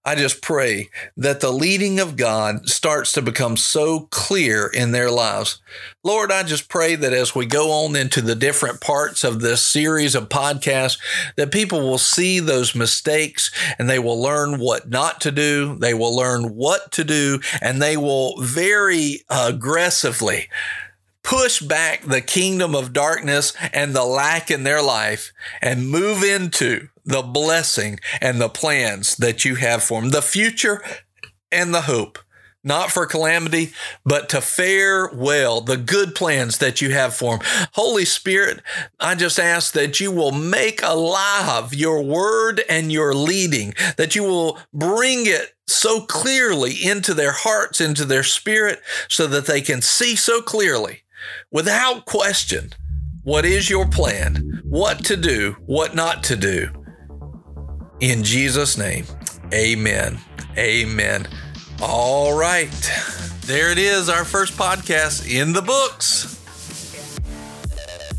I 0.08 0.14
just 0.14 0.40
pray 0.40 0.88
that 1.18 1.40
the 1.40 1.52
leading 1.52 2.00
of 2.00 2.16
God 2.16 2.66
starts 2.66 3.12
to 3.12 3.20
become 3.20 3.58
so 3.58 4.08
clear 4.10 4.66
in 4.66 4.92
their 4.92 5.10
lives. 5.10 5.60
Lord, 6.02 6.32
I 6.32 6.44
just 6.44 6.70
pray 6.70 6.94
that 6.94 7.12
as 7.12 7.34
we 7.34 7.44
go 7.44 7.70
on 7.70 7.94
into 7.94 8.22
the 8.22 8.34
different 8.34 8.80
parts 8.80 9.22
of 9.22 9.42
this 9.42 9.62
series 9.62 10.14
of 10.14 10.30
podcasts, 10.30 10.98
that 11.36 11.52
people 11.52 11.80
will 11.80 11.98
see 11.98 12.40
those 12.40 12.74
mistakes 12.74 13.50
and 13.78 13.86
they 13.86 13.98
will 13.98 14.18
learn 14.18 14.58
what 14.58 14.88
not 14.88 15.20
to 15.20 15.30
do. 15.30 15.76
They 15.76 15.92
will 15.92 16.16
learn 16.16 16.54
what 16.54 16.90
to 16.92 17.04
do 17.04 17.40
and 17.60 17.82
they 17.82 17.98
will 17.98 18.40
very 18.40 19.26
aggressively 19.28 20.48
push 21.22 21.60
back 21.60 22.00
the 22.04 22.22
kingdom 22.22 22.74
of 22.74 22.94
darkness 22.94 23.52
and 23.74 23.94
the 23.94 24.04
lack 24.04 24.50
in 24.50 24.62
their 24.64 24.80
life 24.80 25.32
and 25.60 25.90
move 25.90 26.22
into 26.22 26.88
the 27.08 27.22
blessing 27.22 27.98
and 28.20 28.40
the 28.40 28.50
plans 28.50 29.16
that 29.16 29.44
you 29.44 29.56
have 29.56 29.82
for 29.82 30.00
them, 30.00 30.10
the 30.10 30.22
future 30.22 30.82
and 31.50 31.74
the 31.74 31.82
hope. 31.82 32.18
Not 32.64 32.90
for 32.90 33.06
calamity, 33.06 33.72
but 34.04 34.28
to 34.30 34.40
fare 34.40 35.08
well, 35.14 35.60
the 35.60 35.76
good 35.76 36.14
plans 36.14 36.58
that 36.58 36.82
you 36.82 36.90
have 36.90 37.14
for 37.14 37.38
them. 37.38 37.46
Holy 37.74 38.04
Spirit, 38.04 38.60
I 39.00 39.14
just 39.14 39.38
ask 39.38 39.72
that 39.72 40.00
you 40.00 40.10
will 40.10 40.32
make 40.32 40.82
alive 40.82 41.72
your 41.72 42.02
word 42.02 42.62
and 42.68 42.92
your 42.92 43.14
leading, 43.14 43.74
that 43.96 44.14
you 44.14 44.24
will 44.24 44.58
bring 44.74 45.26
it 45.26 45.54
so 45.66 46.00
clearly 46.02 46.74
into 46.84 47.14
their 47.14 47.32
hearts, 47.32 47.80
into 47.80 48.04
their 48.04 48.24
spirit, 48.24 48.82
so 49.08 49.26
that 49.28 49.46
they 49.46 49.60
can 49.60 49.80
see 49.80 50.16
so 50.16 50.42
clearly, 50.42 51.04
without 51.50 52.04
question, 52.04 52.72
what 53.22 53.44
is 53.44 53.70
your 53.70 53.86
plan, 53.86 54.62
what 54.64 55.04
to 55.04 55.16
do, 55.16 55.56
what 55.64 55.94
not 55.94 56.22
to 56.24 56.36
do. 56.36 56.70
In 58.00 58.22
Jesus' 58.22 58.78
name, 58.78 59.04
amen. 59.52 60.20
Amen. 60.56 61.26
All 61.82 62.38
right. 62.38 62.70
There 63.42 63.72
it 63.72 63.78
is, 63.78 64.08
our 64.08 64.24
first 64.24 64.52
podcast 64.56 65.28
in 65.28 65.52
the 65.52 65.62
books. 65.62 66.38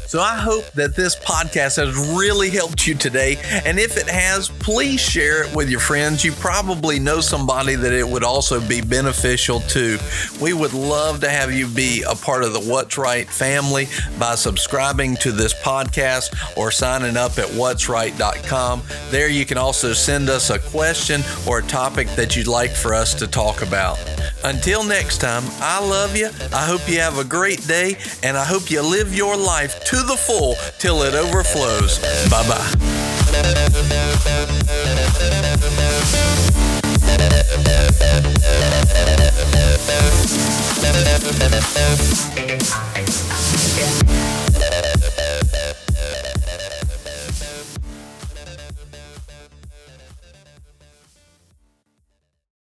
So 0.09 0.19
I 0.19 0.37
hope 0.37 0.65
that 0.71 0.95
this 0.95 1.15
podcast 1.15 1.75
has 1.75 1.95
really 2.17 2.49
helped 2.49 2.87
you 2.87 2.95
today. 2.95 3.37
And 3.63 3.77
if 3.77 3.95
it 3.95 4.09
has, 4.09 4.49
please 4.49 4.99
share 4.99 5.43
it 5.43 5.55
with 5.55 5.69
your 5.69 5.79
friends. 5.79 6.25
You 6.25 6.31
probably 6.31 6.97
know 6.97 7.21
somebody 7.21 7.75
that 7.75 7.93
it 7.93 8.07
would 8.09 8.23
also 8.23 8.59
be 8.59 8.81
beneficial 8.81 9.59
to. 9.59 9.99
We 10.41 10.53
would 10.53 10.73
love 10.73 11.19
to 11.19 11.29
have 11.29 11.53
you 11.53 11.67
be 11.67 12.01
a 12.09 12.15
part 12.15 12.43
of 12.43 12.53
the 12.53 12.59
What's 12.59 12.97
Right 12.97 13.29
family 13.29 13.87
by 14.17 14.33
subscribing 14.33 15.15
to 15.17 15.31
this 15.31 15.53
podcast 15.53 16.57
or 16.57 16.71
signing 16.71 17.15
up 17.15 17.37
at 17.37 17.45
what'sright.com. 17.45 18.81
There 19.11 19.29
you 19.29 19.45
can 19.45 19.59
also 19.59 19.93
send 19.93 20.27
us 20.27 20.49
a 20.49 20.57
question 20.57 21.21
or 21.47 21.59
a 21.59 21.63
topic 21.63 22.07
that 22.15 22.35
you'd 22.35 22.47
like 22.47 22.71
for 22.71 22.95
us 22.95 23.13
to 23.13 23.27
talk 23.27 23.61
about. 23.61 23.99
Until 24.43 24.83
next 24.83 25.19
time, 25.19 25.43
I 25.59 25.85
love 25.85 26.15
you. 26.15 26.29
I 26.53 26.65
hope 26.65 26.89
you 26.89 26.99
have 26.99 27.17
a 27.17 27.25
great 27.25 27.67
day, 27.67 27.97
and 28.23 28.37
I 28.37 28.45
hope 28.45 28.71
you 28.71 28.81
live 28.81 29.13
your 29.13 29.35
life 29.35 29.83
to 29.99 30.05
the 30.05 30.15
full 30.15 30.55
till 30.77 31.03
it 31.03 31.13
overflows. 31.13 31.99
Bye 32.29 32.47
bye. 32.47 33.09